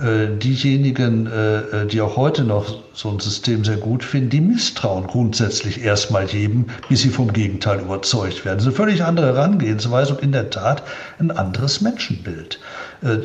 diejenigen, 0.00 1.26
äh, 1.26 1.58
äh, 1.58 1.86
die 1.86 2.00
auch 2.00 2.16
heute 2.16 2.44
noch 2.44 2.82
so 2.94 3.10
ein 3.10 3.18
System 3.18 3.64
sehr 3.64 3.76
gut 3.76 4.04
finden, 4.04 4.30
die 4.30 4.40
misstrauen 4.40 5.06
grundsätzlich 5.06 5.82
erstmal 5.82 6.26
jedem, 6.26 6.66
bis 6.88 7.02
sie 7.02 7.10
vom 7.10 7.32
Gegenteil 7.32 7.80
überzeugt 7.80 8.44
werden. 8.44 8.58
Das 8.58 8.66
ist 8.66 8.68
eine 8.68 8.76
völlig 8.76 9.04
andere 9.04 9.34
Herangehensweise 9.34 10.14
und 10.14 10.22
in 10.22 10.32
der 10.32 10.50
Tat 10.50 10.82
ein 11.18 11.30
anderes 11.30 11.80
Menschenbild. 11.80 12.60
Äh, 13.02 13.18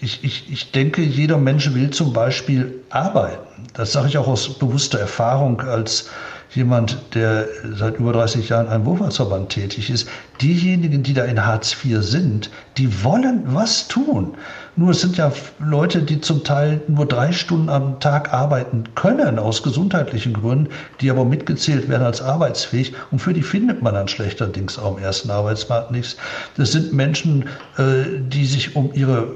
ich, 0.00 0.22
ich, 0.22 0.50
ich 0.50 0.70
denke, 0.70 1.02
jeder 1.02 1.38
Mensch 1.38 1.74
will 1.74 1.90
zum 1.90 2.12
Beispiel 2.12 2.74
arbeiten. 2.90 3.66
Das 3.74 3.92
sage 3.92 4.08
ich 4.08 4.18
auch 4.18 4.28
aus 4.28 4.58
bewusster 4.58 5.00
Erfahrung 5.00 5.60
als 5.60 6.08
jemand, 6.54 6.98
der 7.14 7.48
seit 7.76 7.98
über 7.98 8.12
30 8.12 8.48
Jahren 8.48 8.68
einem 8.68 8.86
Wohlfahrtsverband 8.86 9.50
tätig 9.50 9.90
ist, 9.90 10.08
diejenigen, 10.40 11.02
die 11.02 11.14
da 11.14 11.24
in 11.24 11.44
Hartz 11.44 11.76
IV 11.84 12.02
sind, 12.02 12.50
die 12.76 13.04
wollen 13.04 13.42
was 13.46 13.88
tun. 13.88 14.34
Nur 14.78 14.90
es 14.90 15.00
sind 15.00 15.16
ja 15.16 15.32
Leute, 15.58 16.02
die 16.02 16.20
zum 16.20 16.44
Teil 16.44 16.82
nur 16.86 17.06
drei 17.06 17.32
Stunden 17.32 17.70
am 17.70 17.98
Tag 17.98 18.34
arbeiten 18.34 18.84
können, 18.94 19.38
aus 19.38 19.62
gesundheitlichen 19.62 20.34
Gründen, 20.34 20.68
die 21.00 21.10
aber 21.10 21.24
mitgezählt 21.24 21.88
werden 21.88 22.02
als 22.02 22.20
arbeitsfähig. 22.20 22.92
Und 23.10 23.20
für 23.20 23.32
die 23.32 23.40
findet 23.40 23.80
man 23.80 23.94
dann 23.94 24.06
schlechterdings 24.06 24.78
auch 24.78 24.98
im 24.98 25.02
ersten 25.02 25.30
Arbeitsmarkt 25.30 25.92
nichts. 25.92 26.16
Das 26.58 26.72
sind 26.72 26.92
Menschen, 26.92 27.46
äh, 27.78 28.04
die 28.28 28.44
sich 28.44 28.76
um 28.76 28.92
ihre 28.92 29.28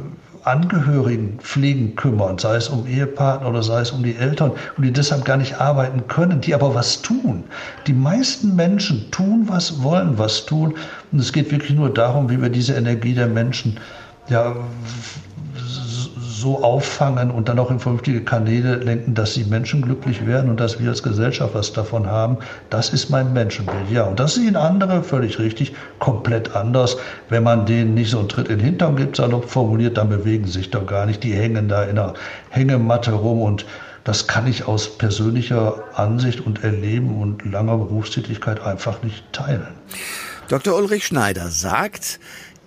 Angehörigen 0.45 1.39
pflegen 1.39 1.97
kümmern, 1.97 2.37
sei 2.37 2.57
es 2.57 2.69
um 2.69 2.87
Ehepartner 2.87 3.49
oder 3.49 3.63
sei 3.63 3.81
es 3.81 3.93
um 3.93 4.03
die 4.03 4.17
Eltern 4.17 4.53
und 4.77 4.85
die 4.85 4.93
deshalb 4.93 5.25
gar 5.25 5.39
nicht 5.39 5.59
arbeiten 5.59 6.07
können, 6.07 6.43
die 6.43 6.55
aber 6.55 6.75
was 6.75 7.01
tun. 7.01 7.45
Die 7.87 7.93
meisten 7.95 8.57
Menschen 8.57 9.11
tun 9.11 9.45
was, 9.49 9.83
wollen 9.83 10.19
was 10.19 10.45
tun 10.45 10.75
und 11.13 11.19
es 11.19 11.33
geht 11.33 11.51
wirklich 11.51 11.77
nur 11.77 11.89
darum, 11.89 12.29
wie 12.29 12.41
wir 12.41 12.51
diese 12.51 12.75
Energie 12.75 13.15
der 13.15 13.27
Menschen 13.27 13.79
ja, 14.31 14.55
so 16.41 16.63
auffangen 16.63 17.31
und 17.31 17.49
dann 17.49 17.59
auch 17.59 17.71
in 17.71 17.79
vernünftige 17.79 18.25
Kanäle 18.25 18.77
lenken, 18.77 19.15
dass 19.15 19.35
die 19.35 19.45
Menschen 19.45 19.83
glücklich 19.83 20.27
werden 20.27 20.51
und 20.51 20.59
dass 20.59 20.81
wir 20.81 20.89
als 20.89 21.03
Gesellschaft 21.03 21.55
was 21.55 21.73
davon 21.73 22.07
haben. 22.07 22.39
Das 22.71 22.91
ist 22.91 23.11
mein 23.11 23.33
Menschenbild. 23.33 23.91
Ja, 23.91 24.05
und 24.05 24.19
das 24.19 24.35
sehen 24.35 24.57
andere 24.57 25.03
völlig 25.03 25.39
richtig, 25.39 25.75
komplett 25.99 26.57
anders. 26.57 26.97
Wenn 27.29 27.43
man 27.43 27.67
denen 27.67 27.95
nicht 27.95 28.11
so 28.11 28.21
einen 28.21 28.29
Tritt 28.29 28.49
in 28.49 28.59
den 28.59 28.65
Hintern 28.65 28.97
gibt, 28.97 29.17
salopp 29.17 29.51
formuliert, 29.51 29.99
dann 29.99 30.09
bewegen 30.09 30.47
sich 30.47 30.71
doch 30.71 30.87
gar 30.87 31.05
nicht. 31.05 31.23
Die 31.23 31.35
hängen 31.35 31.69
da 31.69 31.83
in 31.85 31.99
einer 31.99 32.15
Hängematte 32.49 33.13
rum 33.13 33.43
und 33.43 33.67
das 34.05 34.27
kann 34.27 34.47
ich 34.47 34.67
aus 34.67 34.97
persönlicher 34.97 35.85
Ansicht 35.95 36.41
und 36.41 36.65
Erleben 36.65 37.21
und 37.21 37.45
langer 37.45 37.77
Berufstätigkeit 37.77 38.63
einfach 38.63 39.03
nicht 39.03 39.31
teilen. 39.33 39.69
Dr. 40.49 40.77
Ulrich 40.77 41.07
Schneider 41.07 41.49
sagt, 41.49 42.19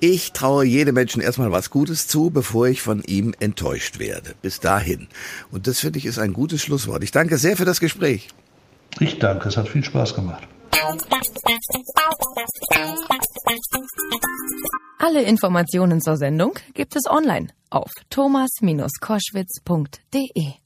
ich 0.03 0.33
traue 0.33 0.65
jedem 0.65 0.95
Menschen 0.95 1.21
erstmal 1.21 1.53
was 1.53 1.69
Gutes 1.69 2.09
zu, 2.09 2.29
bevor 2.29 2.67
ich 2.67 2.81
von 2.81 3.01
ihm 3.03 3.33
enttäuscht 3.39 3.99
werde. 3.99 4.35
Bis 4.41 4.59
dahin. 4.59 5.07
Und 5.49 5.65
das 5.65 5.79
finde 5.79 5.97
ich 5.97 6.05
ist 6.05 6.19
ein 6.19 6.33
gutes 6.33 6.61
Schlusswort. 6.61 7.03
Ich 7.03 7.11
danke 7.11 7.37
sehr 7.37 7.55
für 7.55 7.63
das 7.63 7.79
Gespräch. 7.79 8.27
Ich 8.99 9.17
danke, 9.19 9.47
es 9.47 9.55
hat 9.55 9.69
viel 9.69 9.81
Spaß 9.81 10.13
gemacht. 10.13 10.45
Alle 14.99 15.21
Informationen 15.21 16.01
zur 16.01 16.17
Sendung 16.17 16.59
gibt 16.73 16.97
es 16.97 17.09
online 17.09 17.47
auf 17.69 17.89
thomas-koschwitz.de. 18.09 20.62